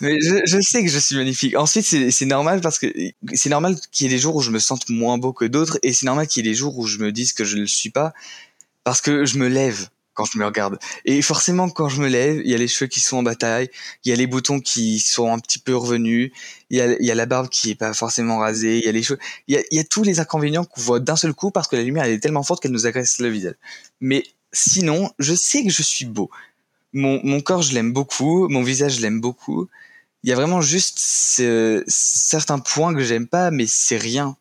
mais 0.00 0.18
je, 0.20 0.40
je 0.44 0.60
sais 0.60 0.84
que 0.84 0.90
je 0.90 0.98
suis 0.98 1.16
magnifique. 1.16 1.56
Ensuite, 1.56 1.84
c'est 1.84 2.26
normal 2.26 2.60
parce 2.60 2.78
que 2.78 2.86
c'est 3.34 3.50
normal 3.50 3.76
qu'il 3.90 4.06
y 4.06 4.10
ait 4.10 4.14
des 4.14 4.20
jours 4.20 4.36
où 4.36 4.40
je 4.40 4.50
me 4.50 4.58
sente 4.58 4.88
moins 4.88 5.18
beau 5.18 5.32
que 5.32 5.44
d'autres 5.44 5.78
et 5.82 5.92
c'est 5.92 6.06
normal 6.06 6.26
qu'il 6.26 6.44
y 6.44 6.48
ait 6.48 6.52
des 6.52 6.56
jours 6.56 6.78
où 6.78 6.86
je 6.86 6.98
me 6.98 7.12
dise 7.12 7.32
que 7.32 7.44
je 7.44 7.56
ne 7.56 7.62
le 7.62 7.66
suis 7.66 7.90
pas 7.90 8.12
parce 8.84 9.00
que 9.00 9.24
je 9.24 9.38
me 9.38 9.48
lève 9.48 9.88
quand 10.14 10.24
je 10.24 10.38
me 10.38 10.44
regarde. 10.44 10.78
Et 11.04 11.22
forcément, 11.22 11.68
quand 11.68 11.88
je 11.88 12.02
me 12.02 12.08
lève, 12.08 12.40
il 12.44 12.50
y 12.50 12.54
a 12.54 12.58
les 12.58 12.66
cheveux 12.66 12.88
qui 12.88 12.98
sont 12.98 13.18
en 13.18 13.22
bataille, 13.22 13.70
il 14.04 14.10
y 14.10 14.12
a 14.12 14.16
les 14.16 14.26
boutons 14.26 14.58
qui 14.58 14.98
sont 14.98 15.32
un 15.32 15.38
petit 15.38 15.60
peu 15.60 15.76
revenus, 15.76 16.32
il 16.70 16.78
y 16.78 16.80
a, 16.80 16.96
il 16.98 17.06
y 17.06 17.12
a 17.12 17.14
la 17.14 17.26
barbe 17.26 17.48
qui 17.48 17.70
est 17.70 17.76
pas 17.76 17.94
forcément 17.94 18.38
rasée, 18.38 18.78
il 18.78 18.84
y 18.84 18.88
a 18.88 18.92
les 18.92 19.02
cheveux, 19.04 19.20
il 19.46 19.54
y 19.54 19.58
a, 19.58 19.62
il 19.70 19.76
y 19.76 19.78
a 19.78 19.84
tous 19.84 20.02
les 20.02 20.18
inconvénients 20.18 20.64
qu'on 20.64 20.80
voit 20.80 20.98
d'un 20.98 21.14
seul 21.14 21.34
coup 21.34 21.52
parce 21.52 21.68
que 21.68 21.76
la 21.76 21.82
lumière 21.84 22.02
elle 22.04 22.14
est 22.14 22.18
tellement 22.18 22.42
forte 22.42 22.60
qu'elle 22.60 22.72
nous 22.72 22.86
agresse 22.86 23.20
le 23.20 23.28
visage. 23.28 23.54
Mais 24.00 24.24
sinon, 24.52 25.10
je 25.20 25.34
sais 25.34 25.62
que 25.64 25.70
je 25.70 25.82
suis 25.84 26.04
beau. 26.06 26.30
Mon, 26.92 27.20
mon 27.22 27.40
corps, 27.40 27.62
je 27.62 27.72
l'aime 27.74 27.92
beaucoup, 27.92 28.48
mon 28.48 28.62
visage, 28.62 28.96
je 28.96 29.02
l'aime 29.02 29.20
beaucoup. 29.20 29.68
Il 30.22 30.30
y 30.30 30.32
a 30.32 30.36
vraiment 30.36 30.60
juste 30.60 30.98
ce- 30.98 31.84
certains 31.86 32.58
points 32.58 32.94
que 32.94 33.00
j'aime 33.02 33.26
pas, 33.28 33.50
mais 33.50 33.66
c'est 33.66 33.96
rien, 33.96 34.36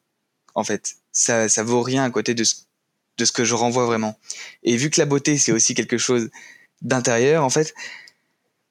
en 0.55 0.63
fait. 0.63 0.95
Ça, 1.11 1.49
ça 1.49 1.63
vaut 1.63 1.81
rien 1.81 2.03
à 2.03 2.09
côté 2.09 2.33
de 2.33 2.43
ce, 2.43 2.55
de 3.17 3.25
ce 3.25 3.31
que 3.31 3.45
je 3.45 3.53
renvoie 3.53 3.85
vraiment. 3.85 4.17
Et 4.63 4.75
vu 4.77 4.89
que 4.89 4.99
la 4.99 5.05
beauté, 5.05 5.37
c'est 5.37 5.51
aussi 5.51 5.75
quelque 5.75 5.97
chose 5.97 6.29
d'intérieur, 6.81 7.43
en 7.43 7.49
fait, 7.49 7.73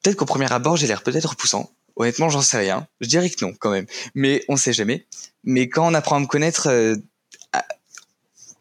peut-être 0.02 0.16
qu'au 0.16 0.26
premier 0.26 0.50
abord, 0.52 0.76
j'ai 0.76 0.86
l'air 0.86 1.02
peut-être 1.02 1.30
repoussant. 1.30 1.70
Honnêtement, 1.96 2.28
j'en 2.28 2.42
sais 2.42 2.58
rien. 2.58 2.86
Je 3.00 3.08
dirais 3.08 3.30
que 3.30 3.44
non, 3.44 3.54
quand 3.58 3.70
même. 3.70 3.86
Mais 4.14 4.44
on 4.48 4.56
sait 4.56 4.72
jamais. 4.72 5.06
Mais 5.44 5.68
quand 5.68 5.86
on 5.88 5.94
apprend 5.94 6.16
à 6.16 6.20
me 6.20 6.26
connaître, 6.26 6.68
euh, 6.68 6.94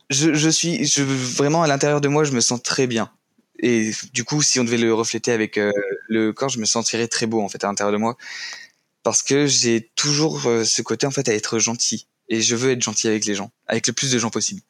je, 0.10 0.34
je 0.34 0.50
suis, 0.50 0.86
je, 0.86 1.02
vraiment 1.04 1.64
à 1.64 1.68
l'intérieur 1.68 2.02
de 2.02 2.08
moi, 2.08 2.24
je 2.24 2.32
me 2.32 2.40
sens 2.40 2.62
très 2.62 2.88
bien. 2.88 3.12
Et 3.68 3.94
du 4.14 4.24
coup, 4.24 4.44
si 4.44 4.60
on 4.60 4.64
devait 4.64 4.78
le 4.78 4.94
refléter 4.94 5.32
avec 5.32 5.58
euh, 5.58 5.72
le 6.08 6.32
corps, 6.32 6.50
je 6.50 6.60
me 6.60 6.66
sentirais 6.66 7.08
très 7.08 7.26
beau 7.26 7.42
en 7.42 7.50
fait 7.50 7.64
à 7.64 7.68
l'intérieur 7.68 7.92
de 7.92 7.98
moi, 7.98 8.16
parce 9.02 9.24
que 9.24 9.48
j'ai 9.48 9.90
toujours 9.96 10.46
euh, 10.46 10.64
ce 10.64 10.84
côté 10.84 11.08
en 11.08 11.12
fait 11.12 11.28
à 11.30 11.34
être 11.34 11.58
gentil. 11.58 12.06
Et 12.30 12.44
je 12.44 12.56
veux 12.56 12.70
être 12.70 12.84
gentil 12.84 13.08
avec 13.08 13.26
les 13.26 13.34
gens, 13.34 13.50
avec 13.66 13.88
le 13.88 13.94
plus 13.94 14.12
de 14.12 14.20
gens 14.20 14.30
possible. 14.30 14.62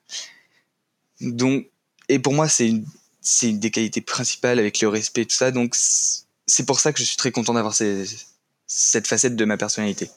Donc, 1.20 1.68
et 2.08 2.20
pour 2.20 2.32
moi, 2.32 2.48
c'est 2.48 2.70
une, 2.70 2.86
c'est 3.20 3.50
une 3.50 3.60
des 3.60 3.70
qualités 3.70 4.00
principales 4.00 4.60
avec 4.60 4.80
le 4.80 4.88
respect 4.88 5.24
et 5.24 5.26
tout 5.26 5.36
ça. 5.36 5.52
Donc, 5.52 5.76
c'est 5.76 6.66
pour 6.66 6.80
ça 6.80 6.94
que 6.94 7.00
je 7.00 7.04
suis 7.04 7.18
très 7.18 7.32
content 7.32 7.54
d'avoir 7.54 7.74
cette 7.74 9.08
facette 9.08 9.36
de 9.36 9.44
ma 9.44 9.58
personnalité, 9.58 10.10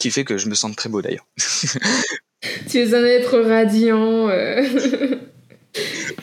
qui 0.00 0.10
fait 0.10 0.24
que 0.24 0.38
je 0.38 0.48
me 0.48 0.56
sens 0.56 0.74
très 0.74 0.88
beau 0.88 1.02
d'ailleurs. 1.02 1.26
Tu 2.68 2.78
es 2.78 2.94
un 2.94 3.04
être 3.04 3.38
radiant. 3.38 4.28
euh. 4.28 5.16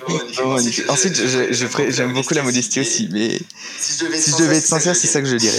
Vraiment 0.08 0.54
magnifique. 0.56 0.90
Ensuite, 0.90 1.16
je- 1.16 1.54
je 1.54 1.66
pré- 1.68 1.92
j'aime 1.92 2.14
beaucoup 2.14 2.34
la 2.34 2.44
modestie 2.44 2.80
aussi, 2.80 3.10
mais 3.12 3.38
si 3.80 3.98
je 4.00 4.44
devais 4.44 4.58
être 4.58 4.66
sincère, 4.66 4.96
c'est 4.96 5.08
ça 5.08 5.22
que 5.22 5.28
je 5.28 5.36
dirais. 5.36 5.58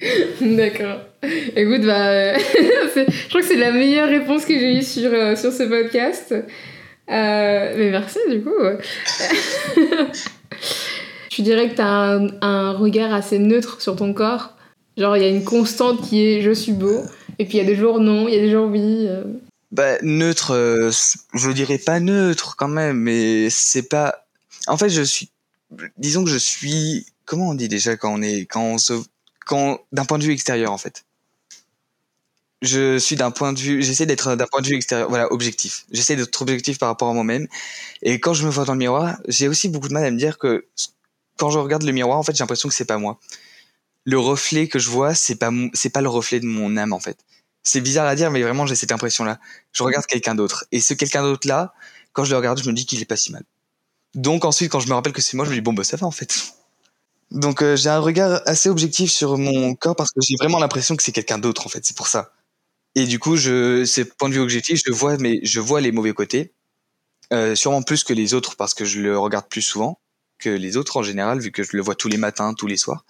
D'accord. 0.40 1.00
Écoute, 1.56 1.82
bah, 1.84 2.08
euh, 2.08 2.38
je 2.96 3.28
crois 3.28 3.40
que 3.40 3.46
c'est 3.46 3.56
la 3.56 3.72
meilleure 3.72 4.08
réponse 4.08 4.44
que 4.44 4.56
j'ai 4.58 4.78
eue 4.78 4.82
sur, 4.82 5.10
euh, 5.12 5.34
sur 5.34 5.52
ce 5.52 5.64
podcast. 5.64 6.32
Euh, 6.32 7.74
mais 7.76 7.90
merci, 7.90 8.18
du 8.30 8.42
coup. 8.42 8.50
tu 11.30 11.42
dirais 11.42 11.68
que 11.70 11.74
tu 11.74 11.80
as 11.80 11.86
un, 12.12 12.28
un 12.42 12.72
regard 12.72 13.12
assez 13.12 13.38
neutre 13.38 13.80
sur 13.82 13.96
ton 13.96 14.12
corps? 14.12 14.54
Genre, 14.96 15.16
il 15.16 15.22
y 15.22 15.26
a 15.26 15.28
une 15.28 15.44
constante 15.44 16.08
qui 16.08 16.24
est 16.24 16.42
je 16.42 16.52
suis 16.52 16.72
beau. 16.72 17.02
Et 17.40 17.44
puis 17.44 17.58
il 17.58 17.60
y 17.62 17.64
a 17.64 17.66
des 17.66 17.76
jours 17.76 18.00
non, 18.00 18.26
il 18.28 18.34
y 18.34 18.38
a 18.38 18.40
des 18.40 18.50
jours 18.50 18.66
oui. 18.68 19.06
euh. 19.08 19.22
Bah, 19.70 19.98
neutre, 20.02 20.52
euh, 20.52 20.90
je 21.34 21.50
dirais 21.50 21.78
pas 21.78 22.00
neutre 22.00 22.56
quand 22.56 22.68
même, 22.68 22.98
mais 22.98 23.50
c'est 23.50 23.82
pas. 23.82 24.26
En 24.66 24.76
fait, 24.78 24.88
je 24.88 25.02
suis. 25.02 25.30
Disons 25.98 26.24
que 26.24 26.30
je 26.30 26.38
suis. 26.38 27.06
Comment 27.26 27.50
on 27.50 27.54
dit 27.54 27.68
déjà 27.68 27.96
quand 27.96 28.12
on 28.14 28.22
est. 28.22 28.42
Quand 28.46 28.62
on 28.62 28.78
se. 28.78 28.94
Quand. 29.46 29.80
D'un 29.92 30.04
point 30.06 30.18
de 30.18 30.24
vue 30.24 30.32
extérieur, 30.32 30.72
en 30.72 30.78
fait? 30.78 31.04
Je 32.62 32.98
suis 32.98 33.14
d'un 33.16 33.30
point 33.30 33.52
de 33.52 33.58
vue. 33.60 33.82
J'essaie 33.82 34.06
d'être 34.06 34.34
d'un 34.36 34.46
point 34.46 34.60
de 34.62 34.66
vue 34.66 34.74
extérieur. 34.76 35.08
Voilà, 35.08 35.30
objectif. 35.32 35.84
J'essaie 35.92 36.16
d'être 36.16 36.42
objectif 36.42 36.78
par 36.78 36.88
rapport 36.88 37.08
à 37.08 37.12
moi-même. 37.14 37.46
Et 38.02 38.18
quand 38.20 38.34
je 38.34 38.44
me 38.46 38.50
vois 38.50 38.64
dans 38.64 38.72
le 38.72 38.78
miroir, 38.78 39.18
j'ai 39.28 39.48
aussi 39.48 39.68
beaucoup 39.68 39.88
de 39.88 39.94
mal 39.94 40.04
à 40.04 40.10
me 40.10 40.18
dire 40.18 40.38
que. 40.38 40.66
Quand 41.38 41.50
je 41.50 41.58
regarde 41.58 41.84
le 41.84 41.92
miroir, 41.92 42.18
en 42.18 42.22
fait, 42.24 42.32
j'ai 42.34 42.42
l'impression 42.42 42.68
que 42.68 42.74
c'est 42.74 42.84
pas 42.84 42.98
moi. 42.98 43.20
Le 44.04 44.18
reflet 44.18 44.68
que 44.68 44.78
je 44.80 44.90
vois, 44.90 45.14
c'est 45.14 45.36
pas, 45.36 45.50
c'est 45.74 45.90
pas 45.90 46.00
le 46.02 46.08
reflet 46.08 46.40
de 46.40 46.46
mon 46.46 46.76
âme, 46.76 46.92
en 46.92 47.00
fait. 47.00 47.18
C'est 47.68 47.82
bizarre 47.82 48.06
à 48.06 48.14
dire, 48.14 48.30
mais 48.30 48.42
vraiment, 48.42 48.64
j'ai 48.64 48.74
cette 48.74 48.92
impression-là 48.92 49.38
je 49.72 49.82
regarde 49.82 50.06
quelqu'un 50.06 50.34
d'autre. 50.34 50.64
Et 50.72 50.80
ce 50.80 50.94
quelqu'un 50.94 51.22
d'autre 51.22 51.46
là, 51.46 51.74
quand 52.12 52.24
je 52.24 52.30
le 52.30 52.38
regarde, 52.38 52.60
je 52.62 52.68
me 52.68 52.74
dis 52.74 52.86
qu'il 52.86 53.00
est 53.02 53.04
pas 53.04 53.16
si 53.16 53.30
mal. 53.30 53.44
Donc 54.14 54.46
ensuite, 54.46 54.72
quand 54.72 54.80
je 54.80 54.88
me 54.88 54.94
rappelle 54.94 55.12
que 55.12 55.20
c'est 55.20 55.36
moi, 55.36 55.44
je 55.44 55.50
me 55.50 55.54
dis 55.54 55.60
bon 55.60 55.74
bah 55.74 55.84
ça 55.84 55.98
va 55.98 56.06
en 56.06 56.10
fait. 56.10 56.54
Donc 57.30 57.62
euh, 57.62 57.76
j'ai 57.76 57.90
un 57.90 57.98
regard 57.98 58.40
assez 58.46 58.70
objectif 58.70 59.10
sur 59.10 59.36
mon 59.36 59.74
corps 59.74 59.94
parce 59.96 60.12
que 60.12 60.20
j'ai 60.22 60.34
vraiment 60.38 60.58
l'impression 60.58 60.96
que 60.96 61.02
c'est 61.02 61.12
quelqu'un 61.12 61.38
d'autre 61.38 61.66
en 61.66 61.68
fait. 61.68 61.84
C'est 61.84 61.96
pour 61.96 62.08
ça. 62.08 62.32
Et 62.94 63.04
du 63.04 63.18
coup, 63.18 63.36
je, 63.36 63.84
c'est 63.84 64.16
point 64.16 64.30
de 64.30 64.34
vue 64.34 64.40
objectif, 64.40 64.80
je 64.86 64.92
vois, 64.92 65.18
mais 65.18 65.40
je 65.42 65.60
vois 65.60 65.82
les 65.82 65.92
mauvais 65.92 66.14
côtés, 66.14 66.54
euh, 67.34 67.54
sûrement 67.54 67.82
plus 67.82 68.02
que 68.02 68.14
les 68.14 68.32
autres 68.32 68.56
parce 68.56 68.72
que 68.72 68.86
je 68.86 69.00
le 69.00 69.18
regarde 69.18 69.46
plus 69.48 69.62
souvent 69.62 70.00
que 70.38 70.48
les 70.48 70.78
autres 70.78 70.96
en 70.96 71.02
général, 71.02 71.38
vu 71.38 71.52
que 71.52 71.62
je 71.62 71.76
le 71.76 71.82
vois 71.82 71.94
tous 71.94 72.08
les 72.08 72.16
matins, 72.16 72.54
tous 72.54 72.66
les 72.66 72.78
soirs. 72.78 73.04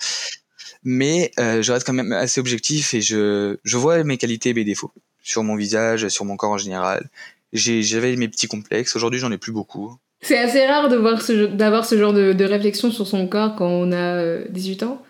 Mais 0.90 1.32
euh, 1.38 1.60
je 1.60 1.70
reste 1.70 1.86
quand 1.86 1.92
même 1.92 2.12
assez 2.12 2.40
objectif 2.40 2.94
et 2.94 3.02
je, 3.02 3.58
je 3.62 3.76
vois 3.76 4.02
mes 4.04 4.16
qualités 4.16 4.48
et 4.48 4.54
mes 4.54 4.64
défauts 4.64 4.90
sur 5.22 5.44
mon 5.44 5.54
visage, 5.54 6.08
sur 6.08 6.24
mon 6.24 6.38
corps 6.38 6.52
en 6.52 6.56
général. 6.56 7.10
J'avais 7.52 8.16
mes 8.16 8.26
petits 8.26 8.46
complexes. 8.46 8.96
Aujourd'hui, 8.96 9.20
j'en 9.20 9.30
ai 9.30 9.36
plus 9.36 9.52
beaucoup. 9.52 9.98
C'est 10.22 10.38
assez 10.38 10.64
rare 10.64 10.88
de 10.88 10.96
voir 10.96 11.20
ce, 11.20 11.44
d'avoir 11.44 11.84
ce 11.84 11.98
genre 11.98 12.14
de, 12.14 12.32
de 12.32 12.44
réflexion 12.46 12.90
sur 12.90 13.06
son 13.06 13.28
corps 13.28 13.54
quand 13.54 13.68
on 13.68 13.92
a 13.92 14.16
euh, 14.16 14.46
18 14.48 14.84
ans. 14.84 15.02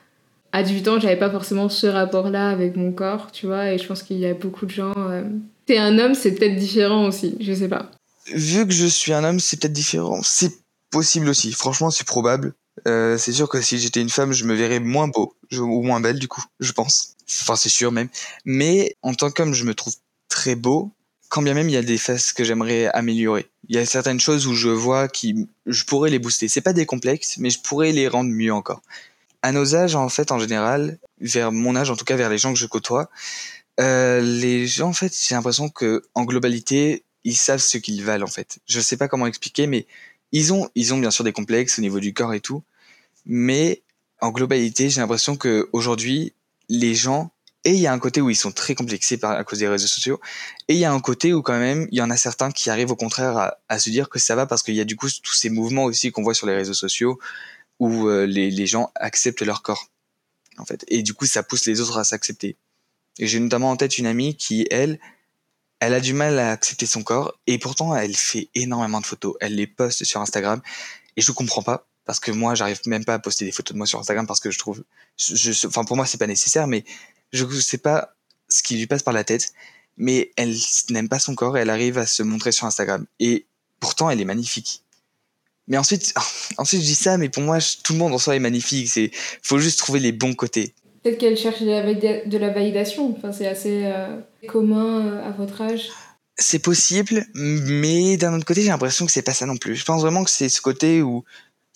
À 0.51 0.65
18 0.65 0.89
ans, 0.89 0.99
j'avais 0.99 1.17
pas 1.17 1.31
forcément 1.31 1.69
ce 1.69 1.87
rapport-là 1.87 2.51
avec 2.51 2.75
mon 2.75 2.91
corps, 2.91 3.31
tu 3.31 3.47
vois, 3.47 3.71
et 3.71 3.79
je 3.79 3.87
pense 3.87 4.03
qu'il 4.03 4.19
y 4.19 4.27
a 4.27 4.35
beaucoup 4.35 4.67
de 4.67 4.73
gens. 4.73 4.95
Euh... 4.97 5.23
T'es 5.67 5.79
un 5.79 5.97
homme, 6.01 6.15
c'est 6.15 6.35
peut-être 6.35 6.57
différent 6.57 7.07
aussi, 7.07 7.37
je 7.39 7.53
sais 7.53 7.69
pas. 7.69 7.89
Vu 8.35 8.67
que 8.67 8.73
je 8.73 8.87
suis 8.87 9.13
un 9.13 9.23
homme, 9.23 9.39
c'est 9.39 9.61
peut-être 9.61 9.73
différent. 9.73 10.23
C'est 10.25 10.55
possible 10.91 11.29
aussi. 11.29 11.53
Franchement, 11.53 11.91
c'est 11.91 12.07
probable. 12.07 12.55
Euh, 12.89 13.17
c'est 13.17 13.33
sûr 13.33 13.49
que 13.49 13.61
si 13.61 13.79
j'étais 13.79 14.01
une 14.01 14.09
femme, 14.09 14.33
je 14.33 14.45
me 14.45 14.55
verrais 14.55 14.81
moins 14.81 15.07
beau 15.07 15.35
ou 15.57 15.83
moins 15.83 16.01
belle 16.01 16.19
du 16.19 16.29
coup, 16.29 16.45
je 16.61 16.73
pense. 16.73 17.15
Enfin, 17.43 17.57
c'est 17.57 17.69
sûr 17.69 17.93
même. 17.93 18.09
Mais 18.45 18.97
en 19.03 19.15
tant 19.15 19.31
qu'homme, 19.31 19.55
je 19.55 19.65
me 19.65 19.75
trouve 19.75 19.95
très 20.29 20.55
beau. 20.55 20.93
Quand 21.29 21.43
bien 21.43 21.55
même 21.55 21.69
il 21.69 21.73
y 21.73 21.77
a 21.77 21.83
des 21.83 21.99
faces 21.99 22.33
que 22.33 22.45
j'aimerais 22.45 22.87
améliorer. 22.87 23.47
Il 23.69 23.77
y 23.77 23.79
a 23.79 23.85
certaines 23.85 24.21
choses 24.21 24.47
où 24.47 24.55
je 24.55 24.71
vois 24.71 25.09
qui, 25.09 25.47
je 25.67 25.85
pourrais 25.85 26.11
les 26.11 26.19
booster. 26.19 26.49
C'est 26.49 26.63
pas 26.63 26.73
des 26.73 26.87
complexes, 26.87 27.37
mais 27.39 27.51
je 27.51 27.61
pourrais 27.61 27.93
les 27.93 28.09
rendre 28.09 28.31
mieux 28.31 28.53
encore. 28.53 28.83
À 29.43 29.53
nos 29.53 29.75
âges, 29.75 29.95
en 29.95 30.09
fait, 30.09 30.33
en 30.33 30.39
général, 30.39 30.99
vers 31.21 31.53
mon 31.53 31.77
âge, 31.77 31.91
en 31.91 31.97
tout 31.97 32.05
cas 32.05 32.17
vers 32.17 32.31
les 32.31 32.39
gens 32.39 32.53
que 32.53 32.59
je 32.59 32.67
côtoie, 32.67 33.11
euh, 33.79 34.21
les 34.21 34.67
gens, 34.67 34.89
en 34.89 34.93
fait, 34.93 35.15
j'ai 35.17 35.35
l'impression 35.35 35.69
que 35.69 36.03
en 36.15 36.25
globalité, 36.25 37.05
ils 37.25 37.37
savent 37.37 37.61
ce 37.61 37.79
qu'ils 37.79 38.03
valent, 38.05 38.25
en 38.25 38.31
fait. 38.31 38.59
Je 38.67 38.81
sais 38.81 38.97
pas 38.97 39.07
comment 39.07 39.27
expliquer, 39.27 39.67
mais 39.67 39.87
ils 40.33 40.53
ont, 40.53 40.69
ils 40.75 40.95
ont 40.95 40.99
bien 40.99 41.11
sûr 41.11 41.25
des 41.25 41.33
complexes 41.33 41.79
au 41.79 41.83
niveau 41.83 42.01
du 42.01 42.13
corps 42.15 42.35
et 42.35 42.41
tout, 42.41 42.63
mais 43.27 43.83
en 44.21 44.31
globalité, 44.31 44.91
j'ai 44.91 45.01
l'impression 45.01 45.37
que 45.37 45.69
aujourd'hui, 45.73 46.35
les 46.69 46.95
gens, 46.95 47.31
et 47.65 47.73
il 47.73 47.81
y 47.81 47.87
a 47.87 47.93
un 47.93 47.99
côté 47.99 48.21
où 48.21 48.31
ils 48.31 48.37
sont 48.37 48.53
très 48.53 48.75
complexés 48.75 49.17
par, 49.19 49.33
à 49.33 49.45
cause 49.45 49.59
des 49.59 49.69
réseaux 49.69 49.87
sociaux, 49.87 50.21
et 50.69 50.75
il 50.75 50.79
y 50.79 50.85
a 50.85 50.93
un 50.93 51.01
côté 51.01 51.33
où 51.33 51.43
quand 51.43 51.59
même, 51.59 51.89
il 51.91 51.99
y 51.99 52.03
en 52.03 52.11
a 52.11 52.17
certains 52.17 52.51
qui 52.51 52.71
arrivent 52.71 52.91
au 52.91 52.97
contraire 52.97 53.37
à, 53.37 53.59
à 53.69 53.79
se 53.79 53.91
dire 53.91 54.09
que 54.09 54.19
ça 54.19 54.35
va 54.35 54.47
parce 54.47 54.63
qu'il 54.63 54.75
y 54.75 54.81
a 54.81 54.85
du 54.85 54.97
coup 54.97 55.09
tous 55.23 55.35
ces 55.35 55.51
mouvements 55.51 55.85
aussi 55.85 56.11
qu'on 56.13 56.23
voit 56.23 56.35
sur 56.35 56.47
les 56.47 56.55
réseaux 56.55 56.75
sociaux 56.75 57.19
où 57.79 58.09
euh, 58.09 58.27
les, 58.27 58.51
les 58.51 58.67
gens 58.67 58.91
acceptent 58.97 59.43
leur 59.43 59.63
corps, 59.63 59.91
en 60.59 60.65
fait, 60.65 60.85
et 60.89 61.03
du 61.03 61.15
coup, 61.15 61.27
ça 61.27 61.43
pousse 61.43 61.67
les 61.67 61.81
autres 61.81 61.99
à 61.99 62.05
s'accepter. 62.05 62.57
Et 63.19 63.27
j'ai 63.27 63.41
notamment 63.41 63.71
en 63.71 63.77
tête 63.77 63.99
une 63.99 64.07
amie 64.07 64.37
qui, 64.37 64.67
elle, 64.71 64.99
elle 65.81 65.95
a 65.95 66.01
du 66.01 66.13
mal 66.13 66.39
à 66.39 66.53
accepter 66.53 66.87
son 66.87 67.03
corps 67.03 67.39
et 67.47 67.59
pourtant 67.59 67.95
elle 67.95 68.17
fait 68.17 68.49
énormément 68.55 69.01
de 69.01 69.07
photos. 69.07 69.35
Elle 69.41 69.55
les 69.55 69.67
poste 69.67 70.05
sur 70.05 70.21
Instagram 70.21 70.61
et 71.17 71.21
je 71.21 71.33
comprends 71.33 71.63
pas 71.63 71.87
parce 72.09 72.21
que 72.21 72.31
moi, 72.31 72.55
j'arrive 72.55 72.81
même 72.87 73.05
pas 73.05 73.13
à 73.13 73.19
poster 73.19 73.45
des 73.45 73.53
photos 73.53 73.75
de 73.75 73.77
moi 73.77 73.87
sur 73.87 73.99
Instagram 73.99 74.27
parce 74.27 74.41
que 74.41 74.51
je 74.51 74.59
trouve, 74.59 74.83
je, 75.19 75.67
enfin 75.67 75.85
pour 75.85 75.95
moi 75.95 76.07
c'est 76.07 76.17
pas 76.17 76.27
nécessaire, 76.27 76.67
mais 76.67 76.83
je 77.35 77.45
sais 77.61 77.77
pas 77.77 78.15
ce 78.49 78.63
qui 78.63 78.79
lui 78.79 78.87
passe 78.87 79.03
par 79.03 79.13
la 79.13 79.25
tête. 79.25 79.53
Mais 79.99 80.31
elle 80.37 80.55
n'aime 80.89 81.11
pas 81.11 81.19
son 81.19 81.35
corps 81.35 81.59
et 81.59 81.61
elle 81.61 81.69
arrive 81.69 81.99
à 81.99 82.07
se 82.07 82.23
montrer 82.23 82.51
sur 82.51 82.67
Instagram. 82.67 83.05
Et 83.21 83.45
pourtant, 83.79 84.09
elle 84.09 84.23
est 84.23 84.25
magnifique. 84.25 84.85
Mais 85.67 85.77
ensuite, 85.77 86.15
ensuite 86.57 86.81
je 86.81 86.87
dis 86.87 86.95
ça, 86.95 87.19
mais 87.19 87.29
pour 87.29 87.43
moi, 87.43 87.59
tout 87.85 87.93
le 87.93 87.99
monde 87.99 88.15
en 88.15 88.19
soi 88.19 88.37
est 88.37 88.41
magnifique. 88.41 88.89
C'est, 88.89 89.11
faut 89.43 89.59
juste 89.59 89.79
trouver 89.79 90.01
les 90.01 90.13
bons 90.13 90.33
côtés. 90.33 90.73
Peut-être 91.03 91.19
qu'elle 91.19 91.37
cherche 91.37 91.61
de 91.61 92.39
la 92.39 92.49
validation. 92.49 93.15
Enfin, 93.19 93.33
c'est 93.33 93.47
assez 93.47 93.83
euh, 93.85 94.17
commun 94.49 95.07
euh, 95.09 95.29
à 95.29 95.31
votre 95.33 95.61
âge. 95.61 95.91
C'est 96.39 96.61
possible, 96.61 97.27
mais 97.35 98.17
d'un 98.17 98.33
autre 98.33 98.47
côté, 98.47 98.63
j'ai 98.63 98.69
l'impression 98.69 99.05
que 99.05 99.13
c'est 99.13 99.23
pas 99.23 99.35
ça 99.35 99.45
non 99.45 99.59
plus. 99.59 99.75
Je 99.77 99.85
pense 99.85 100.01
vraiment 100.01 100.25
que 100.25 100.31
c'est 100.31 100.49
ce 100.49 100.63
côté 100.63 101.03
où, 101.03 101.25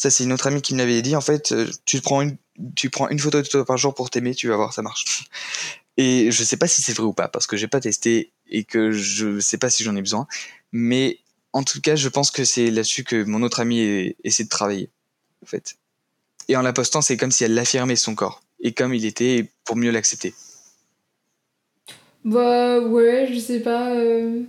ça 0.02 0.10
c'est 0.10 0.24
une 0.24 0.32
autre 0.32 0.48
amie 0.48 0.62
qui 0.62 0.74
me 0.74 0.80
l'avait 0.80 1.00
dit, 1.00 1.14
en 1.14 1.20
fait, 1.20 1.52
euh, 1.52 1.70
tu 1.84 2.00
prends 2.00 2.22
une, 2.22 2.36
tu 2.74 2.90
prends 2.90 3.08
une 3.08 3.20
photo 3.20 3.40
de 3.40 3.46
toi 3.46 3.64
par 3.64 3.76
jour 3.76 3.94
pour 3.94 4.10
t'aimer, 4.10 4.34
tu 4.34 4.48
vas 4.48 4.56
voir, 4.56 4.72
ça 4.72 4.82
marche. 4.82 5.28
Et 5.96 6.32
je 6.32 6.42
sais 6.42 6.56
pas 6.56 6.66
si 6.66 6.82
c'est 6.82 6.92
vrai 6.92 7.04
ou 7.04 7.12
pas, 7.12 7.28
parce 7.28 7.46
que 7.46 7.56
j'ai 7.56 7.68
pas 7.68 7.78
testé 7.78 8.32
et 8.48 8.64
que 8.64 8.90
je 8.90 9.38
sais 9.38 9.58
pas 9.58 9.70
si 9.70 9.84
j'en 9.84 9.94
ai 9.94 10.00
besoin. 10.00 10.26
Mais 10.72 11.20
en 11.52 11.62
tout 11.62 11.80
cas, 11.80 11.94
je 11.94 12.08
pense 12.08 12.32
que 12.32 12.44
c'est 12.44 12.68
là-dessus 12.70 13.04
que 13.04 13.22
mon 13.22 13.42
autre 13.42 13.60
amie 13.60 14.16
essaie 14.24 14.42
de 14.42 14.48
travailler, 14.48 14.90
en 15.44 15.46
fait. 15.46 15.76
Et 16.48 16.56
en 16.56 16.62
la 16.62 16.72
postant, 16.72 17.00
c'est 17.00 17.16
comme 17.16 17.30
si 17.30 17.44
elle 17.44 17.56
affirmait 17.56 17.94
son 17.94 18.16
corps, 18.16 18.42
et 18.58 18.72
comme 18.72 18.94
il 18.94 19.04
était, 19.04 19.52
pour 19.64 19.76
mieux 19.76 19.92
l'accepter. 19.92 20.34
Bah 22.24 22.80
ouais, 22.80 23.28
je 23.32 23.38
sais 23.38 23.60
pas. 23.60 23.94
Euh, 23.94 24.42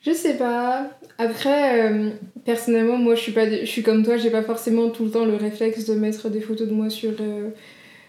je 0.00 0.12
sais 0.12 0.36
pas. 0.36 0.90
Après, 1.18 1.90
euh, 1.90 2.10
personnellement, 2.44 2.98
moi 2.98 3.14
je 3.14 3.20
suis, 3.20 3.32
pas 3.32 3.48
je 3.48 3.64
suis 3.64 3.82
comme 3.82 4.04
toi, 4.04 4.16
j'ai 4.16 4.30
pas 4.30 4.42
forcément 4.42 4.90
tout 4.90 5.04
le 5.04 5.10
temps 5.10 5.24
le 5.24 5.36
réflexe 5.36 5.86
de 5.86 5.94
mettre 5.94 6.28
des 6.28 6.40
photos 6.40 6.68
de 6.68 6.72
moi 6.72 6.90
sur, 6.90 7.12
euh, 7.20 7.50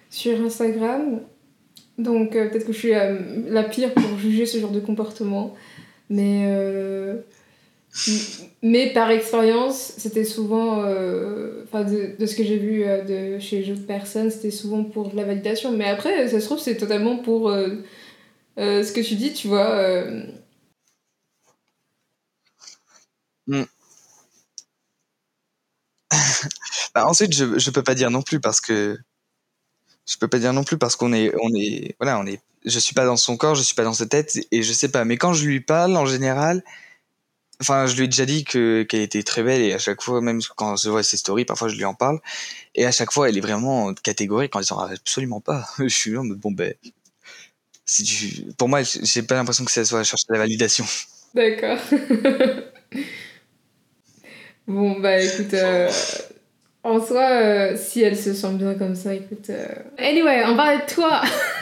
sur 0.09 0.41
Instagram. 0.41 1.21
Donc 1.97 2.33
peut-être 2.33 2.65
que 2.65 2.73
je 2.73 2.77
suis 2.77 2.91
la 2.91 3.63
pire 3.63 3.93
pour 3.93 4.19
juger 4.19 4.45
ce 4.45 4.59
genre 4.59 4.71
de 4.71 4.79
comportement. 4.79 5.55
Mais, 6.09 6.45
mais 8.61 8.93
par 8.93 9.09
expérience, 9.09 9.93
c'était 9.97 10.23
souvent, 10.23 10.83
enfin 11.63 11.83
de, 11.83 12.15
de, 12.19 12.25
ce 12.27 12.35
que 12.35 12.43
j'ai 12.43 12.57
vu 12.57 12.83
de 12.83 13.39
chez 13.39 13.63
d'autres 13.63 13.87
personnes, 13.87 14.29
c'était 14.29 14.51
souvent 14.51 14.83
pour 14.83 15.11
la 15.15 15.23
validation. 15.23 15.71
Mais 15.71 15.85
après, 15.85 16.27
ça 16.27 16.39
se 16.39 16.45
trouve, 16.45 16.59
c'est 16.59 16.77
totalement 16.77 17.17
pour 17.17 17.51
euh, 18.57 18.83
ce 18.83 18.91
que 18.91 19.01
tu 19.01 19.15
dis, 19.15 19.33
tu 19.33 19.47
vois. 19.47 20.03
Hmm. 23.47 23.63
bah, 26.95 27.07
ensuite, 27.07 27.33
je, 27.33 27.57
je 27.57 27.71
peux 27.71 27.83
pas 27.83 27.95
dire 27.95 28.11
non 28.11 28.21
plus 28.21 28.39
parce 28.39 28.61
que 28.61 28.97
je 30.05 30.17
peux 30.17 30.27
pas 30.27 30.39
dire 30.39 30.53
non 30.53 30.63
plus 30.63 30.77
parce 30.77 30.95
qu'on 30.95 31.13
est 31.13 31.33
on 31.41 31.53
est 31.55 31.95
voilà 31.99 32.19
on 32.19 32.25
est 32.25 32.41
je 32.65 32.79
suis 32.79 32.93
pas 32.93 33.05
dans 33.05 33.17
son 33.17 33.35
corps 33.37 33.55
je 33.55 33.61
suis 33.61 33.75
pas 33.75 33.83
dans 33.83 33.93
sa 33.93 34.05
tête 34.05 34.39
et 34.51 34.63
je 34.63 34.71
sais 34.73 34.89
pas 34.89 35.03
mais 35.05 35.17
quand 35.17 35.33
je 35.33 35.45
lui 35.45 35.59
parle 35.59 35.97
en 35.97 36.05
général 36.05 36.63
enfin 37.61 37.87
je 37.87 37.95
lui 37.97 38.05
ai 38.05 38.07
déjà 38.07 38.25
dit 38.25 38.45
que 38.45 38.83
qu'elle 38.83 39.01
était 39.01 39.23
très 39.23 39.43
belle 39.43 39.61
et 39.61 39.73
à 39.73 39.79
chaque 39.79 40.01
fois 40.01 40.21
même 40.21 40.39
quand 40.55 40.77
je 40.77 40.89
vois 40.89 41.03
ses 41.03 41.17
stories 41.17 41.43
parfois 41.43 41.67
je 41.67 41.75
lui 41.75 41.83
en 41.85 41.93
parle 41.93 42.19
et 42.75 42.85
à 42.85 42.91
chaque 42.93 43.11
fois 43.11 43.27
elle 43.29 43.37
est 43.37 43.41
vraiment 43.41 43.93
catégorique 43.95 44.55
en 44.55 44.61
disant 44.61 44.79
absolument 44.79 45.41
pas 45.41 45.67
je 45.79 45.87
suis 45.87 46.11
là 46.11 46.21
bon 46.23 46.51
ben 46.51 46.73
si 47.87 48.45
pour 48.57 48.69
moi, 48.69 48.81
j'ai 48.83 49.23
pas 49.23 49.35
l'impression 49.35 49.65
que 49.65 49.71
ça 49.71 49.83
soit 49.85 50.03
chercher 50.03 50.25
la 50.29 50.37
validation. 50.39 50.85
D'accord. 51.33 51.79
bon, 54.67 54.99
bah 54.99 55.21
écoute, 55.21 55.53
euh, 55.53 55.89
en 56.83 57.05
soi, 57.05 57.29
euh, 57.29 57.77
si 57.77 58.01
elle 58.01 58.17
se 58.17 58.33
sent 58.33 58.53
bien 58.53 58.75
comme 58.75 58.95
ça, 58.95 59.13
écoute. 59.13 59.49
Euh, 59.49 59.67
anyway, 59.97 60.43
on 60.45 60.55
parlait 60.55 60.85
de 60.85 60.93
toi. 60.93 61.21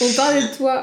on 0.00 0.12
parlait 0.14 0.42
de 0.42 0.56
toi. 0.56 0.82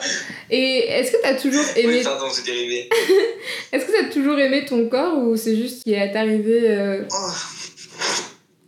Et 0.50 0.88
est-ce 0.90 1.12
que 1.12 1.22
t'as 1.22 1.36
toujours 1.36 1.66
aimé. 1.76 1.98
Oui, 1.98 2.04
pardon, 2.04 2.28
c'est 2.32 2.46
dérivé. 2.46 2.90
est-ce 3.72 3.86
que 3.86 3.92
t'as 3.92 4.10
toujours 4.12 4.38
aimé 4.40 4.66
ton 4.66 4.90
corps 4.90 5.18
ou 5.18 5.38
c'est 5.38 5.56
juste 5.56 5.84
qu'il 5.84 5.94
est 5.94 6.16
arrivé 6.16 7.04
oh. 7.12 7.32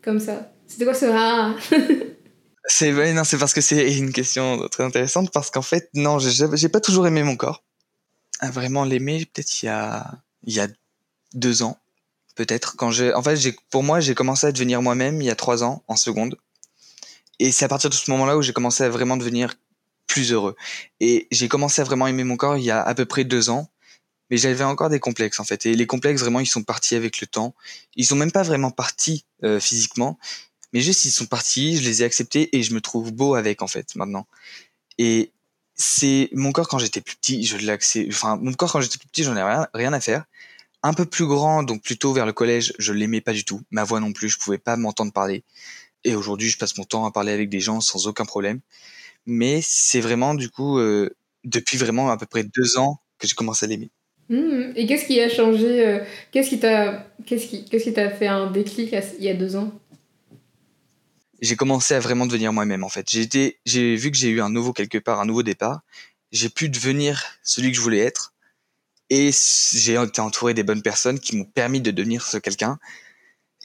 comme 0.03 0.19
ça? 0.19 0.51
C'était 0.67 0.85
quoi 0.85 0.93
ce 0.93 1.05
ah 1.11 1.53
c'est 2.65 2.91
non, 3.13 3.23
c'est 3.25 3.37
parce 3.37 3.53
que 3.53 3.59
c'est 3.59 3.97
une 3.97 4.13
question 4.13 4.69
très 4.69 4.85
intéressante 4.85 5.29
parce 5.33 5.51
qu'en 5.51 5.61
fait, 5.61 5.89
non, 5.93 6.17
j'ai 6.19 6.69
pas 6.69 6.79
toujours 6.79 7.05
aimé 7.07 7.23
mon 7.23 7.35
corps. 7.35 7.63
À 8.39 8.49
vraiment 8.49 8.85
l'aimer, 8.85 9.25
peut-être 9.25 9.61
il 9.61 9.65
y 9.65 9.69
a 9.69 10.05
il 10.43 10.53
y 10.53 10.59
a 10.59 10.67
deux 11.33 11.61
ans, 11.63 11.77
peut-être 12.35 12.75
quand 12.75 12.91
j'ai 12.91 13.13
en 13.13 13.21
fait 13.21 13.35
j'ai 13.35 13.55
pour 13.69 13.83
moi 13.83 13.99
j'ai 13.99 14.15
commencé 14.15 14.47
à 14.47 14.51
devenir 14.51 14.81
moi-même 14.81 15.21
il 15.21 15.25
y 15.25 15.29
a 15.29 15.35
trois 15.35 15.63
ans 15.63 15.83
en 15.87 15.95
seconde 15.95 16.37
et 17.39 17.51
c'est 17.51 17.65
à 17.65 17.67
partir 17.67 17.89
de 17.89 17.95
ce 17.95 18.09
moment-là 18.11 18.37
où 18.37 18.41
j'ai 18.41 18.53
commencé 18.53 18.83
à 18.83 18.89
vraiment 18.89 19.17
devenir 19.17 19.55
plus 20.07 20.31
heureux 20.31 20.55
et 20.99 21.27
j'ai 21.31 21.47
commencé 21.47 21.81
à 21.81 21.85
vraiment 21.85 22.07
aimer 22.07 22.23
mon 22.23 22.37
corps 22.37 22.57
il 22.57 22.63
y 22.63 22.71
a 22.71 22.81
à 22.81 22.93
peu 22.93 23.05
près 23.05 23.23
deux 23.23 23.49
ans 23.49 23.69
mais 24.29 24.37
j'avais 24.37 24.63
encore 24.63 24.89
des 24.89 24.99
complexes 24.99 25.39
en 25.39 25.43
fait 25.43 25.65
et 25.65 25.73
les 25.73 25.87
complexes 25.87 26.21
vraiment 26.21 26.39
ils 26.39 26.47
sont 26.47 26.63
partis 26.63 26.95
avec 26.95 27.21
le 27.21 27.27
temps 27.27 27.53
ils 27.95 28.05
sont 28.05 28.15
même 28.15 28.31
pas 28.31 28.43
vraiment 28.43 28.71
partis 28.71 29.25
euh, 29.43 29.59
physiquement 29.59 30.17
mais 30.73 30.81
juste 30.81 31.05
ils 31.05 31.11
sont 31.11 31.25
partis, 31.25 31.77
je 31.77 31.83
les 31.83 32.01
ai 32.01 32.05
acceptés 32.05 32.55
et 32.55 32.63
je 32.63 32.73
me 32.73 32.81
trouve 32.81 33.11
beau 33.11 33.35
avec 33.35 33.61
en 33.61 33.67
fait 33.67 33.95
maintenant. 33.95 34.27
Et 34.97 35.31
c'est 35.75 36.29
mon 36.33 36.51
corps 36.51 36.67
quand 36.67 36.79
j'étais 36.79 37.01
plus 37.01 37.15
petit, 37.15 37.45
je 37.45 37.57
l'accepte. 37.57 38.09
Enfin, 38.13 38.37
mon 38.37 38.53
corps 38.53 38.71
quand 38.71 38.81
j'étais 38.81 38.97
plus 38.97 39.07
petit, 39.07 39.23
j'en 39.23 39.35
ai 39.35 39.43
rien, 39.43 39.67
rien 39.73 39.93
à 39.93 39.99
faire. 39.99 40.25
Un 40.83 40.93
peu 40.93 41.05
plus 41.05 41.27
grand, 41.27 41.63
donc 41.63 41.83
plutôt 41.83 42.11
vers 42.11 42.25
le 42.25 42.33
collège, 42.33 42.73
je 42.79 42.91
l'aimais 42.91 43.21
pas 43.21 43.33
du 43.33 43.45
tout. 43.45 43.61
Ma 43.69 43.83
voix 43.83 43.99
non 43.99 44.13
plus, 44.13 44.29
je 44.29 44.39
pouvais 44.39 44.57
pas 44.57 44.77
m'entendre 44.77 45.13
parler. 45.13 45.43
Et 46.03 46.15
aujourd'hui, 46.15 46.49
je 46.49 46.57
passe 46.57 46.77
mon 46.77 46.83
temps 46.83 47.05
à 47.05 47.11
parler 47.11 47.31
avec 47.31 47.49
des 47.49 47.59
gens 47.59 47.81
sans 47.81 48.07
aucun 48.07 48.25
problème. 48.25 48.59
Mais 49.27 49.61
c'est 49.61 50.01
vraiment 50.01 50.33
du 50.33 50.49
coup 50.49 50.79
euh, 50.79 51.09
depuis 51.43 51.77
vraiment 51.77 52.09
à 52.09 52.17
peu 52.17 52.25
près 52.25 52.43
deux 52.43 52.77
ans 52.77 52.99
que 53.19 53.27
j'ai 53.27 53.35
commencé 53.35 53.65
à 53.65 53.69
l'aimer. 53.69 53.91
Mmh. 54.29 54.73
Et 54.75 54.87
qu'est-ce 54.87 55.05
qui 55.05 55.19
a 55.21 55.29
changé 55.29 55.85
euh, 55.85 55.99
Qu'est-ce 56.31 56.49
qui 56.49 56.59
t'a 56.59 57.05
qu'est-ce 57.25 57.47
qui 57.47 57.65
qu'est-ce 57.65 57.83
qui 57.83 57.93
t'a 57.93 58.09
fait 58.09 58.27
un 58.27 58.49
déclic 58.49 58.95
il 59.19 59.23
y 59.23 59.29
a 59.29 59.33
deux 59.35 59.55
ans? 59.55 59.71
J'ai 61.41 61.55
commencé 61.55 61.93
à 61.93 61.99
vraiment 61.99 62.25
devenir 62.25 62.53
moi-même 62.53 62.83
en 62.83 62.89
fait. 62.89 63.09
J'ai 63.09 63.21
été, 63.21 63.59
j'ai 63.65 63.95
vu 63.95 64.11
que 64.11 64.17
j'ai 64.17 64.29
eu 64.29 64.41
un 64.41 64.49
nouveau 64.49 64.73
quelque 64.73 64.97
part, 64.97 65.19
un 65.19 65.25
nouveau 65.25 65.43
départ. 65.43 65.81
J'ai 66.31 66.49
pu 66.49 66.69
devenir 66.69 67.23
celui 67.43 67.71
que 67.71 67.77
je 67.77 67.81
voulais 67.81 67.99
être 67.99 68.33
et 69.11 69.29
j'ai 69.31 70.01
été 70.01 70.21
entouré 70.21 70.55
des 70.55 70.63
bonnes 70.63 70.81
personnes 70.81 71.19
qui 71.19 71.35
m'ont 71.35 71.45
permis 71.45 71.81
de 71.81 71.91
devenir 71.91 72.25
ce 72.25 72.37
quelqu'un. 72.37 72.79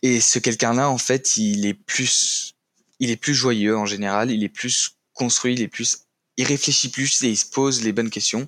Et 0.03 0.20
ce 0.20 0.38
quelqu'un-là, 0.38 0.90
en 0.90 0.99
fait, 0.99 1.38
il 1.38 1.64
est 1.64 1.74
plus, 1.74 2.55
il 3.01 3.11
est 3.11 3.16
plus 3.16 3.34
joyeux 3.34 3.78
en 3.78 3.86
général, 3.86 4.30
il 4.30 4.44
est 4.44 4.51
plus 4.51 4.97
construit, 5.14 5.55
il 5.55 5.62
est 5.62 5.68
plus, 5.68 6.01
il 6.36 6.44
réfléchit 6.44 6.90
plus 6.90 7.22
et 7.22 7.28
il 7.28 7.36
se 7.36 7.47
pose 7.47 7.82
les 7.82 7.92
bonnes 7.92 8.11
questions. 8.11 8.47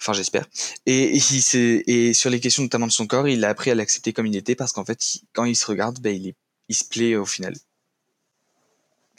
Enfin, 0.00 0.12
j'espère. 0.12 0.46
Et, 0.86 1.20
sur 1.20 2.30
les 2.30 2.40
questions 2.40 2.64
notamment 2.64 2.88
de 2.88 2.92
son 2.92 3.06
corps, 3.06 3.28
il 3.28 3.44
a 3.44 3.50
appris 3.50 3.70
à 3.70 3.76
l'accepter 3.76 4.12
comme 4.12 4.26
il 4.26 4.34
était 4.34 4.56
parce 4.56 4.72
qu'en 4.72 4.84
fait, 4.84 4.98
quand 5.32 5.44
il 5.44 5.54
se 5.54 5.66
regarde, 5.66 6.00
ben, 6.00 6.34
il 6.68 6.74
se 6.74 6.84
plaît 6.84 7.14
au 7.14 7.26
final 7.26 7.54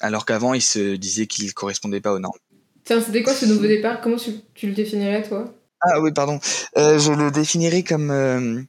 alors 0.04 0.26
qu'avant, 0.26 0.54
il 0.54 0.62
se 0.62 0.96
disait 0.96 1.28
qu'il 1.28 1.54
correspondait 1.54 2.02
pas 2.02 2.14
aux 2.14 2.20
normes. 2.20 2.38
Tiens, 2.84 3.02
c'était 3.02 3.24
quoi 3.24 3.34
ce 3.34 3.46
nouveau 3.46 3.66
départ? 3.66 4.02
Comment 4.02 4.18
tu, 4.18 4.68
le 4.68 4.74
définirais, 4.74 5.24
toi? 5.24 5.56
Ah 5.86 6.00
oui, 6.02 6.12
pardon. 6.14 6.40
Euh, 6.78 7.00
je 7.00 7.12
le 7.12 7.32
définirais 7.32 7.84
comme... 7.84 8.12
Euh, 8.12 8.62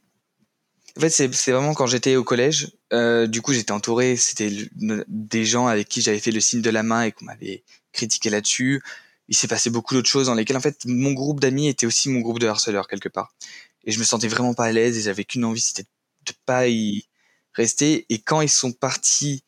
en 0.97 1.01
fait, 1.01 1.09
c'est 1.09 1.51
vraiment 1.51 1.73
quand 1.73 1.87
j'étais 1.87 2.15
au 2.15 2.23
collège. 2.23 2.71
Euh, 2.93 3.27
du 3.27 3.41
coup, 3.41 3.51
j'étais 3.51 3.73
entouré, 3.73 4.15
c'était 4.15 4.49
des 5.07 5.43
gens 5.43 5.67
avec 5.67 5.89
qui 5.89 6.01
j'avais 6.01 6.19
fait 6.19 6.31
le 6.31 6.39
signe 6.39 6.61
de 6.61 6.69
la 6.69 6.83
main 6.83 7.03
et 7.03 7.11
qu'on 7.11 7.25
m'avait 7.25 7.63
critiqué 7.91 8.29
là-dessus. 8.29 8.81
Il 9.27 9.35
s'est 9.35 9.47
passé 9.47 9.69
beaucoup 9.69 9.93
d'autres 9.93 10.09
choses 10.09 10.27
dans 10.27 10.35
lesquelles, 10.35 10.55
en 10.55 10.61
fait, 10.61 10.85
mon 10.85 11.11
groupe 11.11 11.41
d'amis 11.41 11.67
était 11.67 11.85
aussi 11.85 12.09
mon 12.09 12.21
groupe 12.21 12.39
de 12.39 12.47
harceleurs, 12.47 12.87
quelque 12.87 13.09
part. 13.09 13.33
Et 13.83 13.91
je 13.91 13.99
me 13.99 14.05
sentais 14.05 14.29
vraiment 14.29 14.53
pas 14.53 14.65
à 14.65 14.71
l'aise 14.71 14.97
et 14.97 15.01
j'avais 15.01 15.25
qu'une 15.25 15.43
envie, 15.43 15.61
c'était 15.61 15.85
de 16.25 16.33
pas 16.45 16.67
y 16.67 17.05
rester. 17.53 18.05
Et 18.09 18.19
quand 18.19 18.41
ils 18.41 18.49
sont 18.49 18.71
partis 18.71 19.43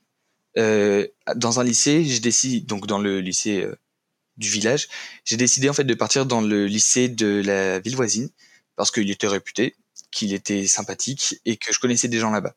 euh, 0.58 1.08
dans 1.36 1.60
un 1.60 1.64
lycée, 1.64 2.04
j'ai 2.04 2.20
décidé, 2.20 2.60
donc 2.60 2.88
dans 2.88 3.00
le 3.00 3.22
lycée 3.22 3.62
euh, 3.62 3.76
du 4.38 4.50
village, 4.50 4.88
j'ai 5.26 5.38
décidé 5.38 5.70
en 5.70 5.74
fait 5.74 5.84
de 5.84 5.94
partir 5.94 6.26
dans 6.26 6.42
le 6.42 6.66
lycée 6.66 7.10
de 7.10 7.42
la 7.46 7.80
ville 7.80 7.96
voisine 7.96 8.30
parce 8.76 8.92
qu'il 8.92 9.10
était 9.10 9.28
réputé, 9.28 9.76
qu'il 10.12 10.34
était 10.34 10.68
sympathique 10.68 11.40
et 11.46 11.58
que 11.58 11.74
je 11.74 11.80
connaissais 11.80 12.08
des 12.08 12.20
gens 12.20 12.32
là-bas. 12.32 12.54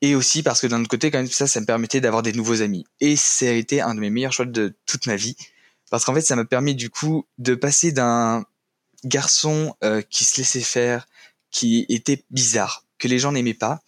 Et 0.00 0.14
aussi 0.14 0.42
parce 0.42 0.60
que 0.60 0.66
d'un 0.66 0.80
autre 0.80 0.90
côté, 0.90 1.10
quand 1.10 1.18
même, 1.18 1.28
ça, 1.28 1.46
ça 1.46 1.60
me 1.60 1.66
permettait 1.66 2.00
d'avoir 2.00 2.22
des 2.22 2.32
nouveaux 2.32 2.62
amis. 2.62 2.84
Et 3.00 3.16
ça 3.16 3.46
a 3.46 3.52
été 3.52 3.80
un 3.80 3.94
de 3.94 4.00
mes 4.00 4.10
meilleurs 4.10 4.32
choix 4.32 4.44
de 4.44 4.76
toute 4.86 5.06
ma 5.06 5.16
vie. 5.16 5.36
Parce 5.90 6.04
qu'en 6.04 6.14
fait, 6.14 6.20
ça 6.22 6.36
m'a 6.36 6.44
permis 6.44 6.74
du 6.74 6.90
coup 6.90 7.24
de 7.38 7.54
passer 7.54 7.92
d'un 7.92 8.44
garçon 9.04 9.74
euh, 9.84 10.02
qui 10.02 10.24
se 10.24 10.38
laissait 10.38 10.60
faire, 10.60 11.06
qui 11.50 11.86
était 11.88 12.24
bizarre, 12.30 12.84
que 12.98 13.06
les 13.06 13.18
gens 13.18 13.32
n'aimaient 13.32 13.54
pas, 13.54 13.80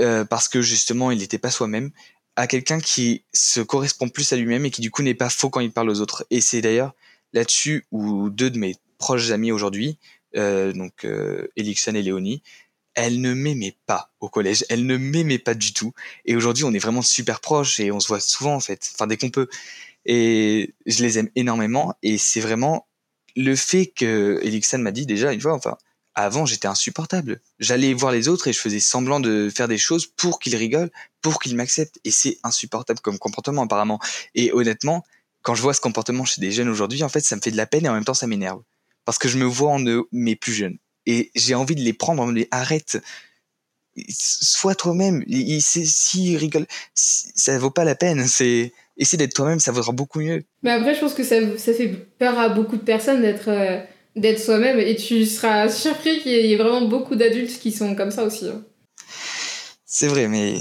euh, 0.00 0.24
parce 0.24 0.48
que 0.48 0.62
justement, 0.62 1.10
il 1.10 1.18
n'était 1.18 1.38
pas 1.38 1.50
soi-même, 1.50 1.90
à 2.36 2.46
quelqu'un 2.46 2.80
qui 2.80 3.24
se 3.32 3.60
correspond 3.60 4.08
plus 4.08 4.32
à 4.32 4.36
lui-même 4.36 4.64
et 4.66 4.70
qui 4.70 4.80
du 4.80 4.90
coup 4.90 5.02
n'est 5.02 5.14
pas 5.14 5.30
faux 5.30 5.50
quand 5.50 5.60
il 5.60 5.72
parle 5.72 5.90
aux 5.90 6.00
autres. 6.00 6.26
Et 6.30 6.40
c'est 6.40 6.60
d'ailleurs 6.60 6.94
là-dessus 7.32 7.86
où 7.90 8.30
deux 8.30 8.50
de 8.50 8.58
mes 8.58 8.76
proches 8.98 9.30
amis 9.30 9.52
aujourd'hui, 9.52 9.98
euh, 10.36 10.72
donc 10.72 11.04
euh, 11.04 11.48
et 11.56 11.62
Léonie, 12.02 12.42
elle 12.94 13.20
ne 13.20 13.34
m'aimait 13.34 13.76
pas 13.86 14.12
au 14.20 14.28
collège. 14.28 14.64
Elle 14.68 14.86
ne 14.86 14.96
m'aimait 14.96 15.38
pas 15.38 15.54
du 15.54 15.72
tout. 15.72 15.92
Et 16.24 16.36
aujourd'hui, 16.36 16.64
on 16.64 16.72
est 16.72 16.78
vraiment 16.78 17.02
super 17.02 17.40
proches 17.40 17.80
et 17.80 17.90
on 17.90 18.00
se 18.00 18.08
voit 18.08 18.20
souvent, 18.20 18.54
en 18.54 18.60
fait. 18.60 18.90
Enfin, 18.94 19.06
dès 19.06 19.16
qu'on 19.16 19.30
peut. 19.30 19.48
Et 20.04 20.74
je 20.86 21.02
les 21.02 21.18
aime 21.18 21.30
énormément. 21.36 21.94
Et 22.02 22.18
c'est 22.18 22.40
vraiment 22.40 22.86
le 23.36 23.56
fait 23.56 23.86
que 23.86 24.40
Elixan 24.42 24.78
m'a 24.78 24.92
dit 24.92 25.06
déjà 25.06 25.32
une 25.32 25.40
fois, 25.40 25.54
enfin, 25.54 25.78
avant, 26.14 26.46
j'étais 26.46 26.68
insupportable. 26.68 27.40
J'allais 27.58 27.94
voir 27.94 28.12
les 28.12 28.28
autres 28.28 28.48
et 28.48 28.52
je 28.52 28.58
faisais 28.60 28.80
semblant 28.80 29.20
de 29.20 29.50
faire 29.54 29.68
des 29.68 29.78
choses 29.78 30.06
pour 30.06 30.38
qu'ils 30.38 30.56
rigolent, 30.56 30.90
pour 31.20 31.40
qu'ils 31.40 31.56
m'acceptent. 31.56 31.98
Et 32.04 32.10
c'est 32.10 32.38
insupportable 32.42 33.00
comme 33.00 33.18
comportement, 33.18 33.62
apparemment. 33.62 33.98
Et 34.34 34.52
honnêtement, 34.52 35.04
quand 35.42 35.54
je 35.54 35.62
vois 35.62 35.74
ce 35.74 35.80
comportement 35.80 36.24
chez 36.24 36.40
des 36.40 36.52
jeunes 36.52 36.68
aujourd'hui, 36.68 37.02
en 37.02 37.08
fait, 37.08 37.20
ça 37.20 37.36
me 37.36 37.40
fait 37.40 37.50
de 37.50 37.56
la 37.56 37.66
peine 37.66 37.86
et 37.86 37.88
en 37.88 37.94
même 37.94 38.04
temps, 38.04 38.14
ça 38.14 38.26
m'énerve. 38.26 38.62
Parce 39.04 39.18
que 39.18 39.28
je 39.28 39.38
me 39.38 39.44
vois 39.44 39.70
en 39.70 39.84
eux, 39.86 40.04
mes 40.12 40.36
plus 40.36 40.52
jeunes. 40.52 40.78
Et 41.06 41.30
j'ai 41.34 41.54
envie 41.54 41.74
de 41.74 41.80
les 41.80 41.92
prendre, 41.92 42.24
de 42.26 42.32
les 42.32 42.48
arrête. 42.50 43.02
Sois 44.08 44.74
toi-même. 44.74 45.24
S'ils 45.60 46.36
rigolent, 46.36 46.66
ça 46.94 47.58
vaut 47.58 47.70
pas 47.70 47.84
la 47.84 47.94
peine. 47.94 48.26
C'est 48.28 48.72
essayer 48.96 49.18
d'être 49.18 49.34
toi-même, 49.34 49.58
ça 49.58 49.72
vaudra 49.72 49.92
beaucoup 49.92 50.20
mieux. 50.20 50.44
Mais 50.62 50.70
après, 50.70 50.94
je 50.94 51.00
pense 51.00 51.14
que 51.14 51.24
ça, 51.24 51.36
ça 51.58 51.72
fait 51.72 51.88
peur 52.18 52.38
à 52.38 52.48
beaucoup 52.50 52.76
de 52.76 52.82
personnes 52.82 53.22
d'être 53.22 53.48
euh, 53.48 53.80
d'être 54.16 54.40
soi-même 54.40 54.78
et 54.78 54.96
tu 54.96 55.24
seras 55.26 55.68
surpris 55.68 56.20
qu'il 56.20 56.32
y 56.32 56.52
ait 56.52 56.56
vraiment 56.56 56.82
beaucoup 56.82 57.16
d'adultes 57.16 57.58
qui 57.58 57.72
sont 57.72 57.94
comme 57.94 58.10
ça 58.10 58.24
aussi. 58.24 58.48
Hein. 58.48 58.62
C'est 59.86 60.08
vrai, 60.08 60.28
mais 60.28 60.58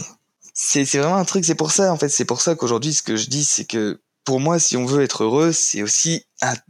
c'est 0.53 0.83
vraiment 0.97 1.15
un 1.17 1.25
truc, 1.25 1.45
c'est 1.45 1.55
pour 1.55 1.71
ça 1.71 1.91
en 1.91 1.97
fait, 1.97 2.09
c'est 2.09 2.25
pour 2.25 2.41
ça 2.41 2.55
qu'aujourd'hui 2.55 2.93
ce 2.93 3.01
que 3.01 3.15
je 3.15 3.27
dis 3.27 3.43
c'est 3.43 3.65
que 3.65 3.99
pour 4.23 4.39
moi 4.39 4.59
si 4.59 4.77
on 4.77 4.85
veut 4.85 5.03
être 5.03 5.23
heureux, 5.23 5.51
c'est 5.51 5.81
aussi 5.81 6.25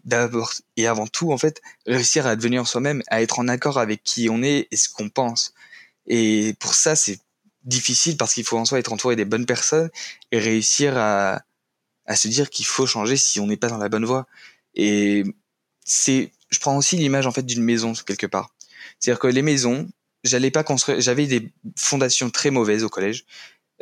d'abord 0.06 0.54
et 0.78 0.88
avant 0.88 1.08
tout 1.08 1.32
en 1.32 1.38
fait 1.38 1.62
réussir 1.86 2.26
à 2.26 2.36
devenir 2.36 2.68
soi-même, 2.68 3.04
à 3.08 3.22
être 3.22 3.40
en 3.40 3.48
accord 3.48 3.78
avec 3.78 4.04
qui 4.04 4.30
on 4.30 4.42
est 4.42 4.68
et 4.72 4.76
ce 4.76 4.90
qu'on 4.90 5.10
pense. 5.10 5.54
Et 6.08 6.56
pour 6.60 6.74
ça 6.74 6.96
c'est 6.96 7.20
difficile 7.64 8.18
parce 8.18 8.34
qu'il 8.34 8.44
faut 8.44 8.58
en 8.58 8.66
soi 8.66 8.80
être 8.80 8.94
entouré 8.94 9.16
des 9.16 9.26
bonnes 9.26 9.46
personnes 9.46 9.90
et 10.32 10.40
réussir 10.40 10.98
à, 10.98 11.42
à 12.06 12.16
se 12.16 12.28
dire 12.28 12.50
qu'il 12.50 12.66
faut 12.66 12.88
changer 12.88 13.18
si 13.18 13.40
on 13.40 13.48
n'est 13.48 13.58
pas 13.58 13.70
dans 13.70 13.78
la 13.78 13.90
bonne 13.90 14.06
voie. 14.06 14.28
Et 14.76 15.24
c'est 15.86 16.32
je 16.52 16.60
prends 16.60 16.78
aussi 16.78 16.98
l'image 16.98 17.28
en 17.28 17.32
fait 17.32 17.44
d'une 17.44 17.64
maison 17.64 17.94
quelque 17.94 18.28
part. 18.28 18.54
C'est-à-dire 19.00 19.20
que 19.20 19.28
les 19.28 19.42
maisons, 19.42 19.90
j'allais 20.24 20.52
pas 20.52 20.64
construire, 20.64 21.02
j'avais 21.02 21.26
des 21.28 21.52
fondations 21.78 22.30
très 22.30 22.52
mauvaises 22.52 22.84
au 22.84 22.90
collège, 22.90 23.26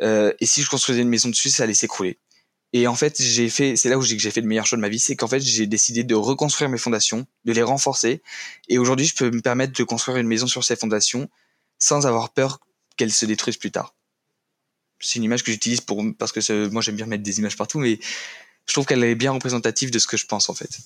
euh, 0.00 0.32
et 0.40 0.46
si 0.46 0.62
je 0.62 0.70
construisais 0.70 1.02
une 1.02 1.08
maison 1.08 1.28
dessus, 1.28 1.50
ça 1.50 1.64
allait 1.64 1.74
s'écrouler. 1.74 2.18
Et 2.72 2.86
en 2.86 2.94
fait, 2.94 3.20
j'ai 3.20 3.48
fait, 3.50 3.76
c'est 3.76 3.88
là 3.88 3.98
où 3.98 4.02
j'ai 4.02 4.16
que 4.16 4.22
j'ai 4.22 4.30
fait 4.30 4.40
le 4.40 4.46
meilleur 4.46 4.64
choix 4.64 4.76
de 4.76 4.80
ma 4.80 4.88
vie, 4.88 5.00
c'est 5.00 5.16
qu'en 5.16 5.26
fait, 5.26 5.40
j'ai 5.40 5.66
décidé 5.66 6.04
de 6.04 6.14
reconstruire 6.14 6.70
mes 6.70 6.78
fondations, 6.78 7.26
de 7.44 7.52
les 7.52 7.62
renforcer, 7.62 8.22
et 8.68 8.78
aujourd'hui, 8.78 9.06
je 9.06 9.14
peux 9.14 9.30
me 9.30 9.40
permettre 9.40 9.72
de 9.72 9.84
construire 9.84 10.18
une 10.18 10.28
maison 10.28 10.46
sur 10.46 10.62
ces 10.64 10.76
fondations 10.76 11.28
sans 11.78 12.06
avoir 12.06 12.30
peur 12.30 12.60
qu'elles 12.96 13.12
se 13.12 13.26
détruisent 13.26 13.56
plus 13.56 13.72
tard. 13.72 13.94
C'est 15.00 15.16
une 15.16 15.24
image 15.24 15.42
que 15.42 15.50
j'utilise 15.50 15.80
pour 15.80 16.04
parce 16.18 16.30
que 16.30 16.68
moi 16.68 16.82
j'aime 16.82 16.96
bien 16.96 17.06
mettre 17.06 17.22
des 17.22 17.38
images 17.38 17.56
partout, 17.56 17.78
mais 17.78 17.98
je 18.66 18.72
trouve 18.72 18.84
qu'elle 18.84 19.02
est 19.02 19.14
bien 19.14 19.32
représentative 19.32 19.90
de 19.90 19.98
ce 19.98 20.06
que 20.06 20.18
je 20.18 20.26
pense 20.26 20.50
en 20.50 20.54
fait. 20.54 20.78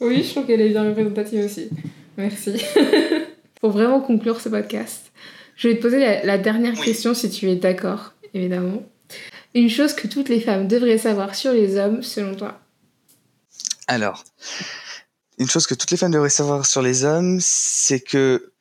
Oui, 0.00 0.22
je 0.22 0.30
trouve 0.30 0.46
qu'elle 0.46 0.60
est 0.60 0.70
bien 0.70 0.88
représentative 0.88 1.44
aussi. 1.44 1.70
Merci. 2.16 2.52
Pour 3.60 3.70
vraiment 3.70 4.00
conclure 4.00 4.40
ce 4.40 4.48
podcast, 4.48 5.10
je 5.56 5.68
vais 5.68 5.76
te 5.76 5.82
poser 5.82 5.98
la, 5.98 6.38
dernière 6.38 6.74
question 6.74 7.14
si 7.14 7.28
tu 7.30 7.50
es 7.50 7.56
d'accord, 7.56 8.12
évidemment. 8.34 8.82
Une 9.54 9.68
chose 9.68 9.94
que 9.94 10.06
toutes 10.06 10.28
les 10.28 10.40
femmes 10.40 10.68
devraient 10.68 10.98
savoir 10.98 11.34
sur 11.34 11.52
les 11.52 11.76
hommes, 11.76 12.02
selon 12.02 12.36
toi? 12.36 12.60
Alors, 13.88 14.24
une 15.38 15.48
chose 15.48 15.66
que 15.66 15.74
toutes 15.74 15.90
les 15.90 15.96
femmes 15.96 16.12
devraient 16.12 16.28
savoir 16.28 16.66
sur 16.66 16.82
les 16.82 17.04
hommes, 17.04 17.38
c'est 17.40 18.00
que 18.00 18.52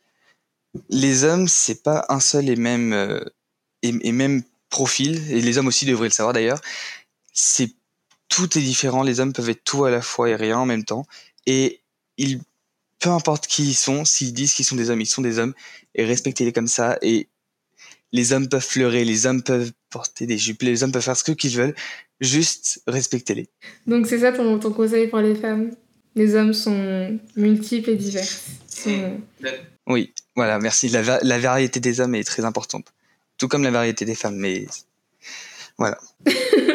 les 0.90 1.24
hommes, 1.24 1.48
c'est 1.48 1.84
pas 1.84 2.06
un 2.10 2.20
seul 2.20 2.50
et 2.50 2.56
même, 2.56 2.94
euh, 2.94 3.24
et 3.84 4.12
même 4.12 4.42
profil, 4.70 5.22
et 5.32 5.42
les 5.42 5.58
hommes 5.58 5.68
aussi 5.68 5.86
devraient 5.86 6.08
le 6.08 6.14
savoir 6.14 6.34
d'ailleurs. 6.34 6.62
C'est 7.34 7.77
tout 8.30 8.58
est 8.58 8.62
différent. 8.62 9.04
Les 9.04 9.20
hommes 9.20 9.34
peuvent 9.34 9.50
être 9.50 9.64
tout 9.64 9.86
à 9.86 9.92
la 9.92 10.02
fois 10.02 10.30
et 10.30 10.36
rien 10.36 10.60
en 10.60 10.66
même 10.66 10.84
temps. 10.84 11.06
Et 11.46 11.82
ils, 12.18 12.40
peu 13.00 13.10
importe 13.10 13.48
qui 13.48 13.64
ils 13.64 13.76
sont, 13.76 14.06
s'ils 14.06 14.34
disent 14.34 14.54
qu'ils 14.54 14.66
sont 14.66 14.76
des 14.76 14.90
hommes, 14.90 15.02
ils 15.02 15.06
sont 15.06 15.22
des 15.22 15.40
hommes. 15.40 15.54
Et 15.96 16.06
respectez-les 16.06 16.54
comme 16.54 16.68
ça. 16.68 16.98
Et 17.02 17.28
les 18.12 18.34
hommes 18.34 18.48
peuvent 18.48 18.66
fleurer, 18.66 19.06
les 19.06 19.26
hommes 19.26 19.44
peuvent 19.44 19.72
porter 19.90 20.26
des 20.26 20.38
jupes, 20.38 20.62
les 20.62 20.84
hommes 20.84 20.92
peuvent 20.92 21.04
faire 21.04 21.18
ce 21.18 21.32
qu'ils 21.32 21.58
veulent. 21.58 21.76
Juste 22.20 22.82
respectez-les. 22.88 23.48
Donc 23.86 24.08
c'est 24.08 24.20
ça 24.20 24.32
ton, 24.32 24.60
ton, 24.60 24.72
conseil 24.72 25.08
pour 25.08 25.20
les 25.20 25.36
femmes? 25.36 25.72
Les 26.16 26.36
hommes 26.36 26.54
sont 26.54 27.20
multiples 27.36 27.92
et 27.92 27.96
divers. 27.96 28.28
Oui, 29.86 30.14
voilà, 30.36 30.60
merci. 30.60 30.90
La, 30.90 31.20
la 31.22 31.40
variété 31.40 31.80
des 31.80 32.00
hommes 32.00 32.16
est 32.16 32.24
très 32.24 32.44
importante. 32.44 32.88
Tout 33.38 33.48
comme 33.48 33.64
la 33.64 33.72
variété 33.72 34.04
des 34.04 34.16
femmes, 34.16 34.36
mais 34.36 34.66
voilà. 35.78 36.00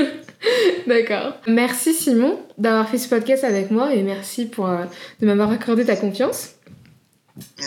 D'accord. 0.87 1.35
Merci 1.47 1.95
Simon 1.95 2.39
d'avoir 2.59 2.89
fait 2.89 2.99
ce 2.99 3.09
podcast 3.09 3.45
avec 3.45 3.71
moi 3.71 3.95
et 3.95 4.03
merci 4.03 4.47
pour, 4.47 4.69
euh, 4.69 4.85
de 5.21 5.27
m'avoir 5.27 5.51
accordé 5.51 5.85
ta 5.85 5.97
confiance. 5.97 6.51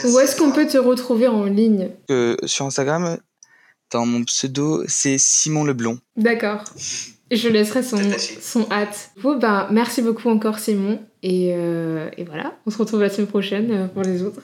Où 0.04 0.20
est-ce 0.20 0.36
qu'on 0.36 0.52
peut 0.52 0.68
te 0.68 0.78
retrouver 0.78 1.28
en 1.28 1.46
ligne? 1.46 1.90
Euh, 2.12 2.36
Sur 2.46 2.66
Instagram, 2.66 3.18
dans 3.92 4.06
mon 4.06 4.24
pseudo, 4.24 4.84
c'est 4.88 5.18
Simon 5.18 5.64
Leblond. 5.64 6.00
D'accord. 6.16 6.64
Je 7.32 7.50
laisserai 7.50 7.82
son, 7.82 7.98
son 8.42 8.68
hâte. 8.72 9.10
Bon, 9.22 9.38
ben, 9.38 9.68
merci 9.72 10.02
beaucoup 10.04 10.30
encore 10.30 10.60
Simon. 10.60 11.02
Et, 11.24 11.54
euh, 11.56 12.10
et 12.18 12.24
voilà, 12.24 12.56
on 12.68 12.72
se 12.72 12.78
retrouve 12.78 13.02
la 13.02 13.10
semaine 13.10 13.28
prochaine 13.28 13.90
pour 13.94 14.04
les 14.04 14.22
autres. 14.22 14.42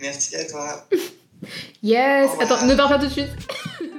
Merci 0.00 0.36
à 0.36 0.44
toi. 0.46 0.88
yes. 1.82 2.30
Attends, 2.40 2.64
ne 2.66 2.74
pars 2.74 2.88
pas 2.88 2.98
tout 2.98 3.06
de 3.06 3.10
suite. 3.10 3.28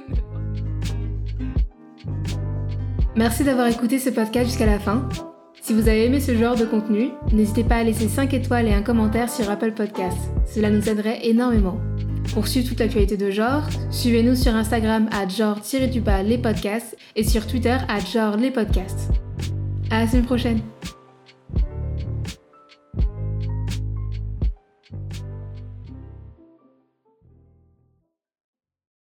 Merci 3.14 3.44
d'avoir 3.44 3.66
écouté 3.66 3.98
ce 3.98 4.08
podcast 4.08 4.46
jusqu'à 4.46 4.64
la 4.64 4.78
fin. 4.78 5.06
Si 5.60 5.74
vous 5.74 5.88
avez 5.88 6.06
aimé 6.06 6.18
ce 6.18 6.34
genre 6.34 6.56
de 6.56 6.64
contenu, 6.64 7.10
n'hésitez 7.32 7.62
pas 7.62 7.76
à 7.76 7.84
laisser 7.84 8.08
5 8.08 8.32
étoiles 8.32 8.66
et 8.66 8.72
un 8.72 8.82
commentaire 8.82 9.28
sur 9.28 9.50
Apple 9.50 9.72
Podcasts. 9.72 10.30
Cela 10.46 10.70
nous 10.70 10.88
aiderait 10.88 11.26
énormément. 11.26 11.78
Pour 12.32 12.48
suivre 12.48 12.68
toute 12.68 12.80
l'actualité 12.80 13.18
de 13.18 13.30
genre, 13.30 13.68
suivez-nous 13.90 14.34
sur 14.34 14.54
Instagram 14.54 15.10
à 15.12 15.28
genre-du-bas 15.28 16.22
les 16.22 16.38
podcasts 16.38 16.96
et 17.14 17.22
sur 17.22 17.46
Twitter 17.46 17.76
à 17.86 18.00
genre 18.00 18.38
les 18.38 18.50
podcasts. 18.50 19.10
À 19.90 20.00
la 20.00 20.08
semaine 20.08 20.24
prochaine! 20.24 20.60